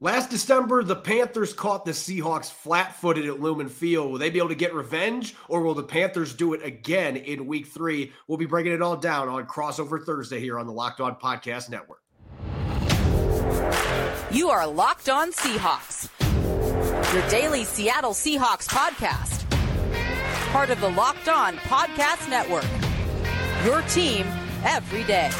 Last 0.00 0.30
December, 0.30 0.84
the 0.84 0.94
Panthers 0.94 1.52
caught 1.52 1.84
the 1.84 1.90
Seahawks 1.90 2.52
flat 2.52 2.94
footed 2.94 3.26
at 3.26 3.40
Lumen 3.40 3.68
Field. 3.68 4.12
Will 4.12 4.18
they 4.18 4.30
be 4.30 4.38
able 4.38 4.50
to 4.50 4.54
get 4.54 4.72
revenge, 4.72 5.34
or 5.48 5.62
will 5.62 5.74
the 5.74 5.82
Panthers 5.82 6.34
do 6.34 6.54
it 6.54 6.64
again 6.64 7.16
in 7.16 7.48
week 7.48 7.66
three? 7.66 8.12
We'll 8.28 8.38
be 8.38 8.46
breaking 8.46 8.70
it 8.70 8.80
all 8.80 8.96
down 8.96 9.28
on 9.28 9.46
Crossover 9.46 10.00
Thursday 10.00 10.38
here 10.38 10.56
on 10.56 10.68
the 10.68 10.72
Locked 10.72 11.00
On 11.00 11.16
Podcast 11.16 11.68
Network. 11.68 12.00
You 14.30 14.50
are 14.50 14.68
Locked 14.68 15.08
On 15.08 15.32
Seahawks, 15.32 16.08
your 17.12 17.28
daily 17.28 17.64
Seattle 17.64 18.12
Seahawks 18.12 18.68
podcast. 18.68 19.50
Part 20.52 20.70
of 20.70 20.80
the 20.80 20.90
Locked 20.90 21.28
On 21.28 21.56
Podcast 21.56 22.30
Network. 22.30 22.64
Your 23.64 23.82
team 23.88 24.28
every 24.62 25.02
day. 25.02 25.32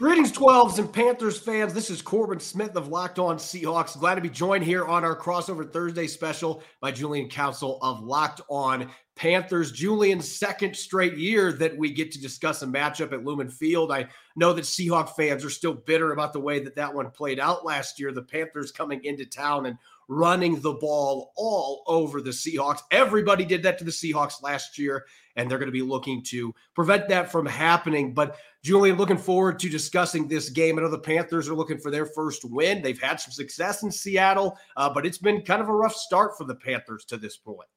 Greetings, 0.00 0.32
12s 0.32 0.78
and 0.78 0.90
Panthers 0.90 1.38
fans. 1.38 1.74
This 1.74 1.90
is 1.90 2.00
Corbin 2.00 2.40
Smith 2.40 2.74
of 2.74 2.88
Locked 2.88 3.18
On 3.18 3.36
Seahawks. 3.36 3.98
Glad 4.00 4.14
to 4.14 4.22
be 4.22 4.30
joined 4.30 4.64
here 4.64 4.86
on 4.86 5.04
our 5.04 5.14
crossover 5.14 5.70
Thursday 5.70 6.06
special 6.06 6.62
by 6.80 6.90
Julian 6.90 7.28
Council 7.28 7.78
of 7.82 8.02
Locked 8.02 8.40
On 8.48 8.90
Panthers. 9.14 9.70
Julian's 9.70 10.26
second 10.26 10.74
straight 10.74 11.18
year 11.18 11.52
that 11.52 11.76
we 11.76 11.92
get 11.92 12.10
to 12.12 12.18
discuss 12.18 12.62
a 12.62 12.66
matchup 12.66 13.12
at 13.12 13.26
Lumen 13.26 13.50
Field. 13.50 13.92
I 13.92 14.06
know 14.36 14.54
that 14.54 14.64
Seahawk 14.64 15.16
fans 15.16 15.44
are 15.44 15.50
still 15.50 15.74
bitter 15.74 16.12
about 16.12 16.32
the 16.32 16.40
way 16.40 16.60
that 16.60 16.76
that 16.76 16.94
one 16.94 17.10
played 17.10 17.38
out 17.38 17.66
last 17.66 18.00
year. 18.00 18.10
The 18.10 18.22
Panthers 18.22 18.72
coming 18.72 19.04
into 19.04 19.26
town 19.26 19.66
and 19.66 19.76
running 20.10 20.60
the 20.60 20.72
ball 20.72 21.32
all 21.36 21.84
over 21.86 22.20
the 22.20 22.30
Seahawks. 22.30 22.80
Everybody 22.90 23.44
did 23.44 23.62
that 23.62 23.78
to 23.78 23.84
the 23.84 23.92
Seahawks 23.92 24.42
last 24.42 24.76
year, 24.76 25.06
and 25.36 25.48
they're 25.48 25.58
going 25.58 25.68
to 25.68 25.72
be 25.72 25.82
looking 25.82 26.20
to 26.24 26.52
prevent 26.74 27.08
that 27.08 27.30
from 27.30 27.46
happening. 27.46 28.12
But 28.12 28.36
Julian, 28.64 28.96
looking 28.96 29.16
forward 29.16 29.60
to 29.60 29.68
discussing 29.68 30.26
this 30.26 30.50
game. 30.50 30.78
I 30.78 30.82
know 30.82 30.88
the 30.88 30.98
Panthers 30.98 31.48
are 31.48 31.54
looking 31.54 31.78
for 31.78 31.92
their 31.92 32.06
first 32.06 32.44
win. 32.44 32.82
They've 32.82 33.00
had 33.00 33.20
some 33.20 33.30
success 33.30 33.84
in 33.84 33.92
Seattle, 33.92 34.58
uh, 34.76 34.92
but 34.92 35.06
it's 35.06 35.18
been 35.18 35.42
kind 35.42 35.62
of 35.62 35.68
a 35.68 35.74
rough 35.74 35.94
start 35.94 36.36
for 36.36 36.44
the 36.44 36.56
Panthers 36.56 37.04
to 37.06 37.16
this 37.16 37.36
point. 37.36 37.68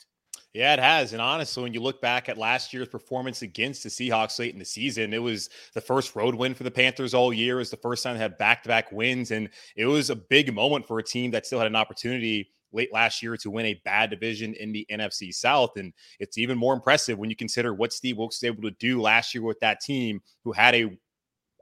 Yeah, 0.53 0.73
it 0.73 0.79
has. 0.79 1.13
And 1.13 1.21
honestly, 1.21 1.63
when 1.63 1.73
you 1.73 1.79
look 1.81 1.99
back 1.99 2.29
at 2.29 2.37
last 2.37 2.73
year's 2.73 2.87
performance 2.87 3.41
against 3.41 3.81
the 3.83 3.89
Seahawks 3.89 4.37
late 4.37 4.53
in 4.53 4.59
the 4.59 4.65
season, 4.65 5.11
it 5.11 5.21
was 5.21 5.49
the 5.73 5.81
first 5.81 6.15
road 6.15 6.35
win 6.35 6.53
for 6.53 6.63
the 6.63 6.69
Panthers 6.69 7.15
all 7.15 7.33
year. 7.33 7.55
It 7.55 7.59
was 7.61 7.71
the 7.71 7.77
first 7.77 8.03
time 8.03 8.13
they 8.15 8.19
had 8.21 8.37
back 8.37 8.61
to 8.63 8.69
back 8.69 8.91
wins. 8.91 9.31
And 9.31 9.49
it 9.75 9.87
was 9.87 10.11
a 10.11 10.15
big 10.15 10.53
moment 10.53 10.85
for 10.87 10.99
a 10.99 11.03
team 11.03 11.31
that 11.31 11.47
still 11.47 11.57
had 11.57 11.65
an 11.67 11.75
opportunity 11.75 12.51
late 12.71 12.93
last 12.93 13.23
year 13.23 13.35
to 13.37 13.49
win 13.49 13.65
a 13.65 13.81
bad 13.83 14.11
division 14.11 14.53
in 14.53 14.71
the 14.71 14.85
NFC 14.91 15.31
South. 15.31 15.71
And 15.77 15.91
it's 16.19 16.37
even 16.37 16.55
more 16.57 16.75
impressive 16.75 17.17
when 17.17 17.31
you 17.31 17.35
consider 17.35 17.73
what 17.73 17.91
Steve 17.91 18.17
Wilks 18.17 18.39
was 18.41 18.47
able 18.47 18.61
to 18.63 18.71
do 18.71 19.01
last 19.01 19.33
year 19.33 19.43
with 19.43 19.59
that 19.61 19.81
team 19.81 20.21
who 20.43 20.51
had 20.51 20.75
a 20.75 20.91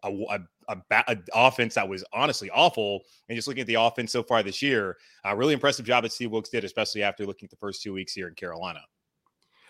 a, 0.03 0.09
a, 0.29 0.39
a, 0.67 0.77
a, 1.07 1.17
offense 1.33 1.75
that 1.75 1.87
was 1.87 2.03
honestly 2.13 2.49
awful. 2.49 3.01
And 3.29 3.35
just 3.35 3.47
looking 3.47 3.61
at 3.61 3.67
the 3.67 3.75
offense 3.75 4.11
so 4.11 4.23
far 4.23 4.43
this 4.43 4.61
year, 4.61 4.97
a 5.23 5.35
really 5.35 5.53
impressive 5.53 5.85
job 5.85 6.03
that 6.03 6.11
Steve 6.11 6.31
Wilks 6.31 6.49
did, 6.49 6.63
especially 6.63 7.03
after 7.03 7.25
looking 7.25 7.47
at 7.47 7.51
the 7.51 7.57
first 7.57 7.81
two 7.81 7.93
weeks 7.93 8.13
here 8.13 8.27
in 8.27 8.35
Carolina. 8.35 8.81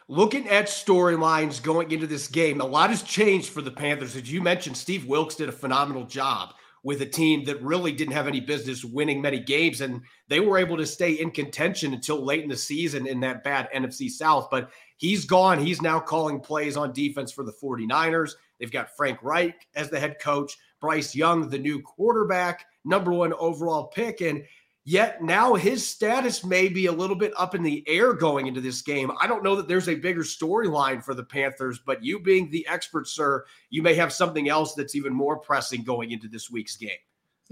Looking 0.08 0.50
at 0.50 0.66
storylines 0.66 1.64
going 1.64 1.92
into 1.92 2.08
this 2.08 2.28
game, 2.28 2.60
a 2.60 2.66
lot 2.66 2.90
has 2.90 3.04
changed 3.04 3.50
for 3.50 3.62
the 3.62 3.72
Panthers. 3.72 4.16
As 4.16 4.32
you 4.32 4.42
mentioned, 4.42 4.76
Steve 4.76 5.06
Wilks 5.06 5.36
did 5.36 5.48
a 5.48 5.54
phenomenal 5.54 6.06
job 6.06 6.54
with 6.84 7.02
a 7.02 7.06
team 7.06 7.44
that 7.46 7.62
really 7.62 7.92
didn't 7.92 8.14
have 8.14 8.28
any 8.28 8.40
business 8.40 8.84
winning 8.84 9.22
many 9.22 9.40
games. 9.40 9.82
And 9.82 10.02
they 10.28 10.40
were 10.40 10.58
able 10.58 10.78
to 10.78 10.86
stay 10.86 11.14
in 11.14 11.32
contention 11.32 11.94
until 11.94 12.24
late 12.24 12.44
in 12.44 12.50
the 12.50 12.58
season 12.58 13.06
in 13.06 13.20
that 13.20 13.44
bad 13.44 13.70
NFC 13.74 14.10
South. 14.10 14.48
But 14.50 14.72
he's 14.98 15.26
gone. 15.26 15.60
He's 15.60 15.82
now 15.82 16.00
calling 16.00 16.40
plays 16.40 16.78
on 16.78 16.92
defense 16.94 17.32
for 17.32 17.44
the 17.44 17.54
49ers. 17.54 18.32
They've 18.60 18.72
got 18.72 18.96
Frank 18.96 19.20
Reich 19.22 19.68
as 19.76 19.90
the 19.90 20.00
head 20.00 20.18
coach, 20.20 20.58
Bryce 20.82 21.16
Young, 21.16 21.48
the 21.48 21.58
new 21.58 21.82
quarterback, 21.82 22.66
number 22.84 23.14
one 23.14 23.34
overall 23.34 23.86
pick. 23.86 24.22
And 24.22 24.44
yet 24.84 25.24
now 25.24 25.54
his 25.54 25.88
status 25.88 26.44
may 26.44 26.68
be 26.68 26.88
a 26.88 26.92
little 26.92 27.16
bit 27.16 27.32
up 27.38 27.56
in 27.56 27.64
the 27.64 27.84
air 27.88 28.14
going 28.14 28.48
into 28.48 28.60
this 28.60 28.82
game. 28.82 29.12
I 29.22 29.28
don't 29.28 29.44
know 29.44 29.56
that 29.56 29.68
there's 29.68 29.90
a 29.90 29.96
bigger 29.96 30.24
storyline 30.24 31.04
for 31.04 31.14
the 31.14 31.24
Panthers, 31.24 31.80
but 31.86 32.04
you 32.04 32.20
being 32.20 32.50
the 32.50 32.68
expert, 32.68 33.08
sir, 33.08 33.46
you 33.70 33.82
may 33.82 33.94
have 33.94 34.12
something 34.12 34.50
else 34.50 34.74
that's 34.74 34.96
even 34.96 35.14
more 35.14 35.38
pressing 35.38 35.84
going 35.84 36.12
into 36.12 36.28
this 36.28 36.50
week's 36.50 36.76
game. 36.76 36.90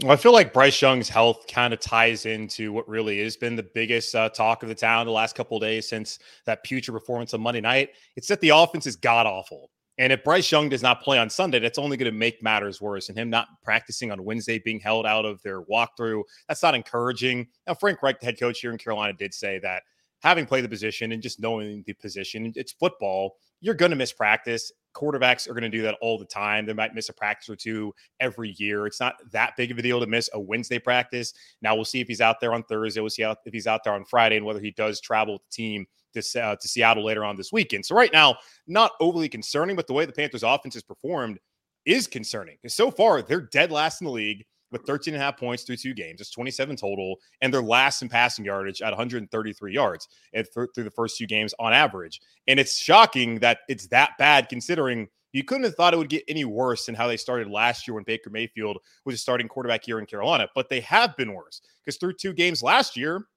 Well, 0.02 0.14
I 0.14 0.16
feel 0.16 0.32
like 0.32 0.54
Bryce 0.54 0.82
Young's 0.82 1.10
health 1.10 1.46
kind 1.48 1.74
of 1.74 1.82
ties 1.82 2.26
into 2.26 2.72
what 2.72 2.88
really 2.88 3.22
has 3.22 3.36
been 3.36 3.58
the 3.58 3.64
biggest 3.64 4.16
uh, 4.16 4.30
talk 4.30 4.64
of 4.64 4.70
the 4.70 4.76
town 4.76 5.06
the 5.06 5.12
last 5.12 5.36
couple 5.36 5.60
days 5.60 5.90
since 5.90 6.20
that 6.46 6.66
future 6.66 6.94
performance 6.94 7.34
on 7.34 7.42
Monday 7.42 7.60
night. 7.60 7.90
It's 8.16 8.30
that 8.30 8.40
the 8.40 8.50
offense 8.50 8.88
is 8.88 8.96
god 8.96 9.28
awful. 9.28 9.72
And 10.00 10.14
if 10.14 10.24
Bryce 10.24 10.50
Young 10.50 10.70
does 10.70 10.82
not 10.82 11.02
play 11.02 11.18
on 11.20 11.30
Sunday, 11.30 11.60
that's 11.60 11.78
only 11.78 11.98
going 11.98 12.12
to 12.12 12.18
make 12.18 12.42
matters 12.42 12.80
worse. 12.80 13.10
And 13.10 13.18
him 13.18 13.30
not 13.30 13.50
practicing 13.62 14.12
on 14.12 14.24
Wednesday, 14.24 14.58
being 14.58 14.80
held 14.80 15.06
out 15.06 15.26
of 15.26 15.42
their 15.44 15.62
walkthrough, 15.64 16.24
that's 16.48 16.64
not 16.64 16.74
encouraging. 16.74 17.48
Now, 17.68 17.74
Frank 17.74 18.02
Reich, 18.02 18.18
the 18.22 18.26
head 18.26 18.40
coach 18.40 18.62
here 18.62 18.72
in 18.72 18.78
Carolina, 18.78 19.12
did 19.12 19.34
say 19.34 19.60
that 19.60 19.84
having 20.22 20.46
played 20.46 20.64
the 20.64 20.70
position 20.70 21.12
and 21.12 21.22
just 21.22 21.42
knowing 21.42 21.84
the 21.86 21.94
position, 21.94 22.54
it's 22.56 22.72
football. 22.72 23.36
You're 23.60 23.76
going 23.76 23.90
to 23.90 23.98
miss 23.98 24.14
practice. 24.14 24.72
Quarterbacks 24.96 25.50
are 25.50 25.54
going 25.54 25.64
to 25.64 25.70
do 25.70 25.82
that 25.82 25.98
all 26.02 26.18
the 26.18 26.26
time. 26.26 26.66
They 26.66 26.74
might 26.74 26.96
miss 26.96 27.10
a 27.10 27.14
practice 27.14 27.50
or 27.50 27.58
two 27.58 27.94
every 28.22 28.56
year. 28.58 28.88
It's 28.88 29.02
not 29.02 29.16
that 29.34 29.58
big 29.58 29.70
of 29.70 29.78
a 29.80 29.81
deal 29.81 30.00
to 30.00 30.08
miss 30.08 30.30
a 30.34 30.40
Wednesday 30.40 30.80
practice. 30.80 31.34
Now 31.62 31.76
we'll 31.76 31.84
see 31.84 32.00
if 32.00 32.08
he's 32.08 32.22
out 32.22 32.40
there 32.40 32.54
on 32.54 32.64
Thursday. 32.64 33.02
We'll 33.02 33.10
see 33.10 33.24
if 33.24 33.38
he's 33.52 33.68
out 33.68 33.84
there 33.84 33.94
on 33.94 34.06
Friday 34.06 34.38
and 34.38 34.46
whether 34.46 34.62
he 34.62 34.72
does 34.72 35.02
travel 35.02 35.34
with 35.34 35.44
the 35.44 35.52
team 35.52 35.86
to, 36.14 36.42
uh, 36.42 36.56
to 36.56 36.68
Seattle 36.68 37.06
later 37.06 37.24
on 37.24 37.36
this 37.36 37.52
weekend. 37.52 37.86
So 37.86 37.96
right 37.96 38.12
now, 38.14 38.38
not 38.68 38.92
overly 39.00 39.30
concerning, 39.30 39.75
but 39.75 39.88
the 39.88 39.94
way 39.94 40.06
the 40.06 40.12
Panthers 40.12 40.44
offense 40.44 40.74
has 40.75 40.84
performed 40.84 41.40
is 41.86 42.08
concerning. 42.08 42.58
Because 42.62 42.75
so 42.75 42.92
far, 42.92 43.22
they're 43.22 43.42
dead 43.42 43.72
last 43.72 44.02
in 44.02 44.06
the 44.06 44.12
league 44.12 44.46
with 44.72 44.84
13 44.86 45.14
and 45.14 45.22
a 45.22 45.25
half 45.25 45.38
points 45.38 45.64
through 45.64 45.78
two 45.78 45.94
games. 45.94 46.22
It's 46.22 46.31
27 46.31 46.75
total, 46.75 47.18
and 47.42 47.53
they're 47.53 47.62
last 47.62 48.02
in 48.02 48.09
passing 48.09 48.46
yardage 48.46 48.81
at 48.81 48.92
133 48.92 49.74
yards 49.74 50.08
through 50.53 50.68
the 50.75 50.92
first 50.92 51.18
two 51.18 51.28
games 51.28 51.53
on 51.59 51.74
average. 51.74 52.22
And 52.48 52.59
it's 52.59 52.78
shocking 52.78 53.40
that 53.40 53.59
it's 53.68 53.88
that 53.88 54.12
bad 54.18 54.50
considering 54.50 55.08
you 55.31 55.44
couldn't 55.44 55.64
have 55.64 55.75
thought 55.75 55.94
it 55.94 55.98
would 55.98 56.09
get 56.09 56.24
any 56.28 56.46
worse 56.46 56.86
than 56.86 56.96
how 56.96 57.08
they 57.08 57.18
started 57.18 57.48
last 57.48 57.88
year 57.88 57.96
when 57.96 58.03
Baker 58.03 58.30
Mayfield 58.30 58.80
was 59.06 59.16
a 59.16 59.19
starting 59.19 59.48
quarterback 59.48 59.84
here 59.84 60.00
in 60.00 60.06
Carolina. 60.06 60.48
But 60.56 60.69
they 60.69 60.80
have 60.81 61.16
been 61.18 61.34
worse 61.34 61.62
because 61.86 61.98
through 61.98 62.14
two 62.14 62.34
games 62.34 62.64
last 62.64 62.98
year, 62.98 63.28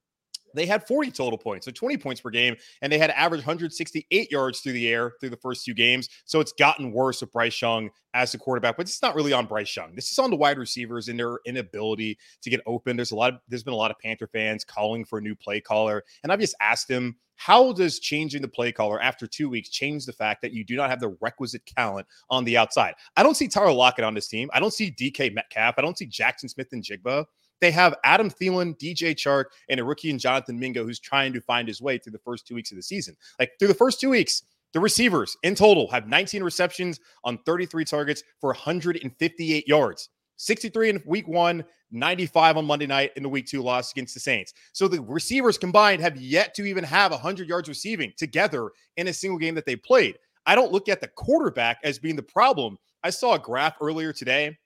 they 0.55 0.67
had 0.67 0.87
40 0.87 1.11
total 1.11 1.39
points, 1.39 1.67
so 1.67 1.73
20 1.73 1.97
points 1.97 2.21
per 2.21 2.31
game, 2.31 2.57
and 2.81 2.93
they 2.93 2.99
had 2.99 3.11
average 3.11 3.41
168 3.41 4.31
yards 4.31 4.61
through 4.61 4.73
the 4.73 4.89
air 4.89 5.15
through 5.21 5.31
the 5.31 5.37
first 5.37 5.65
two 5.65 5.75
games. 5.75 6.09
So 6.25 6.41
it's 6.41 6.53
gotten 6.53 6.93
worse 6.93 7.21
with 7.21 7.33
Bryce 7.33 7.61
Young 7.61 7.91
as 8.15 8.33
the 8.33 8.39
quarterback, 8.39 8.77
but 8.77 8.87
it's 8.87 9.03
not 9.03 9.15
really 9.15 9.33
on 9.33 9.47
Bryce 9.47 9.75
Young. 9.75 9.95
This 9.95 10.11
is 10.11 10.19
on 10.19 10.31
the 10.31 10.37
wide 10.37 10.59
receivers 10.59 11.09
and 11.09 11.19
their 11.19 11.39
inability 11.47 12.19
to 12.43 12.51
get 12.51 12.61
open. 12.67 12.97
There's 12.97 13.13
a 13.13 13.17
lot 13.17 13.35
of 13.35 13.41
there's 13.49 13.63
been 13.63 13.75
a 13.75 13.77
lot 13.77 13.91
of 13.91 13.99
Panther 13.99 14.27
fans 14.27 14.65
calling 14.65 15.05
for 15.05 15.19
a 15.19 15.23
new 15.23 15.35
play 15.35 15.61
caller, 15.61 16.03
and 16.23 16.33
I've 16.33 16.41
just 16.41 16.57
asked 16.61 16.91
him 16.91 17.17
how 17.37 17.73
does 17.73 17.99
changing 17.99 18.41
the 18.41 18.47
play 18.47 18.71
caller 18.71 19.03
after 19.03 19.27
two 19.27 19.49
weeks 19.49 19.69
change 19.69 20.07
the 20.07 20.13
fact 20.13 20.43
that 20.43 20.53
you 20.53 20.63
do 20.63 20.77
not 20.77 20.91
have 20.91 21.01
the 21.01 21.17
requisite 21.21 21.67
talent 21.67 22.07
on 22.31 22.45
the 22.45 22.57
outside? 22.57 22.95
I 23.17 23.25
don't 23.25 23.37
see 23.37 23.49
Tyler 23.49 23.73
Lockett 23.73 24.05
on 24.05 24.15
this 24.15 24.29
team. 24.29 24.49
I 24.53 24.61
don't 24.61 24.73
see 24.73 24.93
DK 24.93 25.35
Metcalf. 25.35 25.75
I 25.77 25.83
don't 25.83 25.99
see 25.99 26.07
Jackson 26.07 26.49
Smith-Njigba 26.49 27.25
they 27.63 27.71
have 27.71 27.95
Adam 28.05 28.29
Thielen, 28.29 28.77
DJ 28.77 29.15
Chark, 29.15 29.45
and 29.71 29.79
a 29.79 29.85
rookie 29.85 30.11
in 30.11 30.19
Jonathan 30.19 30.59
Mingo 30.59 30.85
who's 30.85 30.99
trying 30.99 31.33
to 31.33 31.41
find 31.41 31.69
his 31.69 31.81
way 31.81 31.97
through 31.97 32.13
the 32.13 32.19
first 32.19 32.45
two 32.45 32.57
weeks 32.57 32.73
of 32.73 32.77
the 32.77 32.83
season. 32.83 33.17
Like 33.39 33.53
through 33.59 33.69
the 33.69 33.75
first 33.75 34.01
two 34.01 34.11
weeks, 34.11 34.43
the 34.73 34.81
receivers 34.81 35.37
in 35.45 35.55
total 35.55 35.89
have 35.93 36.09
19 36.09 36.43
receptions 36.43 36.99
on 37.23 37.39
33 37.47 37.85
targets 37.85 38.25
for 38.41 38.49
158 38.49 39.69
yards. 39.69 40.09
63 40.39 40.91
in 40.91 41.03
week 41.07 41.29
one, 41.29 41.65
95 41.93 42.57
on 42.57 42.65
Monday 42.65 42.87
night 42.87 43.13
in 43.15 43.23
the 43.23 43.29
week 43.29 43.47
two 43.47 43.63
loss 43.63 43.93
against 43.93 44.15
the 44.15 44.21
Saints. 44.21 44.53
So 44.73 44.89
the 44.89 45.01
receivers 45.01 45.57
combined 45.57 46.03
have 46.03 46.21
yet 46.21 46.55
to 46.55 46.65
even 46.65 46.83
have 46.83 47.13
100 47.13 47.49
yards 47.49 47.69
receiving 47.69 48.13
together 48.17 48.73
in 48.97 49.07
a 49.07 49.13
single 49.13 49.39
game 49.39 49.55
that 49.55 49.67
they 49.67 49.77
played. 49.77 50.19
I 50.47 50.57
don't 50.57 50.73
look 50.73 50.89
at 50.89 51.01
the 51.01 51.07
quarterback 51.07 51.79
as 51.85 52.01
being 52.01 52.17
the 52.17 52.23
problem. 52.25 52.77
I 53.05 53.11
saw 53.11 53.35
a 53.35 53.39
graph 53.39 53.77
earlier 53.81 54.13
today 54.13 54.57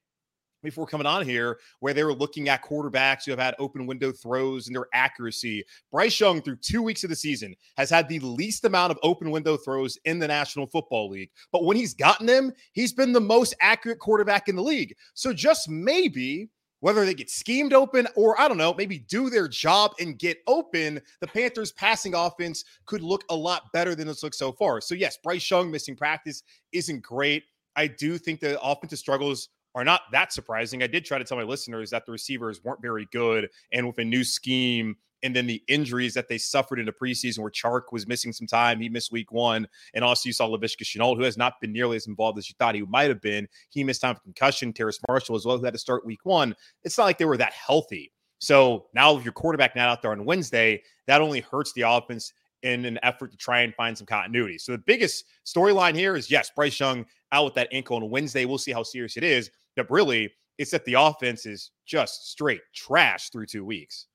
before 0.67 0.87
coming 0.87 1.07
on 1.07 1.25
here 1.25 1.59
where 1.81 1.95
they 1.95 2.05
were 2.05 2.13
looking 2.13 2.49
at 2.49 2.63
quarterbacks 2.63 3.25
who 3.25 3.31
have 3.31 3.41
had 3.41 3.55
open 3.59 3.87
window 3.87 4.13
throws 4.13 4.67
and 4.67 4.77
their 4.77 4.89
accuracy. 4.93 5.65
Bryce 5.91 6.19
Young, 6.19 6.43
through 6.43 6.57
two 6.57 6.83
weeks 6.83 7.05
of 7.05 7.11
the 7.11 7.17
season, 7.17 7.55
has 7.77 7.89
had 7.89 8.09
the 8.09 8.21
least 8.21 8.65
amount 8.65 8.91
of 8.91 8.99
open 9.03 9.31
window 9.31 9.57
throws 9.57 9.97
in 10.05 10.19
the 10.19 10.29
National 10.29 10.67
Football 10.67 11.09
League. 11.09 11.31
But 11.53 11.65
when 11.65 11.77
he's 11.77 11.95
gotten 11.95 12.27
them, 12.27 12.53
he's 12.73 12.93
been 12.93 13.13
the 13.13 13.21
most 13.21 13.55
accurate 13.61 13.99
quarterback 13.99 14.49
in 14.49 14.57
the 14.57 14.63
league. 14.63 14.95
So 15.15 15.33
just 15.33 15.69
maybe 15.69 16.51
whether 16.81 17.05
they 17.05 17.15
get 17.15 17.31
schemed 17.31 17.73
open 17.73 18.07
or 18.17 18.41
I 18.41 18.49
don't 18.49 18.59
know, 18.59 18.75
maybe 18.75 18.99
do 18.99 19.31
their 19.31 19.49
job 19.49 19.95
and 19.99 20.19
get 20.19 20.39
open, 20.47 21.01
the 21.21 21.27
Panthers' 21.27 21.73
passing 21.73 22.15
offense 22.15 22.65
could 22.85 23.03
look 23.03 23.25
a 23.31 23.37
lot 23.37 23.73
better 23.73 23.95
than 23.95 24.09
it's 24.09 24.23
looked 24.23 24.37
so 24.37 24.53
far. 24.53 24.81
So, 24.81 24.95
yes, 24.95 25.19
Bryce 25.23 25.51
Young 25.51 25.71
missing 25.71 25.97
practice 25.97 26.43
isn't 26.73 27.03
great. 27.03 27.45
I 27.77 27.87
do 27.87 28.19
think 28.19 28.41
the 28.41 28.61
offensive 28.63 28.99
struggles 28.99 29.51
are 29.77 29.85
not 29.85 30.01
that 30.11 30.33
surprising. 30.33 30.83
I 30.83 30.89
did 30.89 31.05
try 31.05 31.19
to 31.19 31.25
tell 31.25 31.37
my 31.37 31.45
listeners 31.45 31.91
that 31.91 32.07
the 32.07 32.13
receivers 32.13 32.65
weren't 32.65 32.81
very 32.83 33.07
good. 33.13 33.49
And 33.73 33.87
with 33.87 33.99
a 33.99 34.05
new 34.05 34.25
scheme, 34.25 34.97
and 35.23 35.35
then 35.35 35.47
the 35.47 35.63
injuries 35.69 36.15
that 36.15 36.29
they 36.29 36.39
suffered 36.39 36.79
in 36.79 36.87
the 36.87 36.93
preseason 36.93 37.41
where 37.41 37.51
Chark 37.51 37.93
was 37.93 38.07
missing 38.07 38.33
some 38.33 38.47
time. 38.47 38.81
He 38.81 38.89
missed 38.89 39.13
week 39.13 39.33
one. 39.33 39.67
And 39.95 40.05
also 40.05 40.29
you 40.29 40.33
saw 40.33 40.47
Laviska 40.47 40.83
Shenault, 40.83 41.17
who 41.17 41.23
has 41.23 41.37
not 41.37 41.55
been 41.61 41.73
nearly 41.73 41.97
as 41.97 42.07
involved 42.07 42.39
as 42.39 42.49
you 42.49 42.55
thought 42.59 42.75
he 42.75 42.83
might 42.83 43.09
have 43.09 43.21
been. 43.21 43.49
He 43.71 43.83
missed 43.83 44.03
time 44.03 44.15
for 44.15 44.21
concussion. 44.23 44.73
Terrace 44.73 45.01
Marshall 45.09 45.37
as 45.37 45.45
well, 45.45 45.59
who 45.59 45.65
had 45.65 45.75
to 45.75 45.79
start 45.79 46.07
week 46.07 46.25
one. 46.25 46.55
It's 46.85 46.97
not 46.97 47.05
like 47.05 47.19
they 47.19 47.25
were 47.25 47.37
that 47.39 47.53
healthy. 47.53 48.13
So 48.39 48.87
now 48.95 49.15
with 49.15 49.25
your 49.25 49.33
quarterback 49.33 49.75
not 49.75 49.89
out 49.89 50.03
there 50.03 50.13
on 50.13 50.25
Wednesday, 50.25 50.83
that 51.07 51.21
only 51.21 51.41
hurts 51.41 51.73
the 51.73 51.83
offense 51.83 52.33
in 52.63 52.85
an 52.85 52.99
effort 53.03 53.31
to 53.31 53.37
try 53.37 53.61
and 53.61 53.75
find 53.75 53.97
some 53.97 54.07
continuity. 54.07 54.59
So 54.59 54.73
the 54.73 54.79
biggest 54.79 55.25
storyline 55.45 55.95
here 55.95 56.17
is 56.17 56.31
yes, 56.31 56.51
Bryce 56.55 56.79
Young 56.79 57.07
out 57.33 57.45
with 57.45 57.55
that 57.55 57.69
ankle 57.73 57.97
on 57.97 58.11
Wednesday. 58.11 58.45
We'll 58.45 58.59
see 58.59 58.73
how 58.73 58.83
serious 58.83 59.17
it 59.17 59.25
is. 59.25 59.51
But 59.77 59.91
really, 59.91 60.33
it's 60.59 60.71
that 60.71 60.85
the 60.85 60.95
offense 60.95 61.47
is 61.47 61.71
just 61.85 62.31
straight 62.31 62.63
trash 62.75 63.31
through 63.31 63.47
two 63.47 63.65
weeks. 63.65 64.07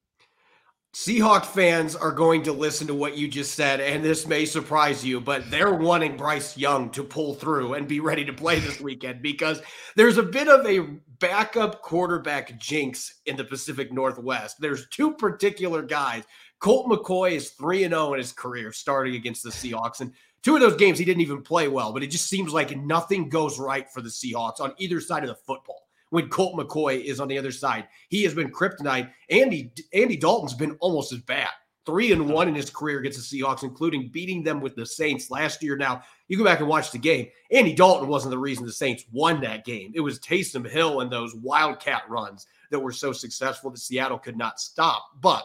Seahawk 0.93 1.45
fans 1.45 1.95
are 1.95 2.11
going 2.11 2.43
to 2.43 2.51
listen 2.51 2.85
to 2.87 2.93
what 2.93 3.17
you 3.17 3.29
just 3.29 3.55
said, 3.55 3.79
and 3.79 4.03
this 4.03 4.27
may 4.27 4.45
surprise 4.45 5.05
you, 5.05 5.21
but 5.21 5.49
they're 5.49 5.73
wanting 5.73 6.17
Bryce 6.17 6.57
Young 6.57 6.89
to 6.89 7.01
pull 7.01 7.33
through 7.33 7.75
and 7.75 7.87
be 7.87 8.01
ready 8.01 8.25
to 8.25 8.33
play 8.33 8.59
this 8.59 8.81
weekend 8.81 9.21
because 9.21 9.61
there's 9.95 10.17
a 10.17 10.23
bit 10.23 10.49
of 10.49 10.65
a 10.65 10.97
backup 11.19 11.81
quarterback 11.81 12.59
jinx 12.59 13.21
in 13.25 13.37
the 13.37 13.43
Pacific 13.45 13.93
Northwest. 13.93 14.57
There's 14.59 14.89
two 14.89 15.13
particular 15.13 15.81
guys. 15.81 16.25
Colt 16.59 16.87
McCoy 16.87 17.31
is 17.33 17.51
3 17.51 17.87
0 17.87 18.13
in 18.13 18.19
his 18.19 18.33
career 18.33 18.73
starting 18.73 19.15
against 19.15 19.43
the 19.43 19.49
Seahawks. 19.49 20.01
And 20.01 20.11
two 20.43 20.55
of 20.55 20.61
those 20.61 20.75
games, 20.75 20.99
he 20.99 21.05
didn't 21.05 21.21
even 21.21 21.41
play 21.41 21.67
well, 21.67 21.93
but 21.93 22.03
it 22.03 22.07
just 22.07 22.29
seems 22.29 22.53
like 22.53 22.75
nothing 22.77 23.29
goes 23.29 23.59
right 23.59 23.89
for 23.89 24.01
the 24.01 24.09
Seahawks 24.09 24.59
on 24.59 24.73
either 24.77 24.99
side 24.99 25.23
of 25.23 25.29
the 25.29 25.35
football 25.35 25.87
when 26.09 26.29
Colt 26.29 26.55
McCoy 26.55 27.03
is 27.03 27.19
on 27.19 27.27
the 27.27 27.37
other 27.37 27.51
side. 27.51 27.87
He 28.09 28.23
has 28.23 28.33
been 28.33 28.51
kryptonite. 28.51 29.11
Andy 29.29 29.71
Andy 29.93 30.17
Dalton's 30.17 30.53
been 30.53 30.77
almost 30.79 31.11
as 31.11 31.19
bad. 31.19 31.49
Three 31.83 32.11
and 32.11 32.29
one 32.29 32.47
in 32.47 32.53
his 32.53 32.69
career 32.69 32.99
against 32.99 33.31
the 33.31 33.41
Seahawks, 33.41 33.63
including 33.63 34.09
beating 34.09 34.43
them 34.43 34.61
with 34.61 34.75
the 34.75 34.85
Saints 34.85 35.31
last 35.31 35.63
year. 35.63 35.75
Now, 35.75 36.03
you 36.27 36.37
go 36.37 36.43
back 36.43 36.59
and 36.59 36.69
watch 36.69 36.91
the 36.91 36.99
game. 36.99 37.27
Andy 37.51 37.73
Dalton 37.73 38.07
wasn't 38.07 38.29
the 38.29 38.37
reason 38.37 38.67
the 38.67 38.71
Saints 38.71 39.05
won 39.11 39.41
that 39.41 39.65
game. 39.65 39.91
It 39.95 40.01
was 40.01 40.19
Taysom 40.19 40.69
Hill 40.69 41.01
and 41.01 41.11
those 41.11 41.33
wildcat 41.33 42.03
runs 42.07 42.45
that 42.69 42.79
were 42.79 42.91
so 42.91 43.11
successful 43.11 43.71
that 43.71 43.79
Seattle 43.79 44.19
could 44.19 44.37
not 44.37 44.59
stop. 44.59 45.07
But 45.21 45.43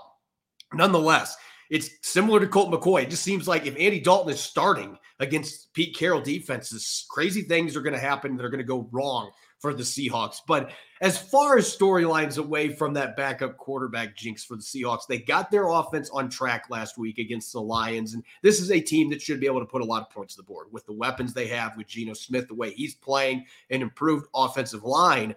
nonetheless, 0.74 1.36
it's 1.70 1.90
similar 2.02 2.40
to 2.40 2.46
Colt 2.46 2.70
McCoy. 2.70 3.02
It 3.02 3.10
just 3.10 3.24
seems 3.24 3.48
like 3.48 3.66
if 3.66 3.76
Andy 3.78 4.00
Dalton 4.00 4.32
is 4.32 4.40
starting 4.40 4.96
against 5.20 5.72
Pete 5.72 5.96
Carroll 5.96 6.20
defenses, 6.20 7.06
crazy 7.10 7.42
things 7.42 7.76
are 7.76 7.82
going 7.82 7.94
to 7.94 7.98
happen 7.98 8.36
that 8.36 8.44
are 8.44 8.50
going 8.50 8.58
to 8.58 8.64
go 8.64 8.88
wrong 8.92 9.30
for 9.58 9.72
the 9.72 9.82
Seahawks. 9.82 10.38
But 10.46 10.70
as 11.00 11.18
far 11.18 11.56
as 11.56 11.74
storylines 11.74 12.38
away 12.38 12.68
from 12.68 12.92
that 12.94 13.16
backup 13.16 13.56
quarterback 13.56 14.16
jinx 14.16 14.44
for 14.44 14.56
the 14.56 14.62
Seahawks, 14.62 15.06
they 15.08 15.18
got 15.18 15.50
their 15.50 15.68
offense 15.68 16.10
on 16.10 16.28
track 16.28 16.66
last 16.70 16.98
week 16.98 17.18
against 17.18 17.52
the 17.52 17.60
Lions. 17.60 18.14
And 18.14 18.22
this 18.42 18.60
is 18.60 18.70
a 18.70 18.80
team 18.80 19.10
that 19.10 19.22
should 19.22 19.40
be 19.40 19.46
able 19.46 19.60
to 19.60 19.66
put 19.66 19.82
a 19.82 19.84
lot 19.84 20.02
of 20.02 20.10
points 20.10 20.34
to 20.34 20.42
the 20.42 20.46
board 20.46 20.68
with 20.72 20.84
the 20.86 20.92
weapons 20.92 21.32
they 21.32 21.46
have, 21.48 21.76
with 21.76 21.86
Geno 21.86 22.12
Smith, 22.12 22.48
the 22.48 22.54
way 22.54 22.72
he's 22.72 22.94
playing, 22.94 23.46
an 23.70 23.82
improved 23.82 24.26
offensive 24.34 24.84
line. 24.84 25.34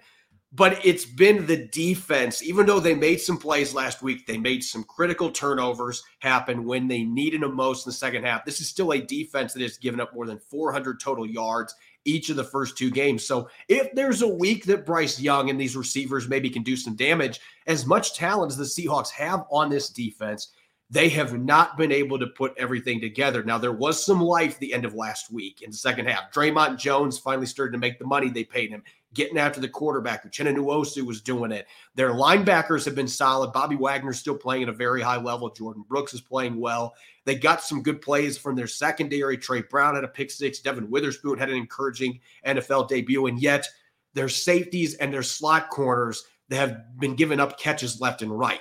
But 0.52 0.84
it's 0.84 1.06
been 1.06 1.46
the 1.46 1.68
defense, 1.68 2.42
even 2.42 2.66
though 2.66 2.80
they 2.80 2.96
made 2.96 3.22
some 3.22 3.38
plays 3.38 3.74
last 3.74 4.02
week, 4.02 4.26
they 4.26 4.38
made 4.38 4.64
some 4.64 4.84
critical 4.84 5.30
turnovers 5.30 6.02
happen 6.20 6.66
when 6.66 6.88
they 6.88 7.04
needed 7.04 7.42
them 7.42 7.56
most 7.56 7.86
in 7.86 7.90
the 7.90 7.96
second 7.96 8.26
half. 8.26 8.46
This 8.46 8.60
is 8.60 8.68
still 8.68 8.92
a 8.94 9.00
defense 9.00 9.54
that 9.54 9.62
has 9.62 9.78
given 9.78 10.00
up 10.00 10.14
more 10.16 10.26
than 10.26 10.40
400 10.40 11.00
total 11.00 11.28
yards 11.28 11.76
each 12.06 12.32
of 12.32 12.36
the 12.36 12.44
first 12.44 12.78
two 12.78 12.90
games. 12.90 13.24
So 13.26 13.48
if 13.68 13.94
there's 13.94 14.24
a 14.24 14.28
week 14.28 14.66
that 14.66 14.88
Bryce 14.88 15.20
Young 15.20 15.52
and 15.52 15.62
these 15.62 15.76
receivers 15.76 16.28
maybe 16.28 16.50
can 16.50 16.64
do 16.64 16.76
some 16.76 16.96
damage, 16.96 17.40
as 17.68 17.86
much 17.86 18.16
talent 18.16 18.52
as 18.52 18.58
the 18.58 18.64
Seahawks 18.64 19.12
have 19.12 19.46
on 19.52 19.70
this 19.70 19.90
defense, 19.90 20.54
they 20.90 21.10
have 21.10 21.38
not 21.38 21.78
been 21.78 21.92
able 21.92 22.18
to 22.18 22.26
put 22.26 22.58
everything 22.58 23.00
together. 23.00 23.44
Now, 23.44 23.60
there 23.60 23.74
was 23.74 24.04
some 24.04 24.20
life 24.20 24.58
the 24.58 24.74
end 24.74 24.86
of 24.86 24.96
last 24.96 25.32
week 25.32 25.62
in 25.62 25.70
the 25.70 25.78
second 25.78 26.08
half. 26.08 26.32
Dre'Mont 26.32 26.80
Jones 26.80 27.20
finally 27.20 27.46
started 27.46 27.74
to 27.74 27.78
make 27.78 28.00
the 28.00 28.08
money 28.08 28.30
they 28.30 28.44
paid 28.44 28.72
him 28.72 28.82
getting 29.14 29.38
after 29.38 29.60
the 29.60 29.68
quarterback. 29.68 30.24
Uchenna 30.24 30.56
Nwosu 30.56 31.06
was 31.06 31.22
doing 31.22 31.52
it. 31.52 31.68
Their 31.96 32.12
linebackers 32.12 32.86
have 32.86 32.96
been 32.96 33.08
solid. 33.08 33.52
Bobby 33.52 33.76
Wagner's 33.76 34.20
still 34.20 34.38
playing 34.38 34.64
at 34.64 34.70
a 34.70 34.74
very 34.74 35.02
high 35.02 35.20
level. 35.20 35.50
Jordyn 35.52 35.88
Brooks 35.88 36.14
is 36.14 36.22
playing 36.22 36.60
well. 36.60 36.94
They 37.26 37.36
got 37.36 37.64
some 37.64 37.82
good 37.82 38.02
plays 38.02 38.38
from 38.38 38.56
their 38.56 38.68
secondary. 38.68 39.38
Tre 39.38 39.62
Brown 39.64 39.96
had 39.96 40.04
a 40.04 40.08
pick 40.08 40.32
six. 40.32 40.60
Devon 40.60 40.90
Witherspoon 40.90 41.40
had 41.40 41.50
an 41.50 41.58
encouraging 41.58 42.20
NFL 42.46 42.88
debut. 42.88 43.26
And 43.26 43.42
yet 43.42 43.68
their 44.14 44.30
safeties 44.30 44.96
and 44.96 45.14
their 45.14 45.24
slot 45.24 45.70
corners 45.70 46.24
they 46.50 46.56
have 46.56 47.00
been 47.00 47.16
giving 47.16 47.40
up 47.40 47.60
catches 47.60 48.02
left 48.02 48.22
and 48.22 48.38
right. 48.38 48.60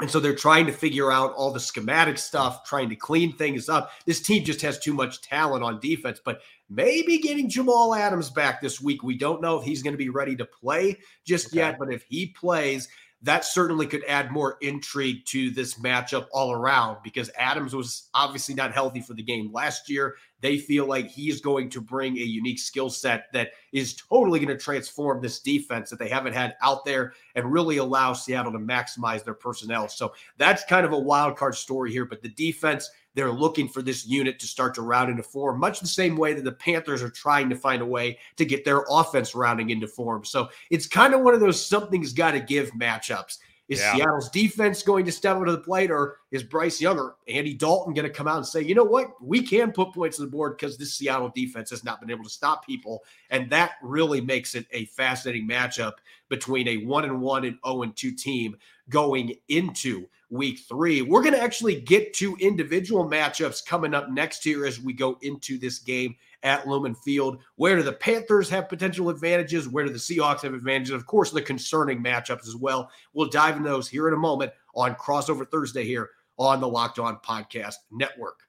And 0.00 0.10
so 0.10 0.18
they're 0.18 0.34
trying 0.34 0.66
to 0.66 0.72
figure 0.72 1.12
out 1.12 1.34
all 1.34 1.52
the 1.52 1.60
schematic 1.60 2.18
stuff, 2.18 2.64
trying 2.64 2.88
to 2.88 2.96
clean 2.96 3.36
things 3.36 3.68
up. 3.68 3.92
This 4.06 4.20
team 4.20 4.42
just 4.42 4.62
has 4.62 4.78
too 4.78 4.94
much 4.94 5.20
talent 5.20 5.62
on 5.62 5.78
defense, 5.78 6.20
but 6.24 6.40
maybe 6.74 7.18
getting 7.18 7.48
Jamal 7.48 7.94
Adams 7.94 8.30
back 8.30 8.60
this 8.60 8.80
week. 8.80 9.02
We 9.02 9.16
don't 9.16 9.42
know 9.42 9.58
if 9.58 9.64
he's 9.64 9.82
going 9.82 9.94
to 9.94 9.98
be 9.98 10.08
ready 10.08 10.36
to 10.36 10.44
play 10.44 10.98
just 11.24 11.48
okay. 11.48 11.58
yet, 11.58 11.78
but 11.78 11.92
if 11.92 12.02
he 12.04 12.26
plays, 12.26 12.88
that 13.24 13.44
certainly 13.44 13.86
could 13.86 14.04
add 14.08 14.32
more 14.32 14.56
intrigue 14.60 15.24
to 15.26 15.50
this 15.50 15.74
matchup 15.74 16.26
all 16.32 16.52
around 16.52 16.98
because 17.04 17.30
Adams 17.38 17.74
was 17.74 18.08
obviously 18.14 18.54
not 18.54 18.72
healthy 18.72 19.00
for 19.00 19.14
the 19.14 19.22
game 19.22 19.52
last 19.52 19.88
year. 19.88 20.16
They 20.40 20.58
feel 20.58 20.86
like 20.86 21.06
he's 21.06 21.40
going 21.40 21.70
to 21.70 21.80
bring 21.80 22.16
a 22.16 22.22
unique 22.22 22.58
skill 22.58 22.90
set 22.90 23.32
that 23.32 23.50
is 23.72 23.94
totally 23.94 24.40
going 24.40 24.56
to 24.56 24.62
transform 24.62 25.22
this 25.22 25.38
defense 25.38 25.88
that 25.90 26.00
they 26.00 26.08
haven't 26.08 26.32
had 26.32 26.56
out 26.62 26.84
there 26.84 27.12
and 27.36 27.52
really 27.52 27.76
allow 27.76 28.12
Seattle 28.12 28.50
to 28.50 28.58
maximize 28.58 29.22
their 29.22 29.34
personnel. 29.34 29.88
So 29.88 30.14
that's 30.36 30.64
kind 30.64 30.84
of 30.84 30.92
a 30.92 30.98
wild 30.98 31.36
card 31.36 31.54
story 31.54 31.92
here. 31.92 32.04
But 32.04 32.22
the 32.22 32.28
defense, 32.30 32.90
they're 33.14 33.32
looking 33.32 33.68
for 33.68 33.82
this 33.82 34.06
unit 34.06 34.38
to 34.38 34.46
start 34.46 34.74
to 34.74 34.82
round 34.82 35.10
into 35.10 35.22
form, 35.22 35.60
much 35.60 35.80
the 35.80 35.86
same 35.86 36.16
way 36.16 36.32
that 36.34 36.44
the 36.44 36.52
Panthers 36.52 37.02
are 37.02 37.10
trying 37.10 37.50
to 37.50 37.56
find 37.56 37.82
a 37.82 37.86
way 37.86 38.18
to 38.36 38.44
get 38.44 38.64
their 38.64 38.84
offense 38.88 39.34
rounding 39.34 39.70
into 39.70 39.86
form. 39.86 40.24
So 40.24 40.48
it's 40.70 40.86
kind 40.86 41.14
of 41.14 41.20
one 41.20 41.34
of 41.34 41.40
those 41.40 41.64
something's 41.64 42.12
got 42.12 42.32
to 42.32 42.40
give 42.40 42.70
matchups. 42.72 43.38
Is 43.68 43.78
yeah. 43.78 43.94
Seattle's 43.94 44.28
defense 44.28 44.82
going 44.82 45.06
to 45.06 45.12
step 45.12 45.36
up 45.36 45.46
to 45.46 45.52
the 45.52 45.58
plate, 45.58 45.90
or 45.90 46.18
is 46.30 46.42
Bryce 46.42 46.80
Young 46.80 46.98
or 46.98 47.16
Andy 47.28 47.54
Dalton 47.54 47.94
going 47.94 48.06
to 48.06 48.12
come 48.12 48.26
out 48.26 48.36
and 48.36 48.46
say, 48.46 48.60
you 48.60 48.74
know 48.74 48.84
what, 48.84 49.12
we 49.22 49.40
can 49.40 49.72
put 49.72 49.94
points 49.94 50.18
on 50.18 50.26
the 50.26 50.30
board 50.30 50.58
because 50.58 50.76
this 50.76 50.94
Seattle 50.94 51.32
defense 51.34 51.70
has 51.70 51.84
not 51.84 52.00
been 52.00 52.10
able 52.10 52.24
to 52.24 52.30
stop 52.30 52.66
people, 52.66 53.02
and 53.30 53.48
that 53.50 53.72
really 53.80 54.20
makes 54.20 54.54
it 54.54 54.66
a 54.72 54.86
fascinating 54.86 55.48
matchup 55.48 55.94
between 56.28 56.66
a 56.68 56.78
one 56.78 57.04
and 57.04 57.20
one 57.20 57.44
and 57.44 57.54
zero 57.54 57.60
oh 57.64 57.82
and 57.82 57.96
two 57.96 58.12
team 58.12 58.56
going 58.90 59.34
into 59.48 60.06
week 60.32 60.60
three. 60.66 61.02
We're 61.02 61.22
going 61.22 61.34
to 61.34 61.42
actually 61.42 61.80
get 61.80 62.14
to 62.14 62.36
individual 62.36 63.08
matchups 63.08 63.64
coming 63.64 63.92
up 63.92 64.10
next 64.10 64.46
year 64.46 64.64
as 64.64 64.80
we 64.80 64.94
go 64.94 65.18
into 65.20 65.58
this 65.58 65.78
game 65.78 66.16
at 66.42 66.66
Lumen 66.66 66.94
Field. 66.94 67.38
Where 67.56 67.76
do 67.76 67.82
the 67.82 67.92
Panthers 67.92 68.48
have 68.48 68.68
potential 68.68 69.10
advantages? 69.10 69.68
Where 69.68 69.84
do 69.84 69.92
the 69.92 69.98
Seahawks 69.98 70.40
have 70.40 70.54
advantages? 70.54 70.94
Of 70.94 71.06
course, 71.06 71.30
the 71.30 71.42
concerning 71.42 72.02
matchups 72.02 72.48
as 72.48 72.56
well. 72.56 72.90
We'll 73.12 73.28
dive 73.28 73.58
into 73.58 73.68
those 73.68 73.88
here 73.88 74.08
in 74.08 74.14
a 74.14 74.18
moment 74.18 74.52
on 74.74 74.94
Crossover 74.94 75.48
Thursday 75.48 75.84
here 75.84 76.10
on 76.38 76.60
the 76.60 76.68
Locked 76.68 76.98
On 76.98 77.18
Podcast 77.18 77.74
Network 77.90 78.40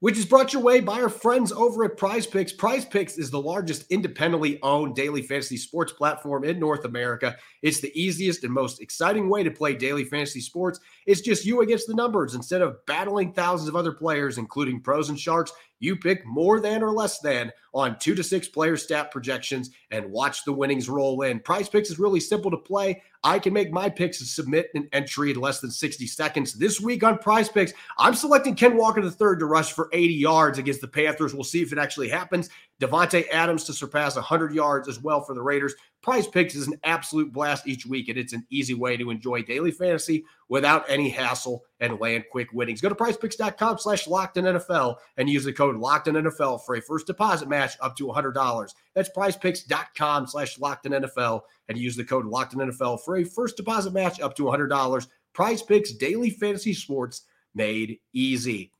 which 0.00 0.18
is 0.18 0.26
brought 0.26 0.52
your 0.52 0.62
way 0.62 0.80
by 0.80 1.00
our 1.00 1.08
friends 1.08 1.52
over 1.52 1.84
at 1.84 1.96
Prize 1.96 2.26
Picks. 2.26 2.52
Prize 2.52 2.84
Picks 2.84 3.16
is 3.16 3.30
the 3.30 3.40
largest 3.40 3.90
independently 3.90 4.60
owned 4.62 4.94
daily 4.94 5.22
fantasy 5.22 5.56
sports 5.56 5.92
platform 5.92 6.44
in 6.44 6.58
North 6.58 6.84
America. 6.84 7.36
It's 7.62 7.80
the 7.80 7.92
easiest 7.98 8.44
and 8.44 8.52
most 8.52 8.80
exciting 8.80 9.28
way 9.28 9.42
to 9.42 9.50
play 9.50 9.74
daily 9.74 10.04
fantasy 10.04 10.40
sports. 10.40 10.80
It's 11.06 11.22
just 11.22 11.46
you 11.46 11.62
against 11.62 11.86
the 11.86 11.94
numbers. 11.94 12.34
Instead 12.34 12.60
of 12.60 12.84
battling 12.86 13.32
thousands 13.32 13.68
of 13.68 13.76
other 13.76 13.92
players, 13.92 14.38
including 14.38 14.82
pros 14.82 15.08
and 15.08 15.18
sharks, 15.18 15.52
you 15.78 15.96
pick 15.96 16.24
more 16.24 16.60
than 16.60 16.82
or 16.82 16.92
less 16.92 17.18
than 17.18 17.52
on 17.74 17.98
two 17.98 18.14
to 18.14 18.24
six 18.24 18.48
player 18.48 18.76
stat 18.76 19.10
projections 19.10 19.70
and 19.90 20.10
watch 20.10 20.44
the 20.44 20.52
winnings 20.52 20.88
roll 20.88 21.22
in. 21.22 21.40
Prize 21.40 21.68
Picks 21.68 21.90
is 21.90 21.98
really 21.98 22.20
simple 22.20 22.50
to 22.50 22.56
play. 22.56 23.02
I 23.22 23.38
can 23.38 23.52
make 23.52 23.72
my 23.72 23.90
picks 23.90 24.20
and 24.20 24.28
submit 24.28 24.70
an 24.74 24.88
entry 24.92 25.30
in 25.30 25.40
less 25.40 25.60
than 25.60 25.70
60 25.70 26.06
seconds. 26.06 26.54
This 26.54 26.80
week 26.80 27.02
on 27.02 27.18
Prize 27.18 27.48
Picks, 27.48 27.72
I'm 27.98 28.14
selecting 28.14 28.54
Ken 28.54 28.76
Walker 28.76 29.02
III 29.02 29.38
to 29.38 29.46
rush 29.46 29.72
for 29.72 29.90
80 29.92 30.14
yards 30.14 30.58
against 30.58 30.80
the 30.80 30.88
Panthers. 30.88 31.34
We'll 31.34 31.44
see 31.44 31.60
if 31.60 31.72
it 31.72 31.78
actually 31.78 32.08
happens. 32.08 32.48
Davante 32.80 33.26
Adams 33.30 33.64
to 33.64 33.72
surpass 33.72 34.16
100 34.16 34.52
yards 34.52 34.86
as 34.88 35.02
well 35.02 35.22
for 35.22 35.34
the 35.34 35.42
Raiders. 35.42 35.74
Prize 36.02 36.26
Picks 36.26 36.54
is 36.54 36.66
an 36.66 36.78
absolute 36.84 37.32
blast 37.32 37.66
each 37.66 37.86
week, 37.86 38.08
and 38.08 38.18
it's 38.18 38.34
an 38.34 38.46
easy 38.50 38.74
way 38.74 38.96
to 38.96 39.10
enjoy 39.10 39.42
daily 39.42 39.70
fantasy 39.70 40.24
without 40.48 40.84
any 40.88 41.08
hassle 41.08 41.64
and 41.80 41.98
land 42.00 42.24
quick 42.30 42.48
winnings. 42.52 42.80
Go 42.80 42.88
to 42.88 42.94
prizepicks.com 42.94 43.78
slash 43.78 44.06
NFL 44.06 44.96
and 45.16 45.28
use 45.28 45.44
the 45.44 45.52
code 45.52 45.76
locked 45.76 46.06
NFL 46.06 46.64
for 46.64 46.76
a 46.76 46.82
first 46.82 47.06
deposit 47.06 47.48
match 47.48 47.76
up 47.80 47.96
to 47.96 48.06
$100. 48.06 48.74
That's 48.94 49.10
prizepicks.com 49.10 50.26
slash 50.26 50.58
NFL 50.58 51.40
and 51.68 51.78
use 51.78 51.96
the 51.96 52.04
code 52.04 52.26
locked 52.26 52.54
NFL 52.54 53.00
for 53.00 53.16
a 53.16 53.24
first 53.24 53.56
deposit 53.56 53.92
match 53.92 54.20
up 54.20 54.36
to 54.36 54.44
$100. 54.44 55.06
Prize 55.32 55.62
Picks 55.62 55.92
daily 55.92 56.30
fantasy 56.30 56.74
sports 56.74 57.22
made 57.54 57.98
easy. 58.12 58.70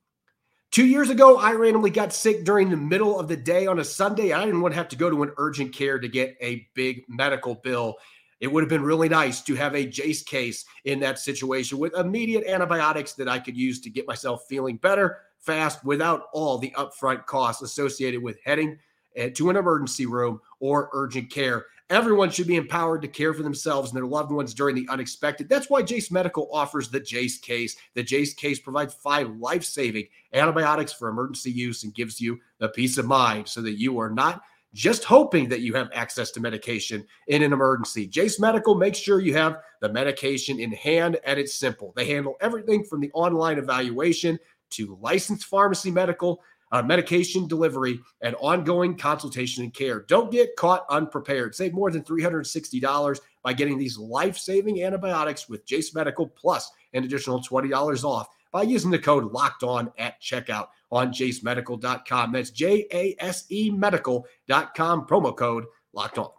Two 0.77 0.85
years 0.85 1.09
ago, 1.09 1.39
I 1.39 1.53
randomly 1.53 1.89
got 1.89 2.13
sick 2.13 2.45
during 2.45 2.69
the 2.69 2.77
middle 2.77 3.19
of 3.19 3.29
the 3.29 3.37
day 3.39 3.67
on 3.67 3.79
a 3.79 3.85
Sunday. 3.85 4.35
I 4.35 4.45
didn't 4.45 4.61
want 4.61 4.75
to 4.75 4.77
have 4.77 4.89
to 4.89 4.97
go 4.97 5.09
to 5.09 5.23
an 5.23 5.33
urgent 5.39 5.73
care 5.73 5.99
to 5.99 6.07
get 6.07 6.37
a 6.39 6.69
big 6.75 7.03
medical 7.09 7.55
bill. 7.55 7.95
It 8.41 8.49
would 8.49 8.63
have 8.63 8.69
been 8.69 8.83
really 8.83 9.09
nice 9.09 9.41
to 9.45 9.55
have 9.55 9.75
a 9.75 9.87
Jase 9.87 10.23
case 10.23 10.67
in 10.85 11.01
that 11.01 11.19
situation 11.19 11.79
with 11.79 11.97
immediate 11.97 12.45
antibiotics 12.47 13.15
that 13.15 13.27
I 13.27 13.39
could 13.39 13.57
use 13.57 13.81
to 13.81 13.89
get 13.89 14.07
myself 14.07 14.45
feeling 14.51 14.77
better 14.77 15.21
fast 15.39 15.83
without 15.83 16.25
all 16.35 16.59
the 16.59 16.75
upfront 16.77 17.25
costs 17.25 17.63
associated 17.63 18.23
with 18.23 18.39
heading 18.45 18.77
eh, 19.17 19.31
to 19.31 19.49
an 19.49 19.57
emergency 19.57 20.05
room 20.05 20.43
or 20.61 20.91
urgent 20.93 21.31
care. 21.31 21.65
Everyone 21.89 22.31
should 22.31 22.49
be 22.49 22.57
empowered 22.57 23.01
to 23.03 23.09
care 23.09 23.33
for 23.33 23.45
themselves 23.45 23.91
and 23.91 23.97
their 23.97 24.07
loved 24.07 24.33
ones 24.33 24.55
during 24.55 24.75
the 24.75 24.89
unexpected. 24.89 25.49
That's 25.49 25.71
why 25.71 25.83
Jase 25.83 26.11
Medical 26.11 26.49
offers 26.53 26.89
the 26.89 26.99
Jase 26.99 27.39
case. 27.39 27.77
The 27.95 28.03
Jase 28.03 28.35
case 28.35 28.59
provides 28.59 28.95
five 28.95 29.31
life 29.37 29.65
saving 29.65 30.09
antibiotics 30.33 30.93
for 30.93 31.09
emergency 31.09 31.53
use 31.53 31.85
and 31.85 31.95
gives 31.95 32.21
you 32.21 32.41
the 32.59 32.71
peace 32.71 32.99
of 32.99 33.07
mind 33.07 33.47
so 33.47 33.63
that 33.63 33.79
you 33.79 34.01
are 34.01 34.11
not 34.11 34.43
just 34.75 35.05
hoping 35.05 35.49
that 35.49 35.61
you 35.61 35.75
have 35.75 35.89
access 35.95 36.33
to 36.33 36.41
medication 36.41 37.07
in 37.29 37.43
an 37.43 37.53
emergency. 37.53 38.07
Jase 38.09 38.41
Medical 38.41 38.75
makes 38.75 38.99
sure 38.99 39.21
you 39.21 39.35
have 39.35 39.59
the 39.81 39.89
medication 39.89 40.59
in 40.59 40.73
hand, 40.73 41.19
and 41.25 41.39
it's 41.39 41.55
simple. 41.55 41.93
They 41.95 42.05
handle 42.05 42.35
everything 42.41 42.83
from 42.85 43.01
the 43.01 43.13
online 43.13 43.59
evaluation 43.59 44.39
to 44.71 44.99
licensed 45.01 45.47
pharmacy 45.47 45.93
medical 45.93 46.43
uh, 46.73 46.83
medication 46.83 47.47
delivery, 47.47 48.01
and 48.23 48.35
ongoing 48.37 48.97
consultation 48.97 49.65
and 49.65 49.75
care. 49.75 50.01
Don't 50.01 50.33
get 50.33 50.57
caught 50.57 50.85
unprepared. 50.91 51.55
Save 51.55 51.73
more 51.73 51.91
than 51.91 52.03
$360 52.03 53.21
by 53.43 53.53
getting 53.53 53.79
these 53.79 53.99
life 53.99 54.37
saving 54.37 54.83
antibiotics 54.83 55.49
with 55.49 55.65
Jase 55.67 55.95
Medical 55.95 56.27
plus 56.27 56.71
an 56.93 57.05
additional 57.05 57.41
$20 57.41 58.05
off 58.05 58.29
by 58.53 58.63
using 58.63 58.91
the 58.91 58.99
code 58.99 59.33
locked 59.33 59.63
on 59.63 59.93
at 59.99 60.21
checkout 60.21 60.69
on 60.91 61.13
jasemedical.com. 61.13 62.33
That's 62.33 62.51
J 62.51 62.87
A 62.93 63.17
S 63.19 63.45
E 63.51 63.71
medical.com, 63.71 65.07
promo 65.07 65.37
code 65.37 65.65
locked 65.93 66.19
on. 66.19 66.31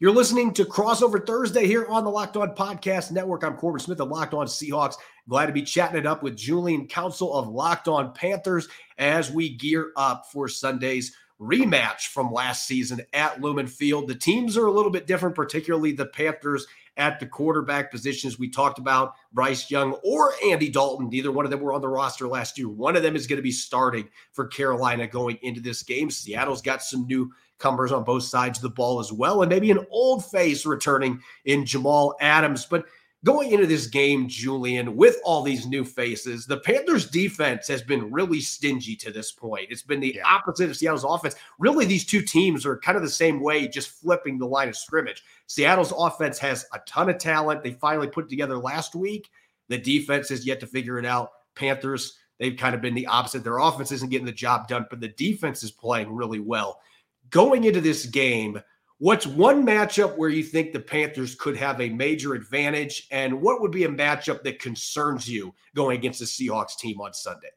You're 0.00 0.12
listening 0.14 0.54
to 0.54 0.64
Crossover 0.64 1.26
Thursday 1.26 1.66
here 1.66 1.84
on 1.84 2.04
the 2.04 2.10
Locked 2.10 2.38
On 2.38 2.54
Podcast 2.54 3.12
Network. 3.12 3.44
I'm 3.44 3.54
Corbin 3.54 3.80
Smith 3.80 4.00
of 4.00 4.08
Locked 4.08 4.32
On 4.32 4.46
Seahawks. 4.46 4.94
Glad 5.28 5.44
to 5.44 5.52
be 5.52 5.60
chatting 5.60 5.98
it 5.98 6.06
up 6.06 6.22
with 6.22 6.38
Julian 6.38 6.86
Council 6.86 7.34
of 7.34 7.48
Locked 7.48 7.86
On 7.86 8.14
Panthers 8.14 8.66
as 8.96 9.30
we 9.30 9.54
gear 9.58 9.92
up 9.98 10.24
for 10.32 10.48
Sunday's 10.48 11.14
rematch 11.38 12.06
from 12.06 12.32
last 12.32 12.66
season 12.66 13.02
at 13.12 13.42
Lumen 13.42 13.66
Field. 13.66 14.08
The 14.08 14.14
teams 14.14 14.56
are 14.56 14.64
a 14.64 14.72
little 14.72 14.90
bit 14.90 15.06
different, 15.06 15.36
particularly 15.36 15.92
the 15.92 16.06
Panthers 16.06 16.66
at 16.96 17.20
the 17.20 17.26
quarterback 17.26 17.90
positions. 17.90 18.38
We 18.38 18.48
talked 18.48 18.78
about 18.78 19.12
Bryce 19.34 19.70
Young 19.70 19.92
or 20.02 20.32
Andy 20.46 20.70
Dalton. 20.70 21.10
Neither 21.10 21.30
one 21.30 21.44
of 21.44 21.50
them 21.50 21.60
were 21.60 21.74
on 21.74 21.82
the 21.82 21.88
roster 21.88 22.26
last 22.26 22.56
year. 22.56 22.70
One 22.70 22.96
of 22.96 23.02
them 23.02 23.16
is 23.16 23.26
going 23.26 23.36
to 23.36 23.42
be 23.42 23.52
starting 23.52 24.08
for 24.32 24.46
Carolina 24.46 25.06
going 25.06 25.38
into 25.42 25.60
this 25.60 25.82
game. 25.82 26.10
Seattle's 26.10 26.62
got 26.62 26.82
some 26.82 27.06
new 27.06 27.30
Cumbers 27.60 27.92
on 27.92 28.04
both 28.04 28.24
sides 28.24 28.58
of 28.58 28.62
the 28.62 28.70
ball 28.70 28.98
as 28.98 29.12
well, 29.12 29.42
and 29.42 29.48
maybe 29.48 29.70
an 29.70 29.86
old 29.90 30.24
face 30.30 30.66
returning 30.66 31.20
in 31.44 31.64
Jamal 31.64 32.16
Adams. 32.20 32.66
But 32.66 32.86
going 33.24 33.52
into 33.52 33.66
this 33.66 33.86
game, 33.86 34.28
Julian, 34.28 34.96
with 34.96 35.18
all 35.24 35.42
these 35.42 35.66
new 35.66 35.84
faces, 35.84 36.46
the 36.46 36.58
Panthers 36.58 37.08
defense 37.08 37.68
has 37.68 37.82
been 37.82 38.10
really 38.10 38.40
stingy 38.40 38.96
to 38.96 39.12
this 39.12 39.30
point. 39.30 39.66
It's 39.70 39.82
been 39.82 40.00
the 40.00 40.14
yeah. 40.16 40.26
opposite 40.26 40.70
of 40.70 40.76
Seattle's 40.76 41.04
offense. 41.04 41.36
Really, 41.58 41.84
these 41.84 42.06
two 42.06 42.22
teams 42.22 42.64
are 42.64 42.78
kind 42.78 42.96
of 42.96 43.02
the 43.02 43.10
same 43.10 43.40
way, 43.40 43.68
just 43.68 43.90
flipping 43.90 44.38
the 44.38 44.46
line 44.46 44.68
of 44.68 44.76
scrimmage. 44.76 45.22
Seattle's 45.46 45.92
offense 45.96 46.38
has 46.38 46.64
a 46.72 46.80
ton 46.86 47.10
of 47.10 47.18
talent. 47.18 47.62
They 47.62 47.72
finally 47.72 48.08
put 48.08 48.24
it 48.24 48.30
together 48.30 48.56
last 48.56 48.94
week. 48.94 49.30
The 49.68 49.78
defense 49.78 50.30
has 50.30 50.46
yet 50.46 50.60
to 50.60 50.66
figure 50.66 50.98
it 50.98 51.06
out. 51.06 51.30
Panthers, 51.54 52.18
they've 52.38 52.56
kind 52.56 52.74
of 52.74 52.80
been 52.80 52.94
the 52.94 53.06
opposite. 53.06 53.44
Their 53.44 53.58
offense 53.58 53.92
isn't 53.92 54.10
getting 54.10 54.26
the 54.26 54.32
job 54.32 54.66
done, 54.66 54.86
but 54.88 55.00
the 55.00 55.08
defense 55.08 55.62
is 55.62 55.70
playing 55.70 56.12
really 56.12 56.40
well 56.40 56.80
going 57.30 57.64
into 57.64 57.80
this 57.80 58.06
game, 58.06 58.60
what's 58.98 59.26
one 59.26 59.64
matchup 59.64 60.16
where 60.16 60.28
you 60.28 60.42
think 60.42 60.72
the 60.72 60.80
Panthers 60.80 61.34
could 61.34 61.56
have 61.56 61.80
a 61.80 61.88
major 61.88 62.34
advantage? 62.34 63.06
And 63.10 63.40
what 63.40 63.60
would 63.60 63.72
be 63.72 63.84
a 63.84 63.88
matchup 63.88 64.42
that 64.42 64.60
concerns 64.60 65.28
you 65.28 65.54
going 65.74 65.98
against 65.98 66.20
the 66.20 66.26
Seahawks 66.26 66.76
team 66.76 67.00
on 67.00 67.12
Sunday? 67.12 67.50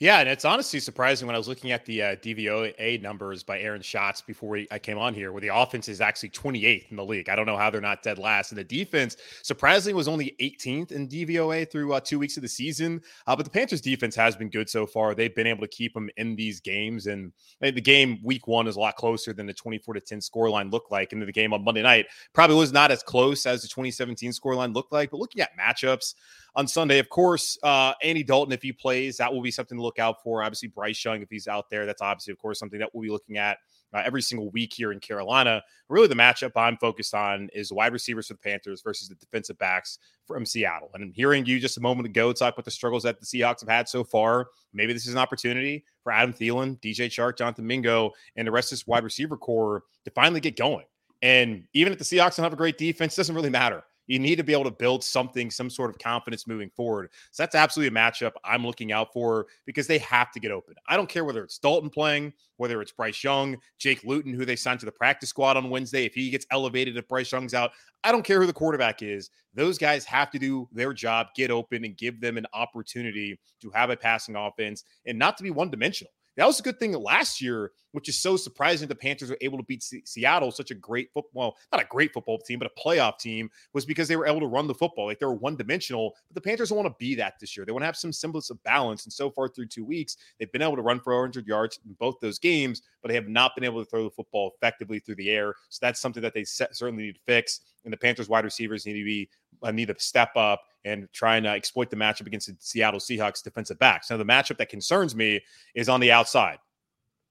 Yeah, 0.00 0.18
and 0.18 0.28
it's 0.28 0.44
honestly 0.44 0.80
surprising 0.80 1.28
when 1.28 1.36
I 1.36 1.38
was 1.38 1.46
looking 1.46 1.70
at 1.70 1.86
the 1.86 2.02
uh, 2.02 2.16
DVOA 2.16 3.00
numbers 3.00 3.44
by 3.44 3.60
Aaron 3.60 3.80
Schatz 3.80 4.20
before 4.20 4.58
I 4.72 4.78
came 4.80 4.98
on 4.98 5.14
here, 5.14 5.30
where 5.30 5.40
the 5.40 5.54
offense 5.54 5.88
is 5.88 6.00
actually 6.00 6.30
28th 6.30 6.90
in 6.90 6.96
the 6.96 7.04
league. 7.04 7.28
I 7.28 7.36
don't 7.36 7.46
know 7.46 7.56
how 7.56 7.70
they're 7.70 7.80
not 7.80 8.02
dead 8.02 8.18
last, 8.18 8.50
and 8.50 8.58
the 8.58 8.64
defense 8.64 9.16
surprisingly 9.42 9.94
was 9.94 10.08
only 10.08 10.34
18th 10.40 10.90
in 10.90 11.08
DVOA 11.08 11.70
through 11.70 11.92
uh, 11.92 12.00
two 12.00 12.18
weeks 12.18 12.36
of 12.36 12.42
the 12.42 12.48
season. 12.48 13.02
Uh, 13.28 13.36
but 13.36 13.44
the 13.44 13.50
Panthers' 13.50 13.80
defense 13.80 14.16
has 14.16 14.34
been 14.34 14.50
good 14.50 14.68
so 14.68 14.84
far. 14.84 15.14
They've 15.14 15.34
been 15.34 15.46
able 15.46 15.60
to 15.60 15.68
keep 15.68 15.94
them 15.94 16.10
in 16.16 16.34
these 16.34 16.58
games, 16.58 17.06
and 17.06 17.32
the 17.60 17.70
game 17.72 18.18
week 18.24 18.48
one 18.48 18.66
is 18.66 18.74
a 18.74 18.80
lot 18.80 18.96
closer 18.96 19.32
than 19.32 19.46
the 19.46 19.54
24 19.54 19.94
to 19.94 20.00
10 20.00 20.18
scoreline 20.18 20.72
looked 20.72 20.90
like. 20.90 21.12
And 21.12 21.22
the 21.22 21.30
game 21.30 21.52
on 21.52 21.62
Monday 21.62 21.82
night 21.82 22.06
probably 22.32 22.56
was 22.56 22.72
not 22.72 22.90
as 22.90 23.04
close 23.04 23.46
as 23.46 23.62
the 23.62 23.68
2017 23.68 24.32
scoreline 24.32 24.74
looked 24.74 24.92
like. 24.92 25.12
But 25.12 25.20
looking 25.20 25.40
at 25.40 25.50
matchups 25.56 26.14
on 26.56 26.68
Sunday. 26.68 26.98
Of 26.98 27.08
course, 27.08 27.58
uh, 27.62 27.94
Andy 28.02 28.22
Dalton, 28.22 28.52
if 28.52 28.62
he 28.62 28.72
plays, 28.72 29.16
that 29.16 29.32
will 29.32 29.42
be 29.42 29.50
something 29.50 29.76
to 29.76 29.82
look 29.82 29.93
out 29.98 30.22
for. 30.22 30.42
Obviously, 30.42 30.68
Bryce 30.68 31.04
Young, 31.04 31.22
if 31.22 31.30
he's 31.30 31.48
out 31.48 31.70
there, 31.70 31.86
that's 31.86 32.02
obviously, 32.02 32.32
of 32.32 32.38
course, 32.38 32.58
something 32.58 32.78
that 32.78 32.90
we'll 32.92 33.02
be 33.02 33.10
looking 33.10 33.38
at 33.38 33.58
uh, 33.94 34.02
every 34.04 34.22
single 34.22 34.50
week 34.50 34.72
here 34.72 34.92
in 34.92 35.00
Carolina. 35.00 35.62
Really, 35.88 36.08
the 36.08 36.14
matchup 36.14 36.52
I'm 36.56 36.76
focused 36.76 37.14
on 37.14 37.48
is 37.52 37.72
wide 37.72 37.92
receivers 37.92 38.26
for 38.26 38.34
the 38.34 38.38
Panthers 38.38 38.82
versus 38.82 39.08
the 39.08 39.14
defensive 39.14 39.58
backs 39.58 39.98
from 40.26 40.44
Seattle. 40.44 40.90
And 40.94 41.02
I'm 41.02 41.12
hearing 41.12 41.46
you 41.46 41.60
just 41.60 41.78
a 41.78 41.80
moment 41.80 42.06
ago 42.06 42.32
talk 42.32 42.54
about 42.54 42.64
the 42.64 42.70
struggles 42.70 43.02
that 43.04 43.20
the 43.20 43.26
Seahawks 43.26 43.60
have 43.60 43.68
had 43.68 43.88
so 43.88 44.04
far, 44.04 44.48
maybe 44.72 44.92
this 44.92 45.06
is 45.06 45.12
an 45.12 45.18
opportunity 45.18 45.84
for 46.02 46.12
Adam 46.12 46.32
Thielen, 46.32 46.80
DJ 46.80 47.06
Chark, 47.06 47.38
Jonathan 47.38 47.66
Mingo, 47.66 48.12
and 48.36 48.46
the 48.46 48.52
rest 48.52 48.72
of 48.72 48.78
this 48.78 48.86
wide 48.86 49.04
receiver 49.04 49.36
core 49.36 49.84
to 50.04 50.10
finally 50.10 50.40
get 50.40 50.56
going. 50.56 50.86
And 51.22 51.64
even 51.72 51.92
if 51.92 51.98
the 51.98 52.04
Seahawks 52.04 52.36
don't 52.36 52.44
have 52.44 52.52
a 52.52 52.56
great 52.56 52.76
defense, 52.76 53.16
doesn't 53.16 53.34
really 53.34 53.50
matter 53.50 53.84
you 54.06 54.18
need 54.18 54.36
to 54.36 54.44
be 54.44 54.52
able 54.52 54.64
to 54.64 54.70
build 54.70 55.02
something, 55.02 55.50
some 55.50 55.70
sort 55.70 55.90
of 55.90 55.98
confidence 55.98 56.46
moving 56.46 56.70
forward. 56.70 57.10
So 57.30 57.42
that's 57.42 57.54
absolutely 57.54 57.96
a 57.96 57.98
matchup 57.98 58.32
I'm 58.44 58.64
looking 58.64 58.92
out 58.92 59.12
for 59.12 59.46
because 59.66 59.86
they 59.86 59.98
have 59.98 60.30
to 60.32 60.40
get 60.40 60.50
open. 60.50 60.74
I 60.88 60.96
don't 60.96 61.08
care 61.08 61.24
whether 61.24 61.42
it's 61.42 61.58
Dalton 61.58 61.90
playing, 61.90 62.32
whether 62.56 62.80
it's 62.82 62.92
Bryce 62.92 63.22
Young, 63.22 63.56
Jake 63.78 64.04
Luton, 64.04 64.34
who 64.34 64.44
they 64.44 64.56
signed 64.56 64.80
to 64.80 64.86
the 64.86 64.92
practice 64.92 65.30
squad 65.30 65.56
on 65.56 65.70
Wednesday. 65.70 66.04
If 66.04 66.14
he 66.14 66.30
gets 66.30 66.46
elevated, 66.50 66.96
if 66.96 67.08
Bryce 67.08 67.32
Young's 67.32 67.54
out, 67.54 67.72
I 68.02 68.12
don't 68.12 68.24
care 68.24 68.40
who 68.40 68.46
the 68.46 68.52
quarterback 68.52 69.02
is. 69.02 69.30
Those 69.54 69.78
guys 69.78 70.04
have 70.04 70.30
to 70.32 70.38
do 70.38 70.68
their 70.72 70.92
job, 70.92 71.28
get 71.34 71.50
open, 71.50 71.84
and 71.84 71.96
give 71.96 72.20
them 72.20 72.36
an 72.36 72.46
opportunity 72.52 73.38
to 73.62 73.70
have 73.70 73.90
a 73.90 73.96
passing 73.96 74.36
offense 74.36 74.84
and 75.06 75.18
not 75.18 75.36
to 75.38 75.42
be 75.42 75.50
one 75.50 75.70
dimensional. 75.70 76.12
That 76.36 76.46
was 76.46 76.58
a 76.58 76.62
good 76.62 76.80
thing 76.80 76.92
last 76.92 77.40
year, 77.40 77.70
which 77.92 78.08
is 78.08 78.20
so 78.20 78.36
surprising. 78.36 78.88
The 78.88 78.94
Panthers 78.94 79.30
were 79.30 79.38
able 79.40 79.58
to 79.58 79.64
beat 79.64 79.82
C- 79.82 80.02
Seattle, 80.04 80.50
such 80.50 80.70
a 80.70 80.74
great 80.74 81.12
football, 81.12 81.30
well, 81.32 81.56
not 81.72 81.82
a 81.82 81.86
great 81.88 82.12
football 82.12 82.38
team, 82.38 82.58
but 82.58 82.70
a 82.70 82.80
playoff 82.80 83.18
team, 83.18 83.48
was 83.72 83.86
because 83.86 84.08
they 84.08 84.16
were 84.16 84.26
able 84.26 84.40
to 84.40 84.46
run 84.46 84.66
the 84.66 84.74
football. 84.74 85.06
Like 85.06 85.20
they 85.20 85.26
were 85.26 85.34
one 85.34 85.56
dimensional, 85.56 86.14
but 86.28 86.34
the 86.34 86.40
Panthers 86.40 86.70
don't 86.70 86.78
want 86.78 86.88
to 86.88 86.96
be 86.98 87.14
that 87.16 87.34
this 87.40 87.56
year. 87.56 87.64
They 87.64 87.72
want 87.72 87.82
to 87.82 87.86
have 87.86 87.96
some 87.96 88.12
semblance 88.12 88.50
of 88.50 88.62
balance. 88.64 89.04
And 89.04 89.12
so 89.12 89.30
far 89.30 89.48
through 89.48 89.66
two 89.66 89.84
weeks, 89.84 90.16
they've 90.38 90.50
been 90.50 90.62
able 90.62 90.76
to 90.76 90.82
run 90.82 91.00
for 91.00 91.14
100 91.14 91.46
yards 91.46 91.78
in 91.86 91.94
both 92.00 92.16
those 92.20 92.38
games, 92.38 92.82
but 93.00 93.08
they 93.08 93.14
have 93.14 93.28
not 93.28 93.54
been 93.54 93.64
able 93.64 93.84
to 93.84 93.88
throw 93.88 94.04
the 94.04 94.10
football 94.10 94.52
effectively 94.56 94.98
through 94.98 95.16
the 95.16 95.30
air. 95.30 95.54
So 95.68 95.78
that's 95.82 96.00
something 96.00 96.22
that 96.22 96.34
they 96.34 96.44
certainly 96.44 97.04
need 97.04 97.14
to 97.14 97.20
fix. 97.26 97.60
And 97.84 97.92
the 97.92 97.96
Panthers 97.96 98.28
wide 98.28 98.44
receivers 98.44 98.86
need 98.86 98.98
to 98.98 99.04
be 99.04 99.28
uh, 99.62 99.70
need 99.70 99.88
to 99.88 99.94
step 99.98 100.30
up 100.36 100.62
and 100.84 101.08
try 101.12 101.36
and 101.36 101.46
uh, 101.46 101.50
exploit 101.50 101.90
the 101.90 101.96
matchup 101.96 102.26
against 102.26 102.48
the 102.48 102.56
Seattle 102.58 103.00
Seahawks 103.00 103.42
defensive 103.42 103.78
backs. 103.78 104.10
Now, 104.10 104.16
the 104.16 104.24
matchup 104.24 104.58
that 104.58 104.68
concerns 104.68 105.14
me 105.14 105.40
is 105.74 105.88
on 105.88 106.00
the 106.00 106.12
outside 106.12 106.58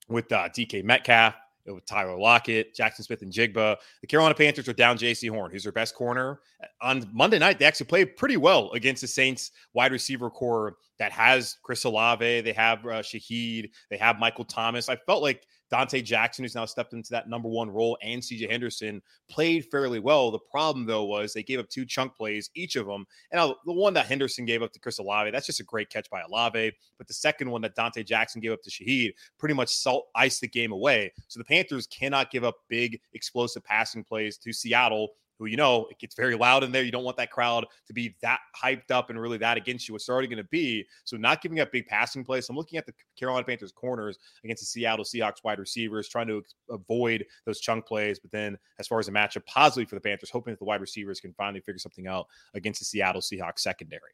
with 0.10 0.32
uh, 0.32 0.50
DK 0.50 0.84
Metcalf, 0.84 1.36
with 1.66 1.86
Tyler 1.86 2.18
Lockett, 2.18 2.76
Jackson 2.76 3.06
Smith-Njigba. 3.06 3.78
The 4.02 4.08
Carolina 4.08 4.36
Panthers 4.36 4.68
are 4.68 4.74
down 4.74 4.98
Jaycee 4.98 5.30
Horn, 5.30 5.52
who's 5.52 5.64
their 5.64 5.72
best 5.72 5.96
corner. 5.96 6.42
On 6.82 7.10
Monday 7.14 7.40
night, 7.40 7.60
they 7.60 7.66
actually 7.66 7.86
played 7.86 8.18
pretty 8.18 8.38
well 8.38 8.72
against 8.72 9.02
the 9.02 9.08
Saints 9.08 9.52
wide 9.74 9.92
receiver 9.92 10.30
core 10.30 10.76
that 11.00 11.12
has 11.12 11.58
Chris 11.64 11.84
Olave. 11.86 12.42
They 12.42 12.54
have 12.54 12.80
uh, 12.80 13.02
Shaheed. 13.02 13.72
They 13.90 13.98
have 13.98 14.20
Michael 14.20 14.46
Thomas. 14.46 14.90
I 14.90 14.96
felt 14.96 15.22
like 15.22 15.46
Donte 15.74 16.04
Jackson, 16.04 16.44
who's 16.44 16.54
now 16.54 16.66
stepped 16.66 16.94
into 16.94 17.10
that 17.10 17.28
number 17.28 17.50
one 17.50 17.70
role, 17.70 17.98
and 18.04 18.22
CJ 18.22 18.50
Henderson 18.52 19.02
played 19.28 19.66
fairly 19.72 20.00
well. 20.00 20.30
The 20.30 20.38
problem, 20.38 20.86
though, 20.86 21.06
was 21.06 21.34
they 21.34 21.42
gave 21.42 21.60
up 21.60 21.68
two 21.68 21.84
chunk 21.84 22.16
plays, 22.16 22.52
each 22.54 22.76
of 22.76 22.86
them. 22.86 23.08
And 23.32 23.54
the 23.66 23.74
one 23.74 23.94
that 23.96 24.06
Henderson 24.06 24.46
gave 24.46 24.62
up 24.62 24.72
to 24.74 24.80
Chris 24.80 25.00
Olave, 25.00 25.32
that's 25.32 25.48
just 25.48 25.60
a 25.60 25.64
great 25.64 25.90
catch 25.90 26.10
by 26.12 26.22
Olave. 26.22 26.72
But 27.00 27.08
the 27.08 27.14
second 27.14 27.50
one 27.50 27.62
that 27.62 27.76
Donte 27.76 28.06
Jackson 28.06 28.40
gave 28.40 28.52
up 28.52 28.62
to 28.62 28.70
Shaheed 28.70 29.14
pretty 29.40 29.56
much 29.56 29.70
salt 29.70 30.10
iced 30.16 30.42
the 30.42 30.48
game 30.48 30.72
away. 30.72 31.12
So 31.28 31.40
the 31.40 31.46
Panthers 31.46 31.88
cannot 31.88 32.30
give 32.30 32.44
up 32.44 32.58
big, 32.70 33.02
explosive 33.14 33.64
passing 33.64 34.04
plays 34.04 34.38
to 34.38 34.54
Seattle 34.54 35.14
who 35.40 35.46
you 35.46 35.58
know 35.58 35.88
it 35.90 36.00
gets 36.00 36.16
very 36.16 36.36
loud 36.36 36.64
in 36.64 36.72
there. 36.72 36.84
You 36.84 36.92
don't 36.92 37.04
want 37.04 37.18
that 37.18 37.32
crowd 37.32 37.66
to 37.88 37.94
be 37.94 38.16
that 38.22 38.40
hyped 38.62 38.92
up 38.92 39.10
and 39.10 39.20
really 39.20 39.38
that 39.40 39.58
against 39.58 39.88
you. 39.88 39.96
It's 39.96 40.10
already 40.10 40.28
going 40.28 40.38
to 40.38 40.50
be 40.50 40.86
so 41.04 41.18
not 41.18 41.42
giving 41.42 41.60
up 41.60 41.72
big 41.72 41.88
passing 41.88 42.24
plays. 42.24 42.50
I'm 42.50 42.56
looking 42.56 42.78
at 42.78 42.86
the 42.86 42.94
Carolina 43.18 43.46
Panthers 43.46 43.72
corners 43.72 44.18
against 44.44 44.62
the 44.62 44.68
Seattle 44.68 45.06
Seahawks 45.06 45.44
wide 45.44 45.60
receivers, 45.60 46.08
trying 46.08 46.28
to 46.28 46.42
avoid 46.70 47.26
those 47.46 47.60
chunk 47.60 47.86
plays. 47.86 48.20
But 48.20 48.32
then, 48.32 48.58
as 48.80 48.88
far 48.88 49.00
as 49.00 49.08
a 49.08 49.12
matchup 49.12 49.46
positively 49.46 49.86
for 49.86 49.96
the 49.96 50.02
Panthers, 50.02 50.30
hoping 50.30 50.54
that 50.54 50.60
the 50.60 50.66
wide 50.66 50.82
receivers 50.82 51.20
can 51.20 51.34
finally 51.34 51.62
figure 51.62 51.80
something 51.80 52.08
out 52.08 52.28
against 52.54 52.80
the 52.80 52.86
Seattle 52.86 53.22
Seahawks 53.22 53.60
secondary. 53.60 54.12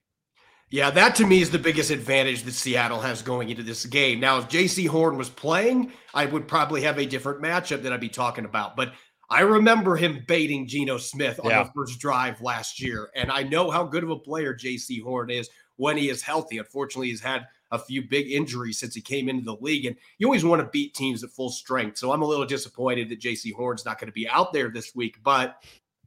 Yeah, 0.71 0.91
that 0.91 1.15
to 1.15 1.25
me 1.25 1.41
is 1.41 1.49
the 1.49 1.57
biggest 1.57 1.89
advantage 1.89 2.43
that 2.43 2.51
Seattle 2.51 3.01
has 3.01 3.23
going 3.23 3.49
into 3.49 3.63
this 3.63 3.87
game. 3.87 4.19
Now, 4.19 4.37
if 4.37 4.49
Jaycee 4.49 4.87
Horn 4.87 5.17
was 5.17 5.27
playing, 5.27 5.91
I 6.13 6.27
would 6.27 6.47
probably 6.47 6.83
have 6.83 6.99
a 6.99 7.07
different 7.07 7.41
matchup 7.41 7.81
that 7.81 7.91
I'd 7.91 7.99
be 7.99 8.07
talking 8.07 8.45
about. 8.45 8.75
But 8.75 8.93
I 9.29 9.41
remember 9.41 9.95
him 9.95 10.23
baiting 10.27 10.67
Geno 10.67 10.97
Smith 10.97 11.39
on 11.43 11.51
yeah. 11.51 11.63
the 11.63 11.71
first 11.71 11.99
drive 11.99 12.41
last 12.41 12.81
year, 12.81 13.11
and 13.15 13.31
I 13.31 13.43
know 13.43 13.69
how 13.69 13.83
good 13.83 14.03
of 14.03 14.09
a 14.09 14.17
player 14.17 14.55
Jaycee 14.55 15.03
Horn 15.03 15.29
is 15.29 15.49
when 15.75 15.97
he 15.97 16.09
is 16.09 16.23
healthy. 16.23 16.57
Unfortunately, 16.57 17.09
he's 17.09 17.21
had 17.21 17.45
a 17.71 17.77
few 17.77 18.01
big 18.01 18.31
injuries 18.31 18.79
since 18.79 18.95
he 18.95 19.01
came 19.01 19.29
into 19.29 19.45
the 19.45 19.55
league, 19.61 19.85
and 19.85 19.95
you 20.17 20.27
always 20.27 20.43
want 20.43 20.61
to 20.61 20.69
beat 20.69 20.95
teams 20.95 21.23
at 21.23 21.29
full 21.29 21.49
strength. 21.49 21.97
So 21.97 22.11
I'm 22.11 22.23
a 22.23 22.25
little 22.25 22.45
disappointed 22.45 23.09
that 23.09 23.19
Jaycee 23.19 23.53
Horn's 23.53 23.85
not 23.85 23.99
going 23.99 24.07
to 24.07 24.13
be 24.13 24.27
out 24.27 24.51
there 24.51 24.69
this 24.69 24.95
week, 24.95 25.17
but 25.23 25.63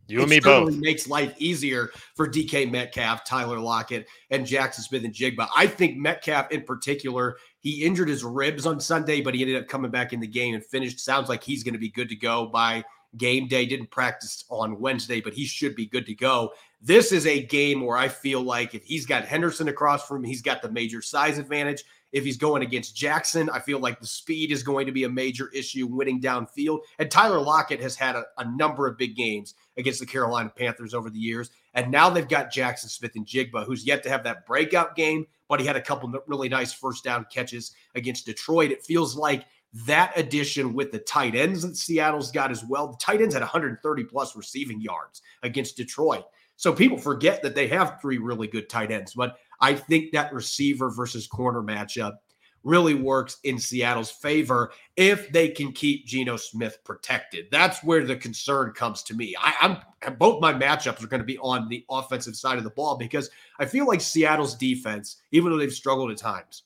you 0.08 0.20
and 0.20 0.28
me 0.28 0.40
both 0.40 0.74
makes 0.74 1.06
life 1.06 1.32
easier 1.38 1.90
for 2.16 2.28
DK 2.28 2.70
Metcalf, 2.70 3.24
Tyler 3.24 3.60
Lockett, 3.60 4.08
and 4.30 4.44
Jackson 4.44 4.82
Smith-Njigba. 4.82 5.46
I 5.56 5.68
think 5.68 5.96
Metcalf 5.96 6.50
in 6.50 6.62
particular, 6.62 7.36
he 7.60 7.84
injured 7.84 8.08
his 8.08 8.24
ribs 8.24 8.66
on 8.66 8.80
Sunday, 8.80 9.20
but 9.20 9.32
he 9.32 9.42
ended 9.42 9.62
up 9.62 9.68
coming 9.68 9.92
back 9.92 10.12
in 10.12 10.18
the 10.18 10.26
game 10.26 10.54
and 10.54 10.64
finished. 10.64 10.98
Sounds 10.98 11.28
like 11.28 11.44
he's 11.44 11.62
going 11.62 11.74
to 11.74 11.78
be 11.78 11.88
good 11.88 12.08
to 12.08 12.16
go 12.16 12.46
by 12.46 12.84
game 13.16 13.48
day, 13.48 13.66
didn't 13.66 13.90
practice 13.90 14.44
on 14.48 14.80
Wednesday, 14.80 15.20
but 15.20 15.34
he 15.34 15.44
should 15.44 15.74
be 15.74 15.86
good 15.86 16.06
to 16.06 16.14
go. 16.14 16.52
This 16.80 17.12
is 17.12 17.26
a 17.26 17.42
game 17.42 17.82
where 17.82 17.96
I 17.96 18.08
feel 18.08 18.42
like 18.42 18.74
if 18.74 18.84
he's 18.84 19.06
got 19.06 19.24
Henderson 19.24 19.68
across 19.68 20.06
from 20.06 20.18
him, 20.18 20.24
he's 20.24 20.42
got 20.42 20.62
the 20.62 20.70
major 20.70 21.02
size 21.02 21.38
advantage. 21.38 21.84
If 22.10 22.24
he's 22.24 22.36
going 22.36 22.62
against 22.62 22.94
Jackson, 22.94 23.48
I 23.48 23.58
feel 23.58 23.78
like 23.78 23.98
the 23.98 24.06
speed 24.06 24.52
is 24.52 24.62
going 24.62 24.84
to 24.84 24.92
be 24.92 25.04
a 25.04 25.08
major 25.08 25.48
issue 25.54 25.86
winning 25.86 26.20
downfield. 26.20 26.80
And 26.98 27.10
Tyler 27.10 27.40
Lockett 27.40 27.80
has 27.80 27.96
had 27.96 28.16
a, 28.16 28.24
a 28.36 28.44
number 28.44 28.86
of 28.86 28.98
big 28.98 29.16
games 29.16 29.54
against 29.78 30.00
the 30.00 30.06
Carolina 30.06 30.52
Panthers 30.54 30.92
over 30.92 31.08
the 31.08 31.18
years. 31.18 31.50
And 31.72 31.90
now 31.90 32.10
they've 32.10 32.28
got 32.28 32.52
Jackson 32.52 32.90
Smith-Njigba, 32.90 33.64
who's 33.64 33.86
yet 33.86 34.02
to 34.02 34.10
have 34.10 34.24
that 34.24 34.44
breakout 34.44 34.94
game, 34.94 35.26
but 35.48 35.58
he 35.58 35.66
had 35.66 35.76
a 35.76 35.80
couple 35.80 36.12
really 36.26 36.50
nice 36.50 36.72
first 36.72 37.02
down 37.02 37.24
catches 37.32 37.72
against 37.94 38.26
Detroit. 38.26 38.70
It 38.70 38.84
feels 38.84 39.16
like 39.16 39.46
that 39.86 40.12
addition 40.16 40.74
with 40.74 40.92
the 40.92 40.98
tight 40.98 41.34
ends 41.34 41.62
that 41.62 41.76
Seattle's 41.76 42.30
got 42.30 42.50
as 42.50 42.64
well. 42.64 42.88
The 42.88 42.98
tight 42.98 43.22
ends 43.22 43.34
had 43.34 43.40
130 43.40 44.04
plus 44.04 44.36
receiving 44.36 44.80
yards 44.80 45.22
against 45.42 45.76
Detroit. 45.76 46.24
So 46.56 46.72
people 46.72 46.98
forget 46.98 47.42
that 47.42 47.54
they 47.54 47.66
have 47.68 47.98
three 48.00 48.18
really 48.18 48.46
good 48.46 48.68
tight 48.68 48.90
ends. 48.90 49.14
But 49.14 49.36
I 49.60 49.74
think 49.74 50.12
that 50.12 50.32
receiver 50.32 50.90
versus 50.90 51.26
corner 51.26 51.62
matchup 51.62 52.16
really 52.64 52.94
works 52.94 53.38
in 53.44 53.58
Seattle's 53.58 54.10
favor 54.10 54.72
if 54.96 55.32
they 55.32 55.48
can 55.48 55.72
keep 55.72 56.06
Geno 56.06 56.36
Smith 56.36 56.78
protected. 56.84 57.46
That's 57.50 57.82
where 57.82 58.04
the 58.04 58.16
concern 58.16 58.72
comes 58.72 59.02
to 59.04 59.14
me. 59.14 59.34
I, 59.38 59.78
am 60.00 60.16
both 60.16 60.40
my 60.40 60.52
matchups 60.52 61.02
are 61.02 61.08
going 61.08 61.20
to 61.20 61.26
be 61.26 61.38
on 61.38 61.68
the 61.68 61.84
offensive 61.90 62.36
side 62.36 62.58
of 62.58 62.64
the 62.64 62.70
ball 62.70 62.96
because 62.96 63.30
I 63.58 63.64
feel 63.64 63.86
like 63.86 64.00
Seattle's 64.00 64.54
defense, 64.54 65.16
even 65.32 65.50
though 65.50 65.58
they've 65.58 65.72
struggled 65.72 66.10
at 66.10 66.18
times, 66.18 66.62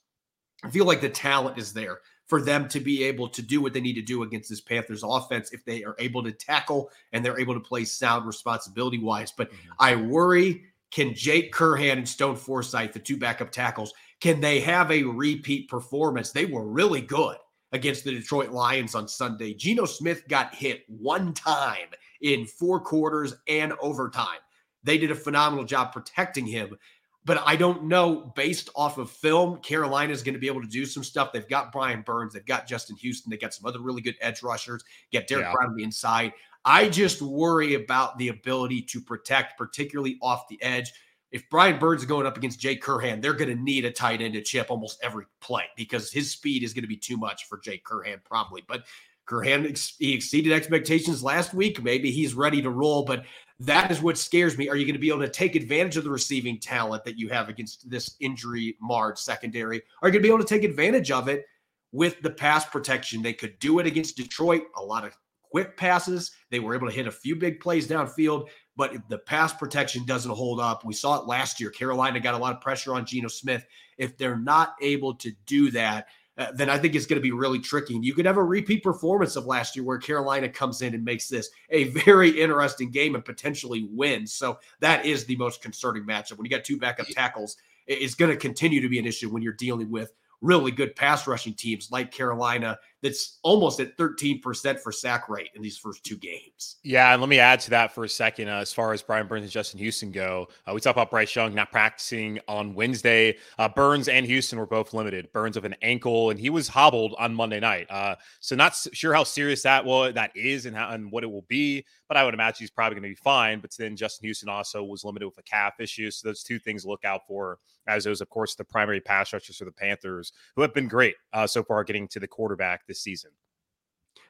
I 0.65 0.71
feel 0.71 0.85
like 0.85 1.01
the 1.01 1.09
talent 1.09 1.59
is 1.59 1.73
there 1.73 2.01
for 2.27 2.43
them 2.43 2.69
to 2.69 2.81
be 2.81 3.05
able 3.05 3.29
to 3.29 3.43
do 3.43 3.61
what 3.61 3.73
they 3.73 3.81
need 3.81 3.95
to 3.95 4.03
do 4.03 4.23
against 4.23 4.51
this 4.51 4.61
Panthers 4.61 5.05
offense 5.05 5.53
if 5.53 5.65
they 5.65 5.85
are 5.85 5.95
able 5.99 6.23
to 6.25 6.33
tackle 6.33 6.91
and 7.13 7.25
they're 7.25 7.39
able 7.39 7.55
to 7.55 7.61
play 7.61 7.85
sound 7.85 8.27
responsibility 8.27 8.99
wise. 8.99 9.31
But 9.31 9.51
mm-hmm. 9.51 9.73
I 9.79 9.97
worry 9.97 10.65
can 10.91 11.15
Jake 11.15 11.53
Curhan 11.53 11.93
and 11.93 12.09
Stone 12.09 12.37
Forsythe, 12.37 12.93
the 12.93 12.99
two 12.99 13.17
backup 13.17 13.51
tackles, 13.51 13.93
can 14.21 14.41
they 14.41 14.61
have 14.61 14.91
a 14.91 15.03
repeat 15.03 15.69
performance? 15.69 16.31
They 16.31 16.47
were 16.47 16.67
really 16.67 17.01
good 17.01 17.37
against 17.73 18.05
the 18.05 18.13
Detroit 18.13 18.51
Lions 18.51 18.95
on 18.95 19.09
Sunday. 19.09 19.53
Geno 19.53 19.85
Smith 19.85 20.27
got 20.29 20.55
hit 20.55 20.85
one 20.89 21.35
time 21.35 21.89
in 22.23 22.47
four 22.47 22.81
quarters 22.81 23.35
and 23.49 23.73
overtime. 23.81 24.39
They 24.85 24.99
did 24.99 25.11
a 25.11 25.17
phenomenal 25.17 25.65
job 25.65 25.93
protecting 25.93 26.47
him 26.47 26.79
but 27.27 27.43
I 27.45 27.57
don't 27.57 27.85
know 27.85 28.33
based 28.37 28.71
off 28.77 28.99
of 28.99 29.11
film, 29.11 29.59
Carolina 29.59 30.13
is 30.13 30.23
going 30.23 30.35
to 30.35 30.41
be 30.41 30.47
able 30.47 30.63
to 30.63 30.69
do 30.69 30.87
some 30.87 31.03
stuff. 31.03 31.33
They've 31.33 31.49
got 31.49 31.73
Brian 31.73 32.03
Burns, 32.03 32.33
they've 32.33 32.47
got 32.47 32.69
Justin 32.69 32.97
Houston, 32.97 33.31
they 33.31 33.37
got 33.37 33.53
some 33.53 33.67
other 33.67 33.81
really 33.81 34.01
good 34.01 34.15
edge 34.21 34.43
rushers, 34.43 34.85
get 35.11 35.27
Derrick 35.27 35.47
yeah. 35.47 35.53
Brown 35.53 35.71
on 35.71 35.77
the 35.77 35.83
inside. 35.83 36.33
I 36.65 36.89
just 36.89 37.21
worry 37.21 37.75
about 37.75 38.17
the 38.19 38.29
ability 38.29 38.83
to 38.83 39.01
protect, 39.01 39.59
particularly 39.59 40.19
off 40.23 40.49
the 40.49 40.63
edge. 40.63 40.93
If 41.33 41.49
Brian 41.51 41.79
Burns 41.79 42.03
is 42.03 42.07
going 42.07 42.27
up 42.27 42.37
against 42.37 42.61
Jay 42.61 42.77
Curhan, 42.77 43.21
they're 43.21 43.35
going 43.35 43.55
to 43.55 43.63
need 43.63 43.85
a 43.85 43.91
tight 43.91 44.23
end 44.23 44.35
to 44.35 44.43
chip 44.43 44.71
almost 44.71 44.99
every 45.03 45.27
play 45.41 45.65
because 45.77 46.13
his 46.13 46.31
speed 46.31 46.63
is 46.63 46.73
going 46.73 46.85
to 46.85 46.89
be 46.89 46.97
too 46.97 47.17
much 47.17 47.47
for 47.49 47.59
Jay 47.59 47.83
Curhan, 47.85 48.23
probably. 48.25 48.63
But 48.67 48.85
Curhan 49.27 49.95
he 49.99 50.15
exceeded 50.15 50.53
expectations 50.53 51.23
last 51.23 51.53
week. 51.53 51.83
Maybe 51.83 52.13
he's 52.13 52.35
ready 52.35 52.63
to 52.63 52.71
roll, 52.71 53.05
but 53.05 53.25
that 53.61 53.91
is 53.91 54.03
what 54.03 54.19
scares 54.19 54.59
me. 54.59 54.69
Are 54.69 54.77
you 54.77 54.85
going 54.85 54.95
to 54.95 55.01
be 55.01 55.09
able 55.09 55.21
to 55.21 55.29
take 55.29 55.55
advantage 55.55 55.97
of 55.97 56.05
the 56.05 56.11
receiving 56.11 56.59
talent 56.59 57.05
that 57.05 57.19
you 57.19 57.29
have 57.31 57.49
against 57.49 57.89
this 57.89 58.17
injury 58.21 58.77
marred 58.81 59.19
secondary? 59.19 59.83
Are 60.03 60.09
you 60.09 60.13
going 60.13 60.23
to 60.23 60.29
be 60.29 60.35
able 60.35 60.45
to 60.45 60.45
take 60.45 60.65
advantage 60.65 61.11
of 61.11 61.29
it 61.29 61.47
with 61.93 62.21
the 62.21 62.31
pass 62.31 62.67
protection? 62.67 63.23
They 63.23 63.33
could 63.33 63.59
do 63.59 63.79
it 63.79 63.87
against 63.87 64.17
Detroit. 64.17 64.65
A 64.77 64.83
lot 64.83 65.07
of 65.07 65.17
quick 65.51 65.77
passes. 65.77 66.33
They 66.51 66.61
were 66.61 66.75
able 66.75 66.87
to 66.87 66.95
hit 66.95 67.07
a 67.07 67.13
few 67.13 67.35
big 67.35 67.61
plays 67.61 67.89
downfield, 67.89 68.49
but 68.77 68.95
if 68.95 69.09
the 69.09 69.19
pass 69.19 69.55
protection 69.55 70.05
doesn't 70.05 70.31
hold 70.31 70.61
up, 70.61 70.85
we 70.85 70.93
saw 70.93 71.19
it 71.19 71.27
last 71.27 71.59
year. 71.59 71.71
Carolina 71.71 72.21
got 72.21 72.35
a 72.35 72.39
lot 72.39 72.55
of 72.55 72.61
pressure 72.61 72.95
on 72.95 73.07
Geno 73.07 73.29
Smith. 73.29 73.65
If 73.97 74.19
they're 74.19 74.39
not 74.39 74.75
able 74.83 75.15
to 75.15 75.33
do 75.47 75.71
that, 75.71 76.09
uh, 76.39 76.53
then 76.55 76.69
I 76.69 76.79
think 76.79 76.95
it's 76.95 77.07
going 77.07 77.19
to 77.19 77.23
be 77.23 77.33
really 77.33 77.59
tricky. 77.59 77.95
And 77.95 78.05
you 78.05 78.15
could 78.15 78.27
have 78.27 78.37
a 78.37 78.45
repeat 78.45 78.83
performance 78.83 79.37
of 79.37 79.47
last 79.47 79.75
year 79.75 79.85
where 79.85 79.99
Carolina 79.99 80.49
comes 80.49 80.83
in 80.83 80.95
and 80.95 81.05
makes 81.05 81.29
this 81.29 81.51
a 81.71 81.85
very 81.85 82.31
interesting 82.31 82.91
game 82.91 83.15
and 83.15 83.25
potentially 83.25 83.89
wins. 83.91 84.33
So 84.33 84.59
that 84.81 85.07
is 85.07 85.25
the 85.25 85.37
most 85.37 85.63
concerning 85.63 86.05
matchup. 86.05 86.37
When 86.37 86.45
you 86.45 86.51
got 86.51 86.65
two 86.65 86.79
backup 86.79 87.07
tackles, 87.09 87.57
it's 87.87 88.15
going 88.15 88.31
to 88.31 88.37
continue 88.37 88.81
to 88.81 88.89
be 88.89 88.99
an 88.99 89.07
issue 89.07 89.31
when 89.31 89.43
you're 89.43 89.53
dealing 89.53 89.91
with 89.91 90.13
really 90.43 90.71
good 90.71 90.95
pass 90.95 91.27
rushing 91.27 91.55
teams 91.55 91.91
like 91.91 92.13
Carolina 92.13 92.79
that's 93.03 93.39
almost 93.43 93.79
at 93.81 93.97
13% 93.97 94.81
for 94.81 94.91
sack 94.91 95.29
rate 95.29 95.51
in 95.55 95.63
these 95.63 95.79
first 95.79 96.05
two 96.05 96.17
games. 96.17 96.77
Yeah, 96.83 97.13
and 97.13 97.21
let 97.21 97.29
me 97.29 97.39
add 97.39 97.61
to 97.61 97.71
that 97.71 97.93
for 97.93 98.05
a 98.05 98.09
second. 98.09 98.49
Uh, 98.49 98.59
as 98.59 98.73
far 98.73 98.93
as 98.93 99.03
Brian 99.03 99.27
Burns 99.27 99.43
and 99.43 99.51
Justin 99.51 99.79
Houston 99.79 100.11
go, 100.11 100.49
uh, 100.67 100.73
we 100.75 100.81
talked 100.81 100.97
about 100.97 101.11
Bryce 101.11 101.35
Young 101.35 101.55
not 101.55 101.71
practicing 101.71 102.41
on 102.49 102.75
Wednesday. 102.75 103.37
Uh, 103.59 103.69
Burns 103.69 104.09
and 104.09 104.25
Houston 104.27 104.59
were 104.59 104.67
both 104.67 104.95
limited. 104.95 105.31
Burns 105.33 105.57
of 105.57 105.65
an 105.65 105.77
ankle, 105.83 106.31
and 106.31 106.41
he 106.41 106.51
was 106.51 106.69
hobbled 106.69 107.15
on 107.19 107.35
Monday 107.35 107.61
night. 107.61 107.87
Uh, 107.91 108.17
so 108.41 108.57
not 108.57 108.75
sure 108.93 109.13
how 109.13 109.25
serious 109.25 109.63
that 109.63 109.85
that 110.15 110.31
is, 110.35 110.67
and 110.67 110.77
how 110.77 110.91
and 110.91 111.11
what 111.13 111.23
it 111.23 111.31
will 111.31 111.45
be. 111.49 111.85
But 112.09 112.17
I 112.17 112.25
would 112.25 112.35
imagine 112.35 112.59
he's 112.61 112.71
probably 112.71 112.95
going 112.95 113.03
to 113.03 113.09
be 113.11 113.23
fine. 113.23 113.61
But 113.61 113.73
then 113.79 113.97
Justin 113.97 114.27
Houston 114.27 114.49
also 114.49 114.83
was 114.83 115.05
limited 115.05 115.27
with 115.27 115.39
a 115.39 115.43
calf 115.43 115.81
issue. 115.81 116.11
So 116.11 116.29
those 116.29 116.43
two 116.43 116.59
things 116.59 116.87
look 116.87 117.05
out 117.05 117.27
for, 117.27 117.59
as 117.89 118.05
those, 118.05 118.21
of 118.21 118.31
course, 118.31 118.55
the 118.55 118.65
primary 118.65 119.01
pass 119.01 119.33
rushers 119.33 119.57
for 119.57 119.65
the 119.65 119.73
Panthers, 119.73 120.33
who 120.55 120.63
have 120.63 120.73
been 120.73 120.89
great 120.89 121.17
uh, 121.33 121.47
so 121.47 121.63
far 121.63 121.85
getting 121.85 122.09
to 122.09 122.21
the 122.21 122.29
quarterback 122.29 122.87
this 122.87 122.96
season. 123.03 123.31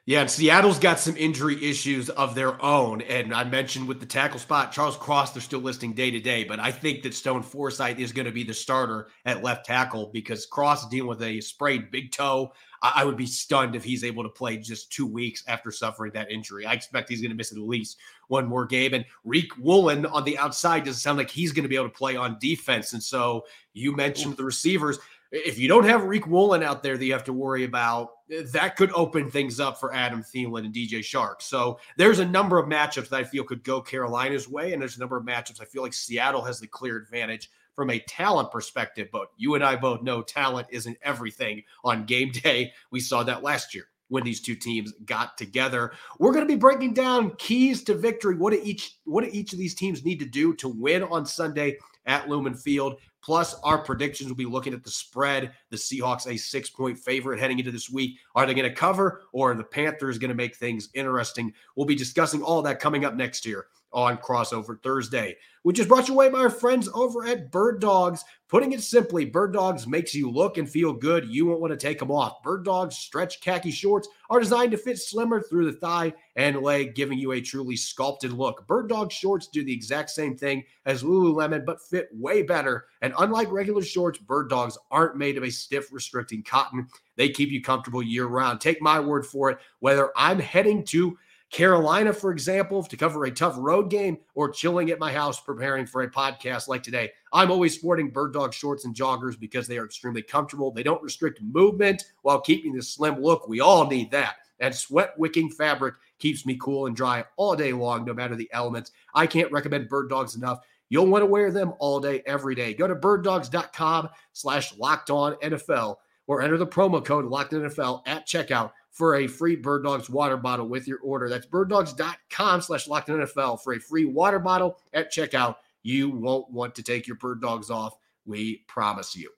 Yeah, 0.07 0.21
and 0.21 0.31
Seattle's 0.31 0.79
got 0.79 0.99
some 0.99 1.17
injury 1.17 1.61
issues 1.61 2.09
of 2.09 2.33
their 2.33 2.63
own. 2.63 3.01
And 3.01 3.33
I 3.33 3.43
mentioned 3.43 3.89
with 3.89 3.99
the 3.99 4.05
tackle 4.05 4.39
spot, 4.39 4.71
Charles 4.71 4.95
Cross, 4.95 5.33
they're 5.33 5.41
still 5.41 5.59
listing 5.59 5.91
day 5.91 6.09
to 6.11 6.19
day, 6.21 6.45
but 6.45 6.61
I 6.61 6.71
think 6.71 7.03
that 7.03 7.13
Stone 7.13 7.43
Forsythe 7.43 7.99
is 7.99 8.13
going 8.13 8.25
to 8.25 8.31
be 8.31 8.45
the 8.45 8.53
starter 8.53 9.09
at 9.25 9.43
left 9.43 9.65
tackle 9.65 10.09
because 10.13 10.45
Cross 10.45 10.83
is 10.83 10.89
dealing 10.89 11.09
with 11.09 11.21
a 11.23 11.41
sprained 11.41 11.91
big 11.91 12.13
toe. 12.13 12.53
I 12.81 13.03
would 13.03 13.17
be 13.17 13.25
stunned 13.25 13.75
if 13.75 13.83
he's 13.83 14.05
able 14.05 14.23
to 14.23 14.29
play 14.29 14.55
just 14.55 14.93
two 14.93 15.05
weeks 15.05 15.43
after 15.47 15.71
suffering 15.71 16.13
that 16.13 16.31
injury. 16.31 16.65
I 16.65 16.71
expect 16.71 17.09
he's 17.09 17.21
going 17.21 17.31
to 17.31 17.35
miss 17.35 17.51
at 17.51 17.57
least 17.57 17.97
one 18.29 18.47
more 18.47 18.65
game. 18.65 18.93
And 18.93 19.03
Riq 19.25 19.57
Woolen 19.59 20.05
on 20.05 20.23
the 20.23 20.37
outside 20.37 20.85
doesn't 20.85 21.01
sound 21.01 21.17
like 21.17 21.29
he's 21.29 21.51
going 21.51 21.63
to 21.63 21.69
be 21.69 21.75
able 21.75 21.89
to 21.89 21.97
play 21.97 22.15
on 22.15 22.37
defense. 22.39 22.93
And 22.93 23.03
so 23.03 23.45
you 23.73 23.93
mentioned 23.93 24.37
the 24.37 24.43
receivers 24.43 24.99
if 25.31 25.59
you 25.59 25.67
don't 25.67 25.85
have 25.85 26.01
Riq 26.01 26.27
Woolen 26.27 26.63
out 26.63 26.83
there 26.83 26.97
that 26.97 27.05
you 27.05 27.13
have 27.13 27.23
to 27.25 27.33
worry 27.33 27.63
about, 27.63 28.09
eh, 28.31 28.43
that 28.53 28.75
could 28.75 28.91
open 28.93 29.29
things 29.29 29.59
up 29.59 29.79
for 29.79 29.93
Adam 29.93 30.23
Thielen 30.23 30.65
and 30.65 30.73
DJ 30.73 30.99
Chark. 30.99 31.41
So 31.41 31.79
there's 31.97 32.19
a 32.19 32.25
number 32.25 32.57
of 32.57 32.67
matchups 32.67 33.09
that 33.09 33.19
I 33.19 33.23
feel 33.23 33.43
could 33.43 33.63
go 33.63 33.81
Carolina's 33.81 34.47
way, 34.47 34.73
and 34.73 34.81
there's 34.81 34.97
a 34.97 34.99
number 34.99 35.17
of 35.17 35.25
matchups 35.25 35.61
I 35.61 35.65
feel 35.65 35.83
like 35.83 35.93
Seattle 35.93 36.43
has 36.43 36.59
the 36.59 36.67
clear 36.67 36.97
advantage 36.97 37.49
from 37.75 37.89
a 37.89 37.99
talent 37.99 38.51
perspective. 38.51 39.09
But 39.11 39.27
you 39.37 39.55
and 39.55 39.63
I 39.63 39.75
both 39.75 40.01
know 40.01 40.21
talent 40.21 40.67
isn't 40.71 40.97
everything 41.01 41.63
on 41.83 42.05
game 42.05 42.31
day. 42.31 42.73
We 42.91 42.99
saw 42.99 43.23
that 43.23 43.43
last 43.43 43.75
year. 43.75 43.87
when 44.09 44.23
these 44.23 44.39
two 44.39 44.55
teams 44.55 44.93
got 45.05 45.37
together. 45.37 45.91
We're 46.17 46.31
going 46.31 46.47
to 46.47 46.53
be 46.53 46.57
breaking 46.57 46.93
down 46.93 47.35
keys 47.37 47.83
to 47.83 47.93
victory. 47.93 48.35
What 48.35 48.53
do 48.53 48.61
each 48.63 48.97
what 49.03 49.23
do 49.23 49.29
each 49.33 49.51
of 49.51 49.59
these 49.59 49.75
teams 49.75 50.05
need 50.05 50.19
to 50.19 50.25
do 50.25 50.53
to 50.55 50.69
win 50.69 51.03
on 51.03 51.25
Sunday 51.25 51.77
at 52.05 52.29
Lumen 52.29 52.55
Field? 52.55 52.99
Plus, 53.27 53.55
our 53.55 53.77
predictions 53.77 54.29
will 54.29 54.37
be 54.37 54.45
looking 54.45 54.73
at 54.73 54.85
the 54.85 54.89
spread. 54.89 55.51
The 55.69 55.75
Seahawks, 55.75 56.33
a 56.33 56.37
six 56.37 56.69
point 56.69 56.97
favorite 56.97 57.41
heading 57.41 57.59
into 57.59 57.73
this 57.73 57.89
week. 57.89 58.19
Are 58.35 58.45
they 58.45 58.53
going 58.53 58.69
to 58.69 58.73
cover 58.73 59.23
or 59.33 59.51
are 59.51 59.55
the 59.55 59.65
Panthers 59.65 60.17
going 60.17 60.29
to 60.29 60.35
make 60.35 60.55
things 60.55 60.87
interesting? 60.93 61.51
We'll 61.75 61.85
be 61.85 61.93
discussing 61.93 62.41
all 62.41 62.61
that 62.61 62.79
coming 62.79 63.03
up 63.03 63.15
next 63.15 63.45
year 63.45 63.67
on 63.97 64.15
Crossover 64.15 64.79
Thursday, 64.83 65.35
which 65.63 65.79
is 65.79 65.87
brought 65.87 66.07
your 66.07 66.15
way 66.15 66.29
by 66.29 66.37
our 66.37 66.51
friends 66.51 66.87
over 66.93 67.25
at 67.25 67.51
Bird 67.51 67.81
Dogs. 67.81 68.23
Putting 68.47 68.71
it 68.71 68.83
simply, 68.83 69.25
Bird 69.25 69.53
Dogs 69.53 69.87
makes 69.87 70.13
you 70.13 70.29
look 70.29 70.59
and 70.59 70.69
feel 70.69 70.93
good. 70.93 71.27
You 71.27 71.47
won't 71.47 71.59
want 71.59 71.71
to 71.71 71.77
take 71.77 71.97
them 71.97 72.11
off. 72.11 72.43
Bird 72.43 72.63
Dogs 72.63 72.95
stretch 72.95 73.41
khaki 73.41 73.71
shorts 73.71 74.07
are 74.29 74.39
designed 74.39 74.71
to 74.71 74.77
fit 74.77 74.99
slimmer 74.99 75.41
through 75.41 75.65
the 75.65 75.79
thigh 75.79 76.13
and 76.35 76.61
leg, 76.61 76.93
giving 76.93 77.17
you 77.17 77.31
a 77.31 77.41
truly 77.41 77.75
sculpted 77.75 78.31
look. 78.31 78.67
Bird 78.67 78.87
Dog 78.87 79.11
shorts 79.11 79.47
do 79.47 79.63
the 79.63 79.73
exact 79.73 80.11
same 80.11 80.37
thing 80.37 80.63
as 80.85 81.01
Lululemon, 81.01 81.65
but 81.65 81.81
fit 81.81 82.07
way 82.13 82.43
better. 82.43 82.85
And 83.01 83.15
unlike 83.17 83.51
regular 83.51 83.81
shorts, 83.81 84.19
Bird 84.19 84.51
Dogs 84.51 84.77
aren't 84.91 85.17
made 85.17 85.37
of 85.37 85.43
a 85.43 85.49
stiff, 85.49 85.91
restricting 85.91 86.43
cotton. 86.43 86.87
They 87.15 87.29
keep 87.29 87.49
you 87.49 87.63
comfortable 87.63 88.03
year 88.03 88.27
round. 88.27 88.61
Take 88.61 88.79
my 88.79 88.99
word 88.99 89.25
for 89.25 89.49
it. 89.49 89.57
Whether 89.79 90.11
I'm 90.15 90.39
heading 90.39 90.85
to 90.85 91.17
Carolina, 91.49 92.11
for 92.11 92.31
example, 92.31 92.83
to 92.83 92.97
cover 92.97 93.25
a 93.25 93.31
tough 93.31 93.55
road 93.57 93.89
game 93.89 94.17
or 94.35 94.49
chilling 94.49 94.89
at 94.91 94.99
my 94.99 95.11
house 95.11 95.39
preparing 95.39 95.85
for 95.85 96.01
a 96.01 96.11
podcast 96.11 96.67
like 96.67 96.83
today. 96.83 97.11
I'm 97.31 97.51
always 97.51 97.75
sporting 97.75 98.09
bird 98.09 98.33
dog 98.33 98.53
shorts 98.53 98.83
and 98.83 98.93
joggers 98.93 99.39
because 99.39 99.65
they 99.65 99.77
are 99.77 99.85
extremely 99.85 100.21
comfortable. 100.21 100.71
They 100.71 100.83
don't 100.83 101.01
restrict 101.01 101.41
movement 101.41 102.03
while 102.21 102.41
keeping 102.41 102.73
the 102.73 102.83
slim 102.83 103.21
look. 103.21 103.47
We 103.47 103.61
all 103.61 103.87
need 103.87 104.11
that. 104.11 104.35
And 104.59 104.75
sweat 104.75 105.17
wicking 105.17 105.49
fabric 105.51 105.95
keeps 106.19 106.45
me 106.45 106.57
cool 106.59 106.87
and 106.87 106.95
dry 106.95 107.23
all 107.37 107.55
day 107.55 107.71
long, 107.71 108.03
no 108.03 108.13
matter 108.13 108.35
the 108.35 108.49
elements. 108.51 108.91
I 109.13 109.27
can't 109.27 109.51
recommend 109.51 109.87
bird 109.87 110.09
dogs 110.09 110.35
enough. 110.35 110.59
You'll 110.89 111.07
want 111.07 111.21
to 111.21 111.27
wear 111.27 111.51
them 111.51 111.73
all 111.79 111.99
day, 111.99 112.23
every 112.25 112.55
day. 112.55 112.73
Go 112.73 112.87
to 112.87 112.95
birddogs.com 112.95 114.09
slash 114.33 114.75
locked 114.77 115.09
on 115.09 115.35
NFL 115.35 115.97
or 116.27 116.41
enter 116.41 116.57
the 116.57 116.67
promo 116.67 117.03
code 117.03 117.25
locked 117.25 117.53
NFL 117.53 118.01
at 118.05 118.27
checkout 118.27 118.71
for 118.97 119.17
a 119.17 119.27
free 119.27 119.55
Bird 119.55 119.83
Dogs 119.83 120.09
water 120.09 120.37
bottle 120.37 120.67
with 120.67 120.87
your 120.87 120.99
order. 120.99 121.29
That's 121.29 121.45
birddogs.com 121.45 122.61
slash 122.61 122.87
locked 122.87 123.09
NFL 123.09 123.61
for 123.61 123.73
a 123.73 123.79
free 123.79 124.05
water 124.05 124.39
bottle 124.39 124.77
at 124.93 125.13
checkout. 125.13 125.57
You 125.83 126.09
won't 126.09 126.49
want 126.49 126.73
to 126.75 126.83
take 126.83 127.05
your 127.05 127.17
bird 127.17 127.39
dogs 127.39 127.69
off. 127.69 127.95
We 128.25 128.63
promise 128.67 129.15
you. 129.15 129.29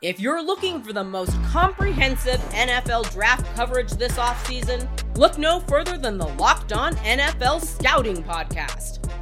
If 0.00 0.20
you're 0.20 0.42
looking 0.42 0.82
for 0.82 0.92
the 0.92 1.04
most 1.04 1.32
comprehensive 1.44 2.40
NFL 2.50 3.12
draft 3.12 3.54
coverage 3.54 3.92
this 3.92 4.12
offseason, 4.18 4.88
look 5.16 5.38
no 5.38 5.60
further 5.60 5.96
than 5.96 6.18
the 6.18 6.28
Locked 6.28 6.72
On 6.72 6.94
NFL 6.96 7.62
Scouting 7.62 8.22
Podcast. 8.22 9.03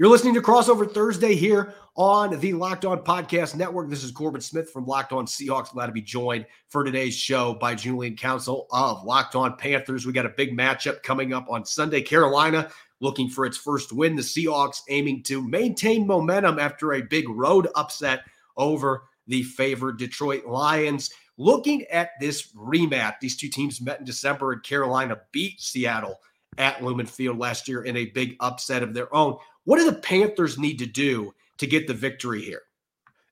You're 0.00 0.08
listening 0.08 0.32
to 0.32 0.40
Crossover 0.40 0.90
Thursday 0.90 1.34
here 1.34 1.74
on 1.94 2.40
the 2.40 2.54
Locked 2.54 2.86
On 2.86 3.00
Podcast 3.00 3.54
Network. 3.54 3.90
This 3.90 4.02
is 4.02 4.10
Corbin 4.10 4.40
Smith 4.40 4.70
from 4.70 4.86
Locked 4.86 5.12
On 5.12 5.26
Seahawks. 5.26 5.72
Glad 5.72 5.88
to 5.88 5.92
be 5.92 6.00
joined 6.00 6.46
for 6.70 6.82
today's 6.82 7.14
show 7.14 7.52
by 7.52 7.74
Julian 7.74 8.16
Council 8.16 8.66
of 8.70 9.04
Locked 9.04 9.34
On 9.34 9.58
Panthers. 9.58 10.06
We 10.06 10.14
got 10.14 10.24
a 10.24 10.30
big 10.30 10.56
matchup 10.56 11.02
coming 11.02 11.34
up 11.34 11.50
on 11.50 11.66
Sunday. 11.66 12.00
Carolina 12.00 12.70
looking 13.00 13.28
for 13.28 13.44
its 13.44 13.58
first 13.58 13.92
win. 13.92 14.16
The 14.16 14.22
Seahawks 14.22 14.80
aiming 14.88 15.22
to 15.24 15.46
maintain 15.46 16.06
momentum 16.06 16.58
after 16.58 16.94
a 16.94 17.02
big 17.02 17.28
road 17.28 17.68
upset 17.74 18.20
over 18.56 19.02
the 19.26 19.42
favored 19.42 19.98
Detroit 19.98 20.46
Lions. 20.46 21.10
Looking 21.36 21.84
at 21.88 22.12
this 22.20 22.52
rematch, 22.52 23.16
these 23.20 23.36
two 23.36 23.48
teams 23.48 23.82
met 23.82 23.98
in 23.98 24.06
December 24.06 24.52
and 24.52 24.62
Carolina 24.62 25.18
beat 25.30 25.60
Seattle 25.60 26.20
at 26.58 26.82
Lumen 26.82 27.06
Field 27.06 27.38
last 27.38 27.68
year 27.68 27.82
in 27.82 27.96
a 27.96 28.06
big 28.06 28.36
upset 28.40 28.82
of 28.82 28.94
their 28.94 29.14
own. 29.14 29.36
What 29.64 29.78
do 29.78 29.84
the 29.84 29.98
Panthers 29.98 30.58
need 30.58 30.78
to 30.78 30.86
do 30.86 31.32
to 31.58 31.66
get 31.66 31.86
the 31.86 31.94
victory 31.94 32.42
here? 32.42 32.62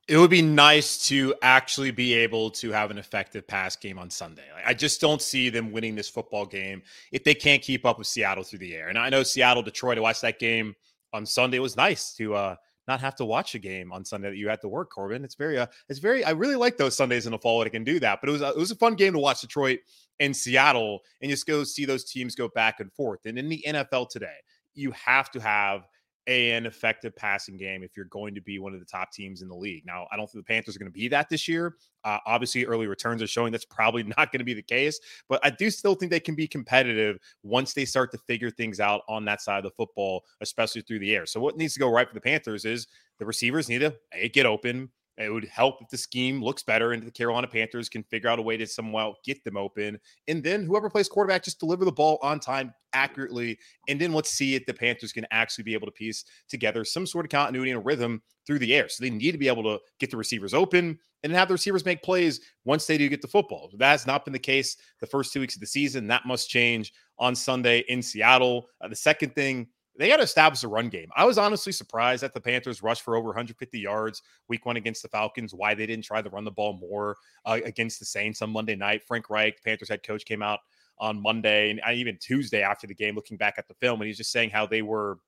It 0.09 0.17
would 0.17 0.31
be 0.31 0.41
nice 0.41 1.07
to 1.09 1.35
actually 1.43 1.91
be 1.91 2.15
able 2.15 2.51
to 2.53 2.71
have 2.71 2.91
an 2.91 2.97
effective 2.97 3.47
pass 3.47 3.77
game 3.77 3.99
on 3.99 4.09
Sunday. 4.09 4.45
I 4.65 4.73
just 4.73 5.03
don't 5.03 5.21
see 5.21 5.51
them 5.51 5.71
winning 5.71 5.95
this 5.95 6.09
football 6.09 6.47
game 6.47 6.83
if 7.13 7.25
they 7.25 7.35
can't 7.35 7.61
keep 7.61 7.85
up 7.85 7.99
with 7.99 8.07
Seattle 8.07 8.43
through 8.43 8.61
the 8.61 8.75
air. 8.75 8.89
And 8.89 8.99
I 8.99 9.11
know 9.11 9.23
Seattle, 9.23 9.63
Detroit, 9.63 9.99
I 9.99 10.01
watched 10.01 10.23
that 10.23 10.39
game 10.39 10.75
on 11.13 11.27
Sunday. 11.27 11.59
It 11.59 11.61
was 11.61 11.77
nice 11.77 12.15
to 12.15 12.35
uh, 12.35 12.57
not 12.89 13.01
have 13.01 13.17
to 13.17 13.27
watch 13.27 13.55
a 13.55 13.59
game 13.59 13.93
on 13.93 14.03
Sunday 14.03 14.31
that 14.31 14.37
you 14.37 14.49
had 14.49 14.63
to 14.63 14.69
work, 14.69 14.91
Corbin. 14.91 15.25
It's 15.25 15.35
very, 15.35 15.59
uh, 15.59 15.67
it's 15.91 15.99
very. 15.99 16.25
I 16.25 16.31
really 16.31 16.57
like 16.57 16.79
those 16.79 16.97
Sundays 16.97 17.27
in 17.27 17.33
the 17.33 17.39
fall 17.39 17.59
when 17.59 17.67
I 17.67 17.71
can 17.71 17.85
do 17.85 18.01
that. 18.01 18.21
But 18.23 18.31
it 18.31 18.33
was, 18.33 18.41
it 18.41 18.57
was 18.57 18.71
a 18.71 18.77
fun 18.77 18.95
game 18.95 19.13
to 19.13 19.19
watch 19.19 19.43
Detroit 19.43 19.81
and 20.21 20.35
Seattle, 20.35 21.01
and 21.21 21.31
just 21.31 21.47
go 21.47 21.65
see 21.65 21.85
those 21.85 22.05
teams 22.05 22.35
go 22.35 22.49
back 22.49 22.81
and 22.81 22.91
forth. 22.93 23.27
And 23.27 23.39
in 23.39 23.49
the 23.49 23.63
NFL 23.69 24.09
today, 24.09 24.37
you 24.75 24.91
have 24.93 25.31
to 25.33 25.41
have 25.41 25.87
an 26.29 26.67
effective 26.67 27.17
passing 27.17 27.57
game 27.57 27.83
if 27.83 27.97
you're 27.97 28.07
going 28.07 28.35
to 28.35 28.41
be 28.41 28.59
one 28.59 28.75
of 28.75 28.81
the 28.81 28.87
top 28.87 29.11
teams 29.11 29.41
in 29.41 29.49
the 29.49 29.55
league. 29.55 29.85
Now, 29.87 30.07
I 30.13 30.17
don't 30.17 30.31
think 30.31 30.45
the 30.47 30.53
Panthers 30.53 30.77
are 30.77 30.79
going 30.79 30.93
to 30.93 30.97
be 30.97 31.09
that 31.09 31.29
this 31.31 31.49
year. 31.49 31.77
Uh, 32.05 32.19
obviously, 32.27 32.67
early 32.67 32.87
returns 32.87 33.23
are 33.23 33.27
showing 33.27 33.51
that's 33.51 33.65
probably 33.65 34.03
not 34.17 34.31
going 34.31 34.39
to 34.39 34.45
be 34.45 34.55
the 34.55 34.63
case, 34.63 35.01
but 35.29 35.41
I 35.43 35.51
do 35.51 35.71
still 35.71 35.95
think 35.95 36.11
they 36.11 36.21
can 36.21 36.35
be 36.35 36.47
competitive 36.47 37.19
once 37.43 37.73
they 37.73 37.87
start 37.87 38.13
to 38.13 38.19
figure 38.19 38.51
things 38.51 38.79
out 38.79 39.03
on 39.09 39.25
that 39.25 39.41
side 39.41 39.59
of 39.59 39.65
the 39.65 39.71
football, 39.71 40.25
especially 40.43 40.83
through 40.83 40.99
the 40.99 41.15
air. 41.15 41.25
So, 41.25 41.41
what 41.41 41.57
needs 41.57 41.75
to 41.75 41.81
go 41.81 41.91
right 41.91 42.07
for 42.07 42.15
the 42.15 42.21
Panthers 42.21 42.67
is 42.67 42.87
the 43.19 43.27
receivers 43.27 43.69
need 43.69 43.79
to 43.79 43.97
a, 44.13 44.29
get 44.29 44.45
open, 44.45 44.91
it 45.19 45.31
would 45.31 45.47
help 45.47 45.83
if 45.83 45.89
the 45.89 45.99
scheme 45.99 46.43
looks 46.43 46.63
better 46.63 46.93
and 46.93 47.03
the 47.03 47.11
Carolina 47.11 47.47
Panthers 47.47 47.89
can 47.89 48.03
figure 48.05 48.31
out 48.31 48.39
a 48.39 48.43
way 48.43 48.57
to 48.57 48.67
somehow 48.67 49.15
get 49.25 49.43
them 49.45 49.57
open. 49.57 49.99
And 50.29 50.43
then 50.43 50.65
whoever 50.65 50.89
plays 50.89 51.09
quarterback, 51.09 51.43
just 51.43 51.61
deliver 51.61 51.85
the 51.85 51.93
ball 51.93 52.19
on 52.23 52.39
time 52.39 52.73
accurately. 52.93 53.59
And 53.89 54.01
then 54.01 54.13
let's 54.13 54.31
see 54.31 54.55
if 54.55 54.65
the 54.67 54.75
Panthers 54.75 55.13
can 55.13 55.27
actually 55.31 55.65
be 55.65 55.75
able 55.75 55.87
to 55.87 55.93
piece 55.93 56.25
together 56.49 56.85
some 56.85 57.07
sort 57.07 57.27
of 57.27 57.31
continuity 57.31 57.73
and 57.73 57.85
rhythm 57.85 58.23
through 58.47 58.61
the 58.61 58.75
air. 58.75 58.89
So 58.89 59.03
they 59.03 59.11
need 59.11 59.33
to 59.33 59.39
be 59.39 59.49
able 59.49 59.65
to 59.65 59.79
get 59.99 60.11
the 60.11 60.17
receivers 60.17 60.55
open 60.55 60.99
and 61.23 61.33
have 61.33 61.49
the 61.49 61.55
receivers 61.55 61.85
make 61.85 62.03
plays 62.03 62.41
once 62.65 62.87
they 62.87 62.97
do 62.97 63.09
get 63.09 63.21
the 63.21 63.29
football. 63.29 63.71
That 63.77 63.91
has 63.91 64.07
not 64.07 64.25
been 64.25 64.33
the 64.33 64.39
case 64.39 64.77
the 65.01 65.07
first 65.07 65.33
two 65.33 65.41
weeks 65.41 65.57
of 65.57 65.61
the 65.61 65.67
season. 65.67 66.07
That 66.07 66.27
must 66.27 66.49
change 66.49 66.93
on 67.19 67.35
Sunday 67.35 67.81
in 67.89 68.03
Seattle. 68.03 68.69
Uh, 68.81 68.89
the 68.89 68.97
second 68.97 69.35
thing, 69.35 69.67
they 69.99 70.09
got 70.09 70.19
to 70.19 70.23
establish 70.23 70.63
a 70.63 70.69
run 70.69 70.89
game. 70.89 71.09
I 71.17 71.25
was 71.25 71.39
honestly 71.39 71.73
surprised 71.73 72.23
that 72.23 72.33
the 72.33 72.41
Panthers 72.41 72.83
rushed 72.83 73.03
for 73.03 73.17
over 73.17 73.27
150 73.27 73.79
yards 73.79 74.23
week 74.49 74.65
one 74.65 74.77
against 74.77 75.03
the 75.03 75.09
Falcons. 75.09 75.53
Why 75.53 75.75
they 75.75 75.87
didn't 75.87 76.05
try 76.05 76.23
to 76.23 76.31
run 76.31 76.45
the 76.45 76.53
ball 76.53 76.79
more 76.81 77.17
uh, 77.45 77.59
against 77.65 77.99
the 77.99 78.07
Saints 78.07 78.41
on 78.41 78.51
Monday 78.51 78.77
night. 78.77 79.03
Frank 79.03 79.29
Reich, 79.29 79.63
Panthers 79.65 79.89
head 79.89 80.05
coach, 80.05 80.25
came 80.25 80.43
out 80.43 80.61
on 81.01 81.21
Monday 81.21 81.71
and 81.71 81.81
even 81.97 82.17
Tuesday 82.21 82.63
after 82.63 82.87
the 82.87 82.95
game, 82.95 83.15
looking 83.15 83.37
back 83.37 83.55
at 83.59 83.69
the 83.69 83.75
film, 83.75 84.01
and 84.01 84.07
he's 84.07 84.17
just 84.17 84.33
saying 84.33 84.51
how 84.51 84.67
they 84.67 84.83
were 84.83 85.19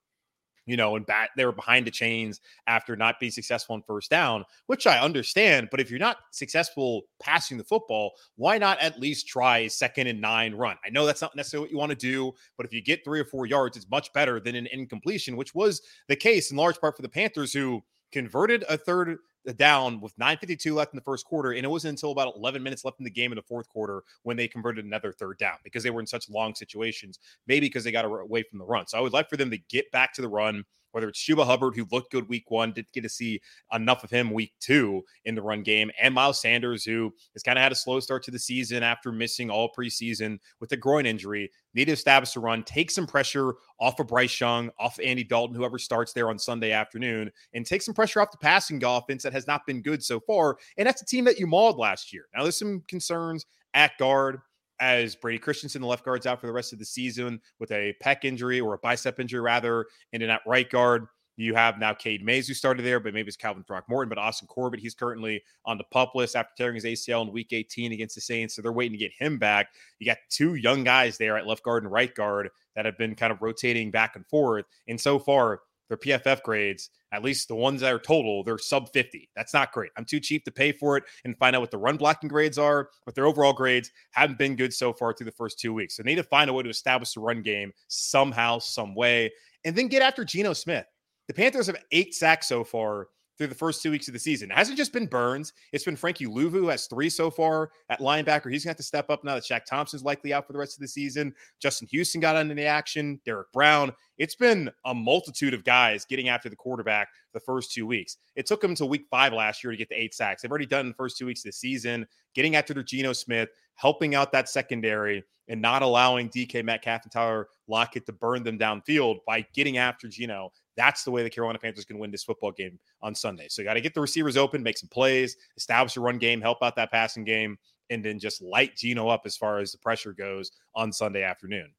you 0.70 0.76
know, 0.76 0.96
and 0.96 1.04
bat 1.04 1.30
they 1.36 1.44
were 1.44 1.52
behind 1.52 1.86
the 1.86 1.90
chains 1.90 2.40
after 2.66 2.96
not 2.96 3.18
being 3.18 3.32
successful 3.32 3.74
on 3.74 3.82
first 3.82 4.10
down, 4.10 4.44
which 4.66 4.86
I 4.86 5.00
understand. 5.00 5.68
But 5.70 5.80
if 5.80 5.90
you're 5.90 5.98
not 5.98 6.18
successful 6.30 7.02
passing 7.20 7.58
the 7.58 7.64
football, 7.64 8.12
why 8.36 8.58
not 8.58 8.78
at 8.80 9.00
least 9.00 9.26
try 9.26 9.58
a 9.58 9.70
second 9.70 10.06
and 10.06 10.20
nine 10.20 10.54
run? 10.54 10.76
I 10.84 10.90
know 10.90 11.06
that's 11.06 11.22
not 11.22 11.34
necessarily 11.34 11.66
what 11.66 11.72
you 11.72 11.78
want 11.78 11.90
to 11.90 11.96
do, 11.96 12.32
but 12.56 12.66
if 12.66 12.72
you 12.72 12.82
get 12.82 13.04
three 13.04 13.20
or 13.20 13.24
four 13.24 13.46
yards, 13.46 13.76
it's 13.76 13.90
much 13.90 14.12
better 14.12 14.38
than 14.38 14.54
an 14.54 14.68
incompletion, 14.72 15.36
which 15.36 15.54
was 15.54 15.82
the 16.08 16.16
case 16.16 16.50
in 16.50 16.56
large 16.56 16.80
part 16.80 16.96
for 16.96 17.02
the 17.02 17.08
Panthers, 17.08 17.52
who 17.52 17.82
converted 18.12 18.64
a 18.68 18.76
third 18.76 19.18
uh, 19.48 19.52
down 19.52 20.00
with 20.00 20.16
9.52 20.18 20.74
left 20.74 20.92
in 20.92 20.96
the 20.96 21.02
first 21.02 21.24
quarter. 21.24 21.52
And 21.52 21.64
it 21.64 21.68
wasn't 21.68 21.90
until 21.90 22.12
about 22.12 22.34
11 22.36 22.62
minutes 22.62 22.84
left 22.84 23.00
in 23.00 23.04
the 23.04 23.10
game 23.10 23.32
in 23.32 23.36
the 23.36 23.42
fourth 23.42 23.68
quarter 23.68 24.02
when 24.22 24.36
they 24.36 24.48
converted 24.48 24.84
another 24.84 25.12
third 25.12 25.38
down 25.38 25.56
because 25.64 25.82
they 25.82 25.90
were 25.90 26.00
in 26.00 26.06
such 26.06 26.28
long 26.28 26.54
situations, 26.54 27.18
maybe 27.46 27.66
because 27.66 27.84
they 27.84 27.92
got 27.92 28.04
away 28.04 28.42
from 28.42 28.58
the 28.58 28.64
run. 28.64 28.86
So 28.86 28.98
I 28.98 29.00
would 29.00 29.12
like 29.12 29.30
for 29.30 29.36
them 29.36 29.50
to 29.50 29.58
get 29.68 29.90
back 29.92 30.12
to 30.14 30.22
the 30.22 30.28
run 30.28 30.64
whether 30.92 31.08
it's 31.08 31.22
Chuba 31.22 31.44
Hubbard, 31.44 31.76
who 31.76 31.86
looked 31.90 32.12
good 32.12 32.28
week 32.28 32.50
one, 32.50 32.72
didn't 32.72 32.92
get 32.92 33.02
to 33.02 33.08
see 33.08 33.40
enough 33.72 34.04
of 34.04 34.10
him 34.10 34.30
week 34.30 34.52
two 34.60 35.02
in 35.24 35.34
the 35.34 35.42
run 35.42 35.62
game, 35.62 35.90
and 36.00 36.14
Miles 36.14 36.40
Sanders, 36.40 36.84
who 36.84 37.12
has 37.34 37.42
kind 37.42 37.58
of 37.58 37.62
had 37.62 37.72
a 37.72 37.76
slow 37.76 38.00
start 38.00 38.22
to 38.24 38.30
the 38.30 38.38
season 38.38 38.82
after 38.82 39.12
missing 39.12 39.50
all 39.50 39.70
preseason 39.76 40.38
with 40.60 40.72
a 40.72 40.76
groin 40.76 41.06
injury. 41.06 41.50
Need 41.74 41.86
to 41.86 41.92
establish 41.92 42.34
a 42.36 42.40
run, 42.40 42.64
take 42.64 42.90
some 42.90 43.06
pressure 43.06 43.54
off 43.78 44.00
of 44.00 44.08
Bryce 44.08 44.40
Young, 44.40 44.70
off 44.78 44.98
Andy 45.02 45.24
Dalton, 45.24 45.56
whoever 45.56 45.78
starts 45.78 46.12
there 46.12 46.28
on 46.28 46.38
Sunday 46.38 46.72
afternoon, 46.72 47.30
and 47.54 47.64
take 47.64 47.82
some 47.82 47.94
pressure 47.94 48.20
off 48.20 48.32
the 48.32 48.38
passing 48.38 48.82
offense 48.84 49.22
that 49.22 49.32
has 49.32 49.46
not 49.46 49.66
been 49.66 49.82
good 49.82 50.02
so 50.02 50.20
far. 50.20 50.56
And 50.76 50.86
that's 50.86 51.02
a 51.02 51.06
team 51.06 51.24
that 51.26 51.38
you 51.38 51.46
mauled 51.46 51.78
last 51.78 52.12
year. 52.12 52.24
Now, 52.34 52.42
there's 52.42 52.58
some 52.58 52.82
concerns 52.88 53.46
at 53.74 53.96
guard 53.98 54.40
as 54.80 55.14
Brady 55.14 55.38
Christensen, 55.38 55.82
the 55.82 55.86
left 55.86 56.04
guard's 56.04 56.26
out 56.26 56.40
for 56.40 56.46
the 56.46 56.52
rest 56.52 56.72
of 56.72 56.78
the 56.78 56.84
season 56.84 57.40
with 57.58 57.70
a 57.70 57.94
pec 58.02 58.24
injury 58.24 58.60
or 58.60 58.74
a 58.74 58.78
bicep 58.78 59.20
injury, 59.20 59.40
rather, 59.40 59.86
and 60.12 60.22
in 60.22 60.28
that 60.28 60.42
right 60.46 60.68
guard. 60.68 61.06
You 61.36 61.54
have 61.54 61.78
now 61.78 61.94
Cade 61.94 62.22
Mays 62.22 62.46
who 62.46 62.52
started 62.52 62.84
there, 62.84 63.00
but 63.00 63.14
maybe 63.14 63.28
it's 63.28 63.36
Calvin 63.36 63.64
Throckmorton, 63.64 64.10
but 64.10 64.18
Austin 64.18 64.46
Corbett, 64.46 64.80
he's 64.80 64.94
currently 64.94 65.42
on 65.64 65.78
the 65.78 65.84
pup 65.84 66.14
list 66.14 66.36
after 66.36 66.52
tearing 66.54 66.74
his 66.74 66.84
ACL 66.84 67.22
in 67.22 67.32
week 67.32 67.52
18 67.52 67.92
against 67.92 68.14
the 68.14 68.20
Saints. 68.20 68.54
So 68.54 68.60
they're 68.60 68.72
waiting 68.72 68.92
to 68.92 68.98
get 68.98 69.12
him 69.18 69.38
back. 69.38 69.68
You 69.98 70.06
got 70.06 70.18
two 70.28 70.56
young 70.56 70.84
guys 70.84 71.16
there 71.16 71.38
at 71.38 71.46
left 71.46 71.62
guard 71.62 71.82
and 71.82 71.90
right 71.90 72.14
guard 72.14 72.50
that 72.76 72.84
have 72.84 72.98
been 72.98 73.14
kind 73.14 73.32
of 73.32 73.40
rotating 73.40 73.90
back 73.90 74.16
and 74.16 74.26
forth. 74.26 74.66
And 74.86 75.00
so 75.00 75.18
far, 75.18 75.60
their 75.88 75.96
PFF 75.96 76.42
grades, 76.42 76.90
at 77.12 77.24
least 77.24 77.48
the 77.48 77.54
ones 77.54 77.80
that 77.80 77.92
are 77.92 77.98
total, 77.98 78.44
they're 78.44 78.58
sub 78.58 78.90
50. 78.92 79.28
That's 79.34 79.52
not 79.52 79.72
great. 79.72 79.90
I'm 79.96 80.04
too 80.04 80.20
cheap 80.20 80.44
to 80.44 80.50
pay 80.50 80.72
for 80.72 80.96
it 80.96 81.04
and 81.24 81.36
find 81.38 81.56
out 81.56 81.62
what 81.62 81.70
the 81.70 81.78
run 81.78 81.96
blocking 81.96 82.28
grades 82.28 82.58
are, 82.58 82.90
but 83.04 83.14
their 83.14 83.26
overall 83.26 83.52
grades 83.52 83.90
haven't 84.12 84.38
been 84.38 84.56
good 84.56 84.72
so 84.72 84.92
far 84.92 85.12
through 85.12 85.26
the 85.26 85.32
first 85.32 85.58
two 85.58 85.74
weeks. 85.74 85.96
So 85.96 86.02
they 86.02 86.10
need 86.10 86.16
to 86.16 86.22
find 86.22 86.48
a 86.48 86.52
way 86.52 86.62
to 86.62 86.70
establish 86.70 87.12
the 87.14 87.20
run 87.20 87.42
game 87.42 87.72
somehow, 87.88 88.58
some 88.58 88.94
way, 88.94 89.32
and 89.64 89.74
then 89.74 89.88
get 89.88 90.02
after 90.02 90.24
Geno 90.24 90.52
Smith. 90.52 90.86
The 91.28 91.34
Panthers 91.34 91.66
have 91.66 91.76
eight 91.92 92.14
sacks 92.14 92.48
so 92.48 92.64
far 92.64 93.08
through 93.40 93.46
the 93.46 93.54
first 93.54 93.82
two 93.82 93.90
weeks 93.90 94.06
of 94.06 94.12
the 94.12 94.20
season. 94.20 94.50
It 94.50 94.56
hasn't 94.58 94.76
just 94.76 94.92
been 94.92 95.06
Burns. 95.06 95.54
It's 95.72 95.84
been 95.84 95.96
Frankie 95.96 96.24
who 96.24 96.68
has 96.68 96.86
three 96.86 97.08
so 97.08 97.30
far 97.30 97.70
at 97.88 98.00
linebacker. 98.00 98.52
He's 98.52 98.64
going 98.64 98.68
to 98.68 98.68
have 98.68 98.76
to 98.76 98.82
step 98.82 99.08
up 99.08 99.24
now 99.24 99.34
that 99.34 99.44
Shaq 99.44 99.64
Thompson's 99.64 100.04
likely 100.04 100.34
out 100.34 100.46
for 100.46 100.52
the 100.52 100.58
rest 100.58 100.76
of 100.76 100.82
the 100.82 100.88
season. 100.88 101.34
Justin 101.58 101.88
Houston 101.90 102.20
got 102.20 102.36
into 102.36 102.54
the 102.54 102.66
action. 102.66 103.18
Derrick 103.24 103.50
Brown. 103.54 103.92
It's 104.18 104.34
been 104.34 104.70
a 104.84 104.94
multitude 104.94 105.54
of 105.54 105.64
guys 105.64 106.04
getting 106.04 106.28
after 106.28 106.50
the 106.50 106.56
quarterback 106.56 107.08
the 107.32 107.40
first 107.40 107.72
two 107.72 107.86
weeks. 107.86 108.18
It 108.36 108.44
took 108.44 108.60
them 108.60 108.74
to 108.74 108.84
week 108.84 109.06
five 109.10 109.32
last 109.32 109.64
year 109.64 109.70
to 109.70 109.76
get 109.78 109.88
the 109.88 109.98
eight 109.98 110.12
sacks. 110.12 110.42
They've 110.42 110.50
already 110.50 110.66
done 110.66 110.88
the 110.88 110.94
first 110.94 111.16
two 111.16 111.24
weeks 111.24 111.40
of 111.40 111.44
the 111.44 111.52
season, 111.52 112.06
getting 112.34 112.56
after 112.56 112.74
their 112.74 112.82
Geno 112.82 113.14
Smith, 113.14 113.48
helping 113.76 114.14
out 114.14 114.32
that 114.32 114.50
secondary 114.50 115.24
and 115.48 115.62
not 115.62 115.80
allowing 115.80 116.28
DK 116.28 116.62
Metcalf 116.62 117.04
and 117.04 117.12
Tyler 117.12 117.48
Lockett 117.68 118.04
to 118.04 118.12
burn 118.12 118.42
them 118.42 118.58
downfield 118.58 119.20
by 119.26 119.46
getting 119.54 119.78
after 119.78 120.08
Geno. 120.08 120.52
That's 120.80 121.04
the 121.04 121.10
way 121.10 121.22
the 121.22 121.28
Carolina 121.28 121.58
Panthers 121.58 121.84
can 121.84 121.98
win 121.98 122.10
this 122.10 122.24
football 122.24 122.52
game 122.52 122.78
on 123.02 123.14
Sunday. 123.14 123.48
So 123.50 123.60
you 123.60 123.68
got 123.68 123.74
to 123.74 123.82
get 123.82 123.92
the 123.92 124.00
receivers 124.00 124.38
open, 124.38 124.62
make 124.62 124.78
some 124.78 124.88
plays, 124.88 125.36
establish 125.58 125.94
a 125.98 126.00
run 126.00 126.16
game, 126.16 126.40
help 126.40 126.62
out 126.62 126.74
that 126.76 126.90
passing 126.90 127.22
game, 127.22 127.58
and 127.90 128.02
then 128.02 128.18
just 128.18 128.40
light 128.40 128.76
Geno 128.76 129.08
up 129.08 129.22
as 129.26 129.36
far 129.36 129.58
as 129.58 129.72
the 129.72 129.78
pressure 129.78 130.14
goes 130.14 130.52
on 130.74 130.90
Sunday 130.90 131.22
afternoon. 131.22 131.70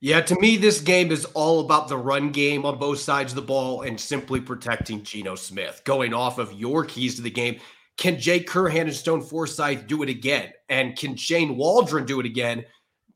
Yeah, 0.00 0.22
to 0.22 0.40
me, 0.40 0.56
this 0.56 0.80
game 0.80 1.12
is 1.12 1.26
all 1.34 1.60
about 1.60 1.88
the 1.88 1.98
run 1.98 2.32
game 2.32 2.64
on 2.64 2.78
both 2.78 2.98
sides 2.98 3.32
of 3.32 3.36
the 3.36 3.42
ball 3.42 3.82
and 3.82 4.00
simply 4.00 4.40
protecting 4.40 5.02
Geno 5.02 5.34
Smith. 5.34 5.82
Going 5.84 6.14
off 6.14 6.38
of 6.38 6.54
your 6.54 6.86
keys 6.86 7.16
to 7.16 7.22
the 7.22 7.30
game, 7.30 7.60
can 7.98 8.18
Jake 8.18 8.48
Curhan 8.48 8.82
and 8.82 8.94
Stone 8.94 9.20
Forsythe 9.20 9.86
do 9.86 10.02
it 10.02 10.08
again? 10.08 10.50
And 10.70 10.96
can 10.96 11.14
Shane 11.14 11.58
Waldron 11.58 12.06
do 12.06 12.20
it 12.20 12.26
again? 12.26 12.64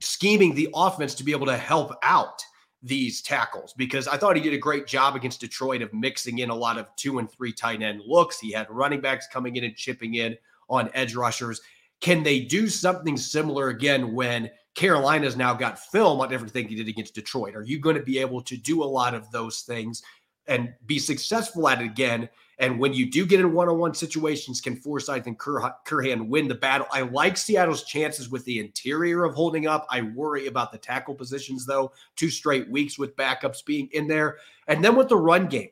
scheming 0.01 0.55
the 0.55 0.69
offense 0.75 1.15
to 1.17 1.25
be 1.25 1.33
able 1.33 1.47
to 1.47 1.57
help 1.57 1.93
out 2.03 2.43
these 2.83 3.21
tackles 3.23 3.75
because 3.77 4.07
I 4.07 4.17
thought 4.17 4.37
he 4.37 4.43
did 4.43 4.55
a 4.55 4.59
great 4.59 4.87
job 4.87 5.17
against 5.17 5.41
Detroit 5.41 5.83
of 5.83 5.93
mixing 5.93 6.39
in 6.39 6.51
a 6.51 6.55
lot 6.55 6.79
of 6.79 6.95
two 6.97 7.19
and 7.19 7.31
three 7.31 7.53
tight 7.53 7.83
end 7.83 8.03
looks. 8.07 8.39
He 8.39 8.53
had 8.53 8.71
running 8.71 9.01
backs 9.01 9.27
coming 9.33 9.57
in 9.57 9.65
and 9.65 9.75
chipping 9.75 10.15
in 10.15 10.37
on 10.69 10.91
edge 10.95 11.15
rushers. 11.15 11.61
Can 12.01 12.23
they 12.23 12.41
do 12.41 12.69
something 12.69 13.17
similar 13.17 13.69
again 13.69 14.15
when 14.15 14.51
Carolina's 14.77 15.37
now 15.37 15.55
got 15.55 15.81
film 15.81 16.21
on 16.21 16.33
everything 16.33 16.69
he 16.69 16.77
did 16.77 16.87
against 16.87 17.17
Detroit? 17.17 17.57
Are 17.57 17.65
you 17.65 17.81
going 17.81 17.97
to 17.97 18.03
be 18.03 18.21
able 18.21 18.41
to 18.43 18.57
do 18.57 18.85
a 18.85 18.87
lot 18.87 19.15
of 19.15 19.29
those 19.33 19.63
things 19.63 20.03
and 20.49 20.75
be 20.87 20.99
successful 20.99 21.69
at 21.69 21.81
it 21.81 21.85
again 21.85 22.29
and 22.61 22.79
when 22.81 22.93
you 22.93 23.09
do 23.09 23.25
get 23.25 23.39
in 23.39 23.53
one-on-one 23.53 23.95
situations, 23.95 24.61
can 24.61 24.75
Forsythe 24.75 25.27
and 25.29 25.39
Curhan 25.39 26.29
win 26.29 26.49
the 26.49 26.57
battle? 26.57 26.89
I 26.91 27.03
like 27.03 27.37
Seattle's 27.37 27.85
chances 27.85 28.31
with 28.31 28.45
the 28.45 28.59
interior 28.59 29.25
of 29.25 29.35
holding 29.35 29.69
up. 29.69 29.87
I 29.91 30.03
worry 30.03 30.49
about 30.49 30.73
the 30.73 30.79
tackle 30.79 31.15
positions, 31.15 31.65
though. 31.65 31.93
Two 32.17 32.31
straight 32.31 32.69
weeks 32.69 32.99
with 32.99 33.17
backups 33.17 33.65
being 33.65 33.89
in 33.93 34.09
there. 34.09 34.39
And 34.67 34.85
then 34.85 34.97
with 34.97 35.09
the 35.09 35.17
run 35.17 35.47
game, 35.47 35.71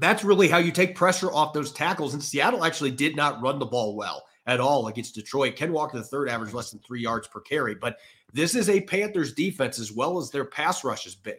that's 0.00 0.24
really 0.24 0.48
how 0.48 0.58
you 0.58 0.72
take 0.72 0.96
pressure 0.96 1.30
off 1.30 1.52
those 1.52 1.72
tackles. 1.72 2.14
And 2.14 2.22
Seattle 2.22 2.64
actually 2.64 2.92
did 2.92 3.14
not 3.14 3.42
run 3.42 3.58
the 3.58 3.66
ball 3.66 3.94
well 3.94 4.24
at 4.46 4.60
all 4.60 4.88
against 4.88 5.14
Detroit. 5.14 5.56
Ken 5.56 5.72
Walker, 5.72 5.98
the 5.98 6.04
third, 6.04 6.30
average 6.30 6.54
less 6.54 6.70
than 6.70 6.80
three 6.80 7.02
yards 7.02 7.28
per 7.28 7.40
carry. 7.40 7.74
But 7.74 7.98
this 8.32 8.54
is 8.54 8.70
a 8.70 8.80
Panthers 8.80 9.34
defense 9.34 9.78
as 9.78 9.92
well 9.92 10.16
as 10.16 10.30
their 10.30 10.46
pass 10.46 10.84
rush 10.84 11.04
has 11.04 11.14
been 11.14 11.36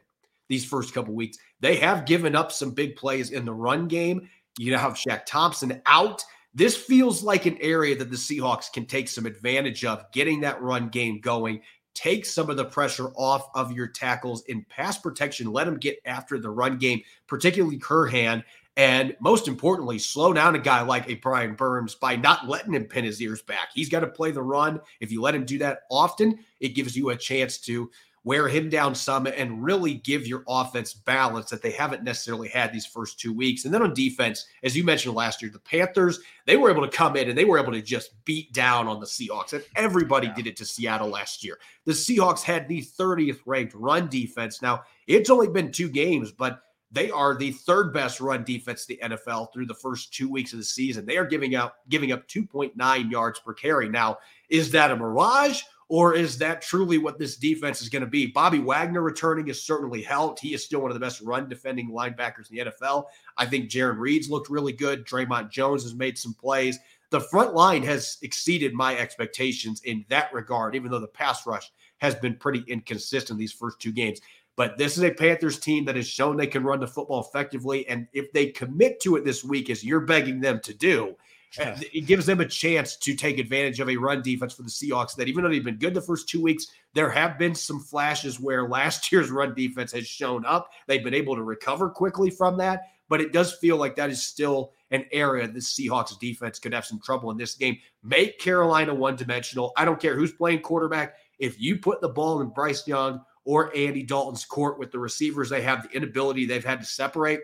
these 0.49 0.65
first 0.65 0.93
couple 0.93 1.13
weeks. 1.13 1.37
They 1.61 1.77
have 1.77 2.05
given 2.05 2.35
up 2.35 2.51
some 2.51 2.71
big 2.71 2.97
plays 2.97 3.31
in 3.31 3.45
the 3.45 3.53
run 3.53 3.87
game 3.87 4.27
you 4.59 4.75
have 4.75 4.93
Shaq 4.93 5.25
Thompson 5.25 5.81
out. 5.85 6.23
This 6.53 6.75
feels 6.75 7.23
like 7.23 7.45
an 7.45 7.57
area 7.61 7.95
that 7.95 8.11
the 8.11 8.17
Seahawks 8.17 8.71
can 8.71 8.85
take 8.85 9.07
some 9.07 9.25
advantage 9.25 9.85
of, 9.85 10.03
getting 10.11 10.41
that 10.41 10.61
run 10.61 10.89
game 10.89 11.21
going. 11.21 11.61
Take 11.93 12.25
some 12.25 12.49
of 12.49 12.57
the 12.57 12.65
pressure 12.65 13.09
off 13.15 13.49
of 13.55 13.71
your 13.71 13.87
tackles 13.87 14.43
in 14.45 14.65
pass 14.65 14.97
protection. 14.97 15.51
Let 15.51 15.65
them 15.65 15.77
get 15.77 15.99
after 16.05 16.37
the 16.37 16.49
run 16.49 16.77
game, 16.77 17.01
particularly 17.27 17.79
Curhan, 17.79 18.43
And 18.75 19.15
most 19.21 19.47
importantly, 19.47 19.97
slow 19.97 20.33
down 20.33 20.55
a 20.55 20.59
guy 20.59 20.81
like 20.81 21.09
a 21.09 21.15
Brian 21.15 21.55
Burns 21.55 21.95
by 21.95 22.17
not 22.17 22.47
letting 22.47 22.73
him 22.73 22.85
pin 22.85 23.05
his 23.05 23.21
ears 23.21 23.41
back. 23.41 23.69
He's 23.73 23.89
got 23.89 24.01
to 24.01 24.07
play 24.07 24.31
the 24.31 24.41
run. 24.41 24.81
If 24.99 25.11
you 25.11 25.21
let 25.21 25.35
him 25.35 25.45
do 25.45 25.57
that 25.59 25.81
often, 25.89 26.39
it 26.59 26.75
gives 26.75 26.97
you 26.97 27.09
a 27.09 27.15
chance 27.15 27.57
to 27.59 27.89
wear 28.23 28.47
him 28.47 28.69
down 28.69 28.93
some 28.93 29.27
and 29.27 29.63
really 29.63 29.95
give 29.95 30.27
your 30.27 30.43
offense 30.47 30.93
balance 30.93 31.49
that 31.49 31.61
they 31.61 31.71
haven't 31.71 32.03
necessarily 32.03 32.49
had 32.49 32.71
these 32.71 32.85
first 32.85 33.19
two 33.19 33.33
weeks. 33.33 33.65
And 33.65 33.73
then 33.73 33.81
on 33.81 33.93
defense, 33.93 34.45
as 34.63 34.75
you 34.75 34.83
mentioned 34.83 35.15
last 35.15 35.41
year, 35.41 35.51
the 35.51 35.59
Panthers, 35.59 36.19
they 36.45 36.57
were 36.57 36.69
able 36.69 36.81
to 36.81 36.95
come 36.95 37.15
in 37.15 37.29
and 37.29 37.37
they 37.37 37.45
were 37.45 37.59
able 37.59 37.71
to 37.71 37.81
just 37.81 38.23
beat 38.25 38.51
down 38.53 38.87
on 38.87 38.99
the 38.99 39.05
Seahawks. 39.05 39.53
And 39.53 39.63
everybody 39.75 40.27
yeah. 40.27 40.35
did 40.35 40.47
it 40.47 40.57
to 40.57 40.65
Seattle 40.65 41.09
last 41.09 41.43
year. 41.43 41.59
The 41.85 41.93
Seahawks 41.93 42.43
had 42.43 42.67
the 42.67 42.81
30th 42.81 43.39
ranked 43.45 43.73
run 43.73 44.09
defense. 44.09 44.61
Now, 44.61 44.83
it's 45.07 45.29
only 45.29 45.47
been 45.47 45.71
two 45.71 45.89
games, 45.89 46.31
but 46.31 46.61
they 46.91 47.11
are 47.11 47.35
the 47.35 47.51
third 47.51 47.93
best 47.93 48.19
run 48.19 48.43
defense 48.43 48.85
the 48.85 48.99
NFL 49.03 49.53
through 49.53 49.67
the 49.67 49.75
first 49.75 50.13
two 50.13 50.29
weeks 50.29 50.53
of 50.53 50.59
the 50.59 50.65
season. 50.65 51.05
They 51.05 51.17
are 51.17 51.25
giving 51.25 51.55
out 51.55 51.73
giving 51.89 52.11
up 52.11 52.27
2.9 52.27 53.11
yards 53.11 53.39
per 53.39 53.53
carry. 53.53 53.89
Now, 53.89 54.17
is 54.49 54.71
that 54.71 54.91
a 54.91 54.95
mirage 54.95 55.61
or 55.89 56.13
is 56.13 56.37
that 56.37 56.61
truly 56.61 56.99
what 56.99 57.17
this 57.17 57.35
defense 57.35 57.81
is 57.81 57.89
going 57.89 58.03
to 58.03 58.09
be? 58.09 58.27
Bobby 58.27 58.59
Wagner 58.59 59.01
returning 59.01 59.47
has 59.47 59.61
certainly 59.61 60.03
helped. 60.03 60.39
He 60.39 60.53
is 60.53 60.63
still 60.63 60.81
one 60.81 60.91
of 60.91 60.93
the 60.93 60.99
best 60.99 61.19
run 61.21 61.49
defending 61.49 61.89
linebackers 61.89 62.49
in 62.49 62.57
the 62.57 62.71
NFL. 62.71 63.05
I 63.37 63.47
think 63.47 63.69
Jarran 63.69 63.97
Reed's 63.97 64.29
looked 64.29 64.49
really 64.49 64.71
good. 64.71 65.05
Dre'Mont 65.05 65.49
Jones 65.49 65.81
has 65.83 65.95
made 65.95 66.17
some 66.17 66.35
plays. 66.35 66.77
The 67.09 67.19
front 67.19 67.55
line 67.55 67.81
has 67.83 68.19
exceeded 68.21 68.73
my 68.75 68.95
expectations 68.95 69.81
in 69.83 70.05
that 70.09 70.31
regard, 70.31 70.75
even 70.75 70.91
though 70.91 70.99
the 70.99 71.07
pass 71.07 71.47
rush 71.47 71.71
has 71.97 72.13
been 72.13 72.35
pretty 72.35 72.63
inconsistent 72.67 73.39
these 73.39 73.51
first 73.51 73.79
two 73.79 73.91
games. 73.91 74.21
But 74.55 74.77
this 74.77 74.95
is 74.95 75.03
a 75.03 75.11
Panthers 75.11 75.57
team 75.57 75.85
that 75.85 75.95
has 75.95 76.07
shown 76.07 76.37
they 76.37 76.45
can 76.45 76.63
run 76.63 76.81
the 76.81 76.87
football 76.87 77.21
effectively. 77.21 77.87
And 77.87 78.07
if 78.13 78.31
they 78.31 78.47
commit 78.47 78.99
to 79.01 79.15
it 79.15 79.25
this 79.25 79.43
week, 79.43 79.71
as 79.71 79.83
you're 79.83 80.01
begging 80.01 80.39
them 80.39 80.59
to 80.65 80.73
do, 80.73 81.15
Uh, 81.57 81.75
it 81.93 82.05
gives 82.05 82.25
them 82.25 82.41
a 82.41 82.45
chance 82.45 82.95
to 82.95 83.15
take 83.15 83.39
advantage 83.39 83.79
of 83.79 83.89
a 83.89 83.97
run 83.97 84.21
defense 84.21 84.53
for 84.53 84.61
the 84.61 84.69
Seahawks 84.69 85.15
that 85.15 85.27
even 85.27 85.43
though 85.43 85.49
they've 85.49 85.63
been 85.63 85.77
good 85.77 85.93
the 85.95 86.01
first 86.01 86.29
two 86.29 86.41
weeks, 86.41 86.67
there 86.93 87.09
have 87.09 87.39
been 87.39 87.55
some 87.55 87.79
flashes 87.79 88.39
where 88.39 88.67
last 88.67 89.11
year's 89.11 89.31
run 89.31 89.55
defense 89.55 89.91
has 89.91 90.05
shown 90.05 90.45
up. 90.45 90.69
They've 90.87 91.03
been 91.03 91.13
able 91.13 91.35
to 91.35 91.43
recover 91.43 91.89
quickly 91.89 92.29
from 92.29 92.57
that, 92.57 92.81
but 93.07 93.21
it 93.21 93.33
does 93.33 93.53
feel 93.53 93.77
like 93.77 93.95
that 93.95 94.11
is 94.11 94.21
still 94.21 94.73
an 94.91 95.05
area 95.11 95.47
the 95.47 95.59
Seahawks 95.59 96.17
defense 96.19 96.59
could 96.59 96.73
have 96.73 96.85
some 96.85 96.99
trouble 96.99 97.31
in 97.31 97.37
this 97.37 97.55
game. 97.55 97.77
Make 98.03 98.39
Carolina 98.39 98.93
one 98.93 99.15
dimensional. 99.15 99.71
I 99.75 99.85
don't 99.85 99.99
care 99.99 100.15
who's 100.15 100.31
playing 100.31 100.61
quarterback. 100.61 101.15
If 101.39 101.59
you 101.59 101.77
put 101.77 102.01
the 102.01 102.09
ball 102.09 102.41
in 102.41 102.49
Bryce 102.49 102.87
Young 102.87 103.21
or 103.45 103.75
Andy 103.75 104.03
Dalton's 104.03 104.45
court 104.45 104.77
with 104.77 104.91
the 104.91 104.99
receivers 104.99 105.49
they 105.49 105.61
have, 105.61 105.83
the 105.83 105.95
inability 105.95 106.45
they've 106.45 106.65
had 106.65 106.79
to 106.81 106.85
separate, 106.85 107.41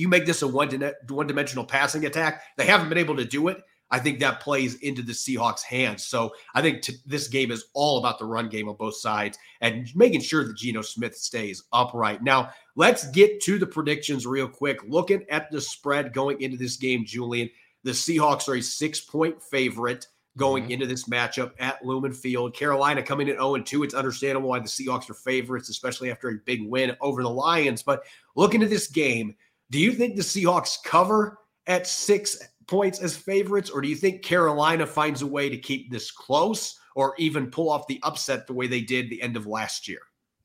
you 0.00 0.08
make 0.08 0.24
this 0.24 0.42
a 0.42 0.48
one 0.48 0.70
one 1.08 1.26
dimensional 1.26 1.64
passing 1.64 2.06
attack. 2.06 2.42
They 2.56 2.64
haven't 2.64 2.88
been 2.88 2.98
able 2.98 3.16
to 3.16 3.24
do 3.24 3.48
it. 3.48 3.62
I 3.90 3.98
think 3.98 4.20
that 4.20 4.40
plays 4.40 4.76
into 4.76 5.02
the 5.02 5.12
Seahawks' 5.12 5.62
hands. 5.62 6.04
So 6.04 6.32
I 6.54 6.62
think 6.62 6.82
t- 6.82 6.98
this 7.04 7.28
game 7.28 7.50
is 7.50 7.66
all 7.74 7.98
about 7.98 8.18
the 8.18 8.24
run 8.24 8.48
game 8.48 8.68
on 8.68 8.76
both 8.76 8.96
sides 8.96 9.36
and 9.60 9.88
making 9.96 10.20
sure 10.20 10.46
that 10.46 10.56
Geno 10.56 10.80
Smith 10.80 11.16
stays 11.16 11.64
upright. 11.72 12.22
Now, 12.22 12.50
let's 12.76 13.08
get 13.10 13.42
to 13.42 13.58
the 13.58 13.66
predictions 13.66 14.26
real 14.26 14.48
quick. 14.48 14.78
Looking 14.88 15.24
at 15.28 15.50
the 15.50 15.60
spread 15.60 16.12
going 16.12 16.40
into 16.40 16.56
this 16.56 16.76
game, 16.76 17.04
Julian, 17.04 17.50
the 17.82 17.90
Seahawks 17.90 18.48
are 18.48 18.54
a 18.54 18.62
six 18.62 19.00
point 19.00 19.42
favorite 19.42 20.06
going 20.36 20.64
mm-hmm. 20.64 20.72
into 20.72 20.86
this 20.86 21.08
matchup 21.08 21.52
at 21.58 21.84
Lumen 21.84 22.12
Field. 22.12 22.54
Carolina 22.54 23.02
coming 23.02 23.28
in 23.28 23.34
0 23.34 23.58
2. 23.58 23.82
It's 23.82 23.94
understandable 23.94 24.48
why 24.48 24.60
the 24.60 24.66
Seahawks 24.66 25.10
are 25.10 25.14
favorites, 25.14 25.68
especially 25.68 26.10
after 26.10 26.28
a 26.28 26.38
big 26.46 26.62
win 26.62 26.96
over 27.00 27.22
the 27.22 27.30
Lions. 27.30 27.82
But 27.82 28.04
looking 28.36 28.62
at 28.62 28.70
this 28.70 28.86
game, 28.86 29.34
do 29.70 29.78
you 29.78 29.92
think 29.92 30.16
the 30.16 30.22
Seahawks 30.22 30.82
cover 30.84 31.38
at 31.66 31.86
six 31.86 32.38
points 32.66 33.00
as 33.00 33.16
favorites, 33.16 33.70
or 33.70 33.80
do 33.80 33.88
you 33.88 33.96
think 33.96 34.22
Carolina 34.22 34.86
finds 34.86 35.22
a 35.22 35.26
way 35.26 35.48
to 35.48 35.56
keep 35.56 35.90
this 35.90 36.10
close 36.10 36.78
or 36.94 37.14
even 37.18 37.50
pull 37.50 37.70
off 37.70 37.86
the 37.88 38.00
upset 38.02 38.46
the 38.46 38.52
way 38.52 38.66
they 38.66 38.80
did 38.80 39.10
the 39.10 39.20
end 39.20 39.36
of 39.36 39.46
last 39.46 39.88
year? 39.88 40.00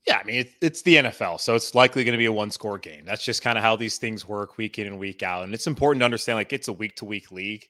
Yeah, 0.08 0.20
I 0.20 0.24
mean, 0.24 0.46
it's 0.62 0.84
the 0.84 0.98
NFL, 0.98 1.40
so 1.40 1.56
it's 1.56 1.74
likely 1.74 2.04
going 2.04 2.14
to 2.14 2.20
be 2.20 2.26
a 2.26 2.32
one 2.32 2.52
score 2.52 2.78
game. 2.78 3.06
That's 3.06 3.26
just 3.26 3.42
kind 3.42 3.58
of 3.58 3.64
how 3.64 3.76
these 3.76 3.98
things 3.98 4.28
work 4.28 4.58
week 4.58 4.78
in 4.78 4.86
and 4.86 5.00
week 5.00 5.24
out. 5.24 5.44
And 5.44 5.54
it's 5.54 5.66
important 5.66 6.02
to 6.02 6.06
understand 6.06 6.38
like 6.38 6.54
it's 6.54 6.68
a 6.68 6.74
week 6.74 6.96
to 6.98 7.06
week 7.06 7.32
league. 7.32 7.66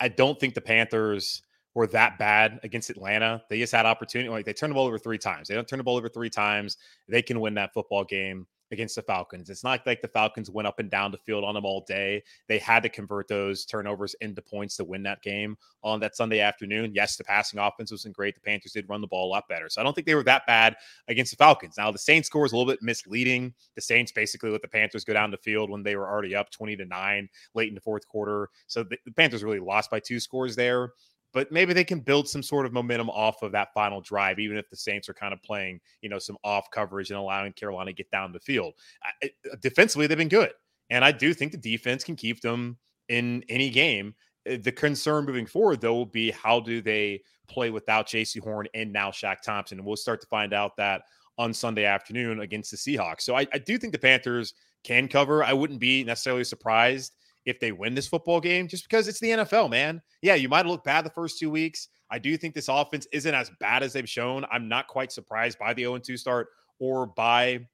I, 0.00 0.08
don't 0.08 0.40
think 0.40 0.54
the 0.54 0.60
Panthers 0.60 1.42
were 1.74 1.86
that 1.88 2.18
bad 2.18 2.58
against 2.64 2.90
Atlanta. 2.90 3.44
They 3.48 3.60
just 3.60 3.72
had 3.72 3.86
opportunity. 3.86 4.28
Like 4.28 4.44
they 4.44 4.52
turned 4.52 4.72
the 4.72 4.74
ball 4.74 4.88
over 4.88 4.98
three 4.98 5.18
times. 5.18 5.46
They 5.46 5.54
don't 5.54 5.68
turn 5.68 5.76
the 5.76 5.84
ball 5.84 5.96
over 5.96 6.08
three 6.08 6.30
times. 6.30 6.78
They 7.08 7.22
can 7.22 7.38
win 7.38 7.54
that 7.54 7.72
football 7.72 8.02
game 8.02 8.48
against 8.70 8.96
the 8.96 9.02
Falcons. 9.02 9.50
It's 9.50 9.64
not 9.64 9.86
like 9.86 10.02
the 10.02 10.08
Falcons 10.08 10.50
went 10.50 10.68
up 10.68 10.78
and 10.78 10.90
down 10.90 11.10
the 11.10 11.18
field 11.18 11.44
on 11.44 11.54
them 11.54 11.64
all 11.64 11.84
day. 11.86 12.22
They 12.48 12.58
had 12.58 12.82
to 12.82 12.88
convert 12.88 13.28
those 13.28 13.64
turnovers 13.64 14.14
into 14.20 14.42
points 14.42 14.76
to 14.76 14.84
win 14.84 15.02
that 15.04 15.22
game 15.22 15.56
on 15.82 16.00
that 16.00 16.16
Sunday 16.16 16.40
afternoon. 16.40 16.92
Yes, 16.94 17.16
the 17.16 17.24
passing 17.24 17.58
offense 17.58 17.90
wasn't 17.90 18.14
great. 18.14 18.34
The 18.34 18.40
Panthers 18.40 18.72
did 18.72 18.88
run 18.88 19.00
the 19.00 19.06
ball 19.06 19.28
a 19.28 19.30
lot 19.30 19.48
better. 19.48 19.68
So 19.68 19.80
I 19.80 19.84
don't 19.84 19.94
think 19.94 20.06
they 20.06 20.14
were 20.14 20.24
that 20.24 20.46
bad 20.46 20.76
against 21.08 21.32
the 21.32 21.36
Falcons. 21.36 21.76
Now, 21.78 21.90
the 21.90 21.98
Saints 21.98 22.26
score 22.26 22.44
is 22.44 22.52
a 22.52 22.56
little 22.56 22.70
bit 22.70 22.82
misleading. 22.82 23.54
The 23.74 23.80
Saints 23.80 24.12
basically 24.12 24.50
let 24.50 24.62
the 24.62 24.68
Panthers 24.68 25.04
go 25.04 25.12
down 25.12 25.30
the 25.30 25.38
field 25.38 25.70
when 25.70 25.82
they 25.82 25.96
were 25.96 26.08
already 26.08 26.34
up 26.34 26.50
20 26.50 26.76
to 26.76 26.84
9 26.84 27.28
late 27.54 27.68
in 27.68 27.74
the 27.74 27.80
fourth 27.80 28.06
quarter. 28.06 28.50
So 28.66 28.82
the, 28.82 28.98
the 29.04 29.12
Panthers 29.12 29.44
really 29.44 29.60
lost 29.60 29.90
by 29.90 30.00
two 30.00 30.20
scores 30.20 30.56
there 30.56 30.92
but 31.32 31.52
maybe 31.52 31.72
they 31.72 31.84
can 31.84 32.00
build 32.00 32.28
some 32.28 32.42
sort 32.42 32.66
of 32.66 32.72
momentum 32.72 33.10
off 33.10 33.42
of 33.42 33.52
that 33.52 33.72
final 33.74 34.00
drive, 34.00 34.38
even 34.38 34.56
if 34.56 34.68
the 34.70 34.76
Saints 34.76 35.08
are 35.08 35.14
kind 35.14 35.32
of 35.32 35.42
playing, 35.42 35.80
you 36.00 36.08
know, 36.08 36.18
some 36.18 36.38
off 36.42 36.70
coverage 36.70 37.10
and 37.10 37.18
allowing 37.18 37.52
Carolina 37.52 37.90
to 37.90 37.94
get 37.94 38.10
down 38.10 38.32
the 38.32 38.40
field. 38.40 38.74
I, 39.22 39.30
defensively, 39.60 40.06
they've 40.06 40.16
been 40.16 40.28
good. 40.28 40.52
And 40.90 41.04
I 41.04 41.12
do 41.12 41.34
think 41.34 41.52
the 41.52 41.58
defense 41.58 42.02
can 42.02 42.16
keep 42.16 42.40
them 42.40 42.78
in 43.08 43.44
any 43.48 43.70
game. 43.70 44.14
Uh, 44.50 44.56
the 44.62 44.72
concern 44.72 45.26
moving 45.26 45.46
forward, 45.46 45.80
though, 45.80 45.94
will 45.94 46.06
be 46.06 46.30
how 46.30 46.60
do 46.60 46.80
they 46.80 47.22
play 47.46 47.70
without 47.70 48.06
Jaycee 48.06 48.42
Horn 48.42 48.66
and 48.74 48.92
now 48.92 49.10
Shaq 49.10 49.42
Thompson? 49.42 49.78
And 49.78 49.86
we'll 49.86 49.96
start 49.96 50.20
to 50.22 50.26
find 50.28 50.54
out 50.54 50.76
that 50.76 51.02
on 51.36 51.52
Sunday 51.52 51.84
afternoon 51.84 52.40
against 52.40 52.70
the 52.70 52.76
Seahawks. 52.76 53.20
So 53.22 53.36
I, 53.36 53.46
I 53.52 53.58
do 53.58 53.78
think 53.78 53.92
the 53.92 53.98
Panthers 53.98 54.54
can 54.82 55.08
cover. 55.08 55.44
I 55.44 55.52
wouldn't 55.52 55.78
be 55.78 56.04
necessarily 56.04 56.44
surprised 56.44 57.14
if 57.48 57.58
they 57.58 57.72
win 57.72 57.94
this 57.94 58.06
football 58.06 58.40
game, 58.40 58.68
just 58.68 58.86
because 58.86 59.08
it's 59.08 59.20
the 59.20 59.30
NFL, 59.30 59.70
man. 59.70 60.02
Yeah, 60.20 60.34
you 60.34 60.50
might 60.50 60.66
look 60.66 60.84
bad 60.84 61.06
the 61.06 61.10
first 61.10 61.38
two 61.38 61.50
weeks. 61.50 61.88
I 62.10 62.18
do 62.18 62.36
think 62.36 62.54
this 62.54 62.68
offense 62.68 63.06
isn't 63.10 63.34
as 63.34 63.50
bad 63.58 63.82
as 63.82 63.94
they've 63.94 64.08
shown. 64.08 64.44
I'm 64.50 64.68
not 64.68 64.86
quite 64.86 65.10
surprised 65.10 65.58
by 65.58 65.72
the 65.72 65.84
0 65.84 65.98
2 65.98 66.18
start 66.18 66.48
or 66.78 67.06
by 67.06 67.66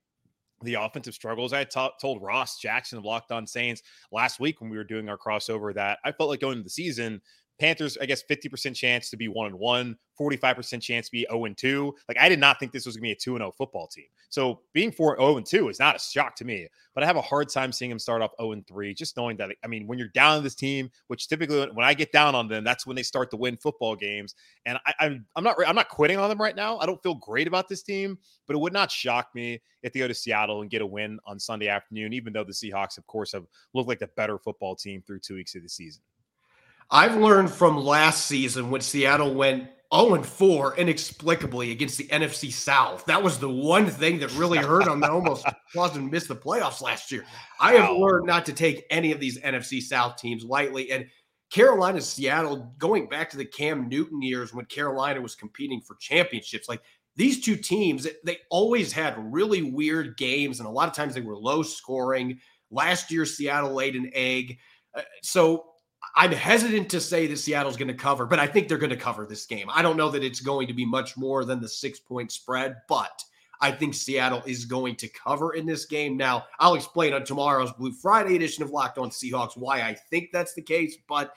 the 0.63 0.75
offensive 0.75 1.13
struggles. 1.13 1.53
I 1.53 1.65
t- 1.65 1.91
told 2.01 2.23
Ross 2.23 2.61
Jackson 2.61 2.99
of 2.99 3.05
Locked 3.05 3.33
On 3.33 3.49
Saints 3.49 3.83
last 4.13 4.39
week 4.39 4.61
when 4.61 4.71
we 4.71 4.77
were 4.77 4.85
doing 4.85 5.09
our 5.09 5.19
crossover 5.19 5.75
that 5.75 5.99
I 6.05 6.13
felt 6.13 6.31
like 6.31 6.41
going 6.41 6.59
into 6.59 6.65
the 6.65 6.71
season, 6.71 7.21
Panthers, 7.61 7.97
I 8.01 8.07
guess, 8.07 8.23
50% 8.29 8.75
chance 8.75 9.11
to 9.11 9.17
be 9.17 9.29
one 9.29 9.47
and 9.47 9.59
one, 9.59 9.97
45% 10.21 10.83
chance 10.83 11.07
to 11.07 11.12
be 11.12 11.27
0 11.31 11.45
and 11.45 11.57
2. 11.57 11.95
Like, 12.09 12.19
I 12.19 12.29
did 12.29 12.38
not 12.38 12.59
think 12.59 12.73
this 12.73 12.87
was 12.87 12.97
going 12.97 13.03
to 13.03 13.09
be 13.09 13.12
a 13.12 13.17
2 13.17 13.37
and 13.37 13.43
0 13.43 13.53
football 13.57 13.87
team. 13.87 14.07
So 14.29 14.61
being 14.73 14.90
4 14.90 15.17
0 15.17 15.37
and 15.37 15.47
2 15.47 15.69
is 15.69 15.79
not 15.79 15.97
a 15.97 15.99
shock 15.99 16.35
to 16.37 16.45
me, 16.45 16.67
but 16.95 17.05
I 17.05 17.07
have 17.07 17.17
a 17.17 17.23
hard 17.23 17.49
time 17.49 17.71
seeing 17.71 17.90
him 17.90 17.99
start 17.99 18.23
off 18.23 18.33
0 18.40 18.53
and 18.53 18.67
3, 18.67 18.95
just 18.95 19.17
knowing 19.17 19.37
that, 19.37 19.51
I 19.62 19.67
mean, 19.69 19.87
when 19.87 19.99
you're 19.99 20.09
down 20.09 20.38
on 20.38 20.43
this 20.43 20.55
team, 20.55 20.90
which 21.07 21.29
typically 21.29 21.69
when 21.73 21.87
I 21.87 21.95
get 21.95 22.11
down 22.11 22.35
on 22.35 22.49
them, 22.49 22.64
that's 22.64 22.87
when 22.87 22.97
they 22.97 23.03
start 23.03 23.31
to 23.31 23.37
win 23.37 23.57
football 23.57 23.95
games. 23.95 24.35
And 24.67 24.79
I, 24.87 24.95
I'm, 25.01 25.27
I'm 25.37 25.45
not, 25.45 25.57
I'm 25.67 25.77
not 25.77 25.88
quitting 25.88 26.19
on 26.19 26.29
them 26.29 26.40
right 26.40 26.57
now. 26.57 26.79
I 26.79 26.87
don't 26.87 27.03
feel 27.03 27.14
great 27.14 27.47
about 27.47 27.69
this 27.69 27.83
team, 27.83 28.19
but 28.47 28.57
it 28.57 28.59
would 28.59 28.73
not 28.73 28.90
shock 28.90 29.29
me 29.35 29.61
if 29.83 29.93
they 29.93 30.01
go 30.01 30.09
to 30.09 30.14
Seattle 30.14 30.62
and 30.62 30.71
get 30.71 30.83
a 30.83 30.87
win 30.87 31.19
on 31.27 31.38
Sunday 31.38 31.69
afternoon, 31.69 32.12
even 32.12 32.33
though 32.33 32.45
the 32.45 32.53
Seahawks, 32.53 32.99
of 32.99 33.07
course, 33.07 33.33
have 33.33 33.45
looked 33.75 33.88
like 33.88 33.99
the 34.01 34.09
better 34.17 34.38
football 34.38 34.75
team 34.75 35.03
through 35.07 35.21
two 35.21 35.37
weeks 35.37 35.55
of 35.55 35.62
the 35.62 35.69
season. 35.69 36.03
I've 36.90 37.16
learned 37.16 37.51
from 37.51 37.77
last 37.77 38.27
season 38.27 38.70
when 38.70 38.81
Seattle 38.81 39.35
went 39.35 39.68
0 39.94 40.14
and 40.14 40.27
4 40.27 40.77
inexplicably 40.77 41.70
against 41.70 41.99
the 41.99 42.07
NFC 42.09 42.53
South. 42.53 43.05
That 43.07 43.23
was 43.23 43.38
the 43.38 43.51
one 43.51 43.88
thing 43.88 44.18
that 44.20 44.35
really 44.35 44.59
hurt 44.59 44.85
them 44.85 45.01
that 45.01 45.11
almost 45.11 45.47
caused 45.73 45.94
them 45.94 46.07
to 46.07 46.12
miss 46.12 46.27
the 46.27 46.37
playoffs 46.37 46.83
last 46.83 47.12
year. 47.12 47.25
I 47.61 47.75
have 47.75 47.97
learned 47.97 48.27
not 48.27 48.44
to 48.47 48.53
take 48.53 48.87
any 48.90 49.12
of 49.12 49.20
these 49.20 49.38
NFC 49.40 49.81
South 49.81 50.16
teams 50.16 50.44
lightly. 50.44 50.90
And 50.90 51.07
Carolina, 51.51 52.01
Seattle, 52.01 52.75
going 52.79 53.09
back 53.09 53.31
to 53.31 53.37
the 53.37 53.44
Cam 53.44 53.88
Newton 53.88 54.23
years 54.23 54.53
when 54.53 54.64
Carolina 54.66 55.20
was 55.20 55.37
competing 55.37 55.81
for 55.81 55.97
championships, 56.01 56.68
like 56.68 56.81
these 57.16 57.44
two 57.44 57.55
teams, 57.57 58.09
they 58.25 58.38
always 58.51 58.92
had 58.92 59.14
really 59.33 59.62
weird 59.62 60.16
games. 60.16 60.59
And 60.59 60.66
a 60.66 60.73
lot 60.73 60.88
of 60.88 60.94
times 60.94 61.14
they 61.14 61.20
were 61.20 61.37
low 61.37 61.62
scoring. 61.62 62.40
Last 62.70 63.12
year, 63.12 63.25
Seattle 63.25 63.73
laid 63.73 63.94
an 63.94 64.11
egg. 64.12 64.59
Uh, 64.97 65.03
so 65.23 65.66
I'm 66.16 66.33
hesitant 66.33 66.90
to 66.90 67.00
say 67.00 67.27
that 67.27 67.38
Seattle's 67.38 67.77
going 67.77 67.88
to 67.88 67.94
cover, 67.94 68.24
but 68.24 68.38
I 68.38 68.46
think 68.46 68.68
they're 68.68 68.79
going 68.79 68.90
to 68.90 68.96
cover 68.96 69.27
this 69.27 69.46
game. 69.46 69.68
I 69.68 69.83
don't 69.83 69.96
know 69.96 70.11
that 70.11 70.22
it's 70.22 70.40
going 70.40 70.68
to 70.68 70.74
be 70.74 70.87
much 70.87 71.16
more 71.16 71.44
than 71.44 71.61
the 71.61 71.68
six 71.68 71.98
point 71.98 72.31
spread, 72.31 72.77
but 72.88 73.22
I 73.61 73.72
think 73.72 73.94
Seattle 73.94 74.42
is 74.46 74.64
going 74.64 74.96
to 74.96 75.09
cover 75.09 75.55
in 75.55 75.66
this 75.66 75.87
game. 75.87 76.16
Now, 76.16 76.44
I'll 76.61 76.74
explain 76.74 77.14
on 77.14 77.24
tomorrow's 77.24 77.72
Blue 77.72 77.92
Friday 77.92 78.37
edition 78.37 78.62
of 78.62 78.70
Locked 78.70 78.98
On 78.98 79.11
Seahawks 79.11 79.57
why 79.57 79.83
I 79.83 79.94
think 79.94 80.31
that's 80.33 80.55
the 80.55 80.62
case, 80.62 80.96
but 81.09 81.35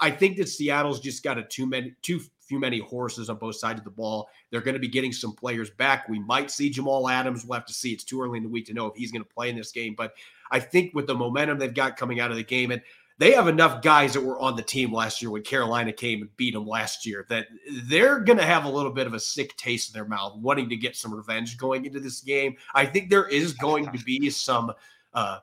I 0.00 0.10
think 0.10 0.36
that 0.36 0.48
Seattle's 0.48 1.00
just 1.00 1.22
got 1.22 1.38
a 1.38 1.42
too 1.42 1.66
many 1.66 1.94
too 2.02 2.20
few 2.40 2.58
many 2.58 2.80
horses 2.80 3.28
on 3.28 3.36
both 3.36 3.56
sides 3.56 3.78
of 3.78 3.84
the 3.84 3.90
ball. 3.90 4.28
They're 4.50 4.62
going 4.62 4.74
to 4.74 4.80
be 4.80 4.88
getting 4.88 5.12
some 5.12 5.32
players 5.34 5.70
back. 5.70 6.08
We 6.08 6.18
might 6.18 6.50
see 6.50 6.70
Jamal 6.70 7.08
Adams. 7.08 7.44
We'll 7.44 7.58
have 7.58 7.66
to 7.66 7.74
see. 7.74 7.92
It's 7.92 8.04
too 8.04 8.22
early 8.22 8.38
in 8.38 8.42
the 8.42 8.48
week 8.48 8.66
to 8.66 8.74
know 8.74 8.86
if 8.86 8.96
he's 8.96 9.12
going 9.12 9.22
to 9.22 9.28
play 9.28 9.50
in 9.50 9.56
this 9.56 9.70
game, 9.70 9.94
but 9.94 10.14
I 10.50 10.60
think 10.60 10.94
with 10.94 11.06
the 11.06 11.14
momentum 11.14 11.58
they've 11.58 11.72
got 11.72 11.96
coming 11.96 12.20
out 12.20 12.30
of 12.30 12.36
the 12.38 12.44
game 12.44 12.70
and 12.70 12.82
they 13.18 13.32
have 13.32 13.48
enough 13.48 13.82
guys 13.82 14.14
that 14.14 14.22
were 14.22 14.38
on 14.38 14.56
the 14.56 14.62
team 14.62 14.92
last 14.92 15.20
year 15.20 15.30
when 15.30 15.42
Carolina 15.42 15.92
came 15.92 16.22
and 16.22 16.36
beat 16.36 16.54
them 16.54 16.66
last 16.66 17.04
year 17.04 17.26
that 17.28 17.48
they're 17.84 18.20
going 18.20 18.38
to 18.38 18.44
have 18.44 18.64
a 18.64 18.70
little 18.70 18.92
bit 18.92 19.06
of 19.06 19.14
a 19.14 19.20
sick 19.20 19.56
taste 19.56 19.90
in 19.90 19.94
their 19.94 20.08
mouth, 20.08 20.36
wanting 20.36 20.68
to 20.68 20.76
get 20.76 20.96
some 20.96 21.12
revenge 21.12 21.58
going 21.58 21.84
into 21.84 22.00
this 22.00 22.20
game. 22.20 22.56
I 22.74 22.86
think 22.86 23.10
there 23.10 23.26
is 23.26 23.52
going 23.54 23.90
to 23.90 23.98
be 24.04 24.30
some 24.30 24.72
uh, 25.14 25.38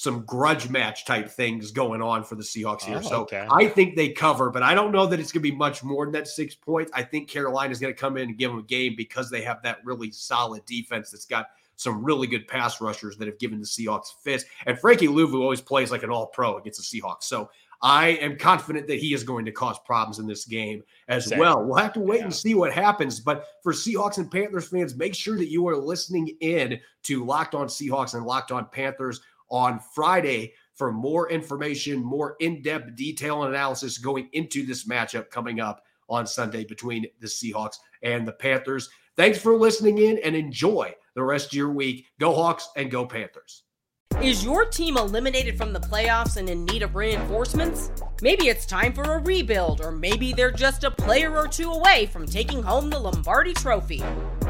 some 0.00 0.24
grudge 0.24 0.70
match 0.70 1.04
type 1.04 1.28
things 1.28 1.70
going 1.70 2.00
on 2.00 2.24
for 2.24 2.34
the 2.34 2.42
Seahawks 2.42 2.84
here. 2.84 3.00
Oh, 3.04 3.08
so 3.08 3.16
okay. 3.22 3.46
I 3.50 3.68
think 3.68 3.96
they 3.96 4.08
cover, 4.08 4.48
but 4.48 4.62
I 4.62 4.74
don't 4.74 4.92
know 4.92 5.06
that 5.06 5.20
it's 5.20 5.30
going 5.30 5.42
to 5.42 5.50
be 5.50 5.54
much 5.54 5.84
more 5.84 6.06
than 6.06 6.12
that 6.12 6.26
six 6.26 6.54
points. 6.54 6.90
I 6.94 7.02
think 7.02 7.28
Carolina 7.28 7.70
is 7.70 7.80
going 7.80 7.92
to 7.92 8.00
come 8.00 8.16
in 8.16 8.30
and 8.30 8.38
give 8.38 8.50
them 8.50 8.60
a 8.60 8.62
game 8.62 8.94
because 8.96 9.28
they 9.28 9.42
have 9.42 9.62
that 9.62 9.84
really 9.84 10.10
solid 10.10 10.64
defense 10.64 11.10
that's 11.10 11.26
got 11.26 11.48
some 11.80 12.04
really 12.04 12.26
good 12.26 12.46
pass 12.46 12.78
rushers 12.80 13.16
that 13.16 13.26
have 13.26 13.38
given 13.38 13.58
the 13.58 13.64
Seahawks 13.64 14.08
fits. 14.22 14.44
And 14.66 14.78
Frankie 14.78 15.08
Luvu 15.08 15.40
always 15.40 15.62
plays 15.62 15.90
like 15.90 16.02
an 16.02 16.10
all 16.10 16.26
pro 16.26 16.58
against 16.58 16.78
the 16.78 17.00
Seahawks. 17.00 17.22
So 17.22 17.48
I 17.80 18.08
am 18.08 18.36
confident 18.36 18.86
that 18.88 18.98
he 18.98 19.14
is 19.14 19.24
going 19.24 19.46
to 19.46 19.52
cause 19.52 19.78
problems 19.78 20.18
in 20.18 20.26
this 20.26 20.44
game 20.44 20.82
as 21.08 21.26
Same. 21.26 21.38
well. 21.38 21.64
We'll 21.64 21.78
have 21.78 21.94
to 21.94 22.00
wait 22.00 22.18
yeah. 22.18 22.24
and 22.24 22.34
see 22.34 22.54
what 22.54 22.70
happens. 22.70 23.18
But 23.18 23.46
for 23.62 23.72
Seahawks 23.72 24.18
and 24.18 24.30
Panthers 24.30 24.68
fans, 24.68 24.94
make 24.94 25.14
sure 25.14 25.38
that 25.38 25.48
you 25.48 25.66
are 25.68 25.76
listening 25.76 26.36
in 26.40 26.78
to 27.04 27.24
Locked 27.24 27.54
On 27.54 27.66
Seahawks 27.66 28.12
and 28.12 28.26
Locked 28.26 28.52
On 28.52 28.66
Panthers 28.66 29.22
on 29.50 29.80
Friday 29.94 30.52
for 30.74 30.92
more 30.92 31.30
information, 31.30 32.04
more 32.04 32.36
in 32.40 32.60
depth 32.60 32.94
detail 32.94 33.42
and 33.42 33.54
analysis 33.54 33.96
going 33.96 34.28
into 34.32 34.66
this 34.66 34.86
matchup 34.86 35.30
coming 35.30 35.60
up 35.60 35.82
on 36.10 36.26
Sunday 36.26 36.64
between 36.64 37.06
the 37.20 37.26
Seahawks 37.26 37.76
and 38.02 38.28
the 38.28 38.32
Panthers. 38.32 38.90
Thanks 39.16 39.38
for 39.38 39.56
listening 39.56 39.98
in 39.98 40.18
and 40.18 40.34
enjoy 40.34 40.94
the 41.14 41.22
rest 41.22 41.48
of 41.48 41.54
your 41.54 41.70
week. 41.70 42.06
Go 42.18 42.34
Hawks 42.34 42.68
and 42.76 42.90
go 42.90 43.06
Panthers. 43.06 43.64
Is 44.22 44.44
your 44.44 44.66
team 44.66 44.98
eliminated 44.98 45.56
from 45.56 45.72
the 45.72 45.80
playoffs 45.80 46.36
and 46.36 46.50
in 46.50 46.66
need 46.66 46.82
of 46.82 46.94
reinforcements? 46.94 47.90
Maybe 48.20 48.48
it's 48.48 48.66
time 48.66 48.92
for 48.92 49.02
a 49.02 49.18
rebuild, 49.18 49.80
or 49.80 49.90
maybe 49.90 50.34
they're 50.34 50.50
just 50.50 50.84
a 50.84 50.90
player 50.90 51.34
or 51.34 51.48
two 51.48 51.70
away 51.70 52.04
from 52.04 52.26
taking 52.26 52.62
home 52.62 52.90
the 52.90 52.98
Lombardi 52.98 53.54
Trophy. 53.54 54.02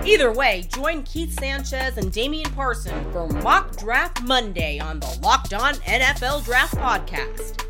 Either 0.05 0.33
way, 0.33 0.67
join 0.75 1.05
Keith 1.05 1.39
Sanchez 1.39 1.99
and 1.99 2.11
Damian 2.11 2.51
Parson 2.51 3.13
for 3.13 3.29
Mock 3.29 3.77
Draft 3.77 4.23
Monday 4.23 4.81
on 4.81 4.99
the 4.99 5.19
Locked 5.23 5.53
On 5.53 5.75
NFL 5.75 6.45
Draft 6.45 6.75
Podcast. 6.75 7.70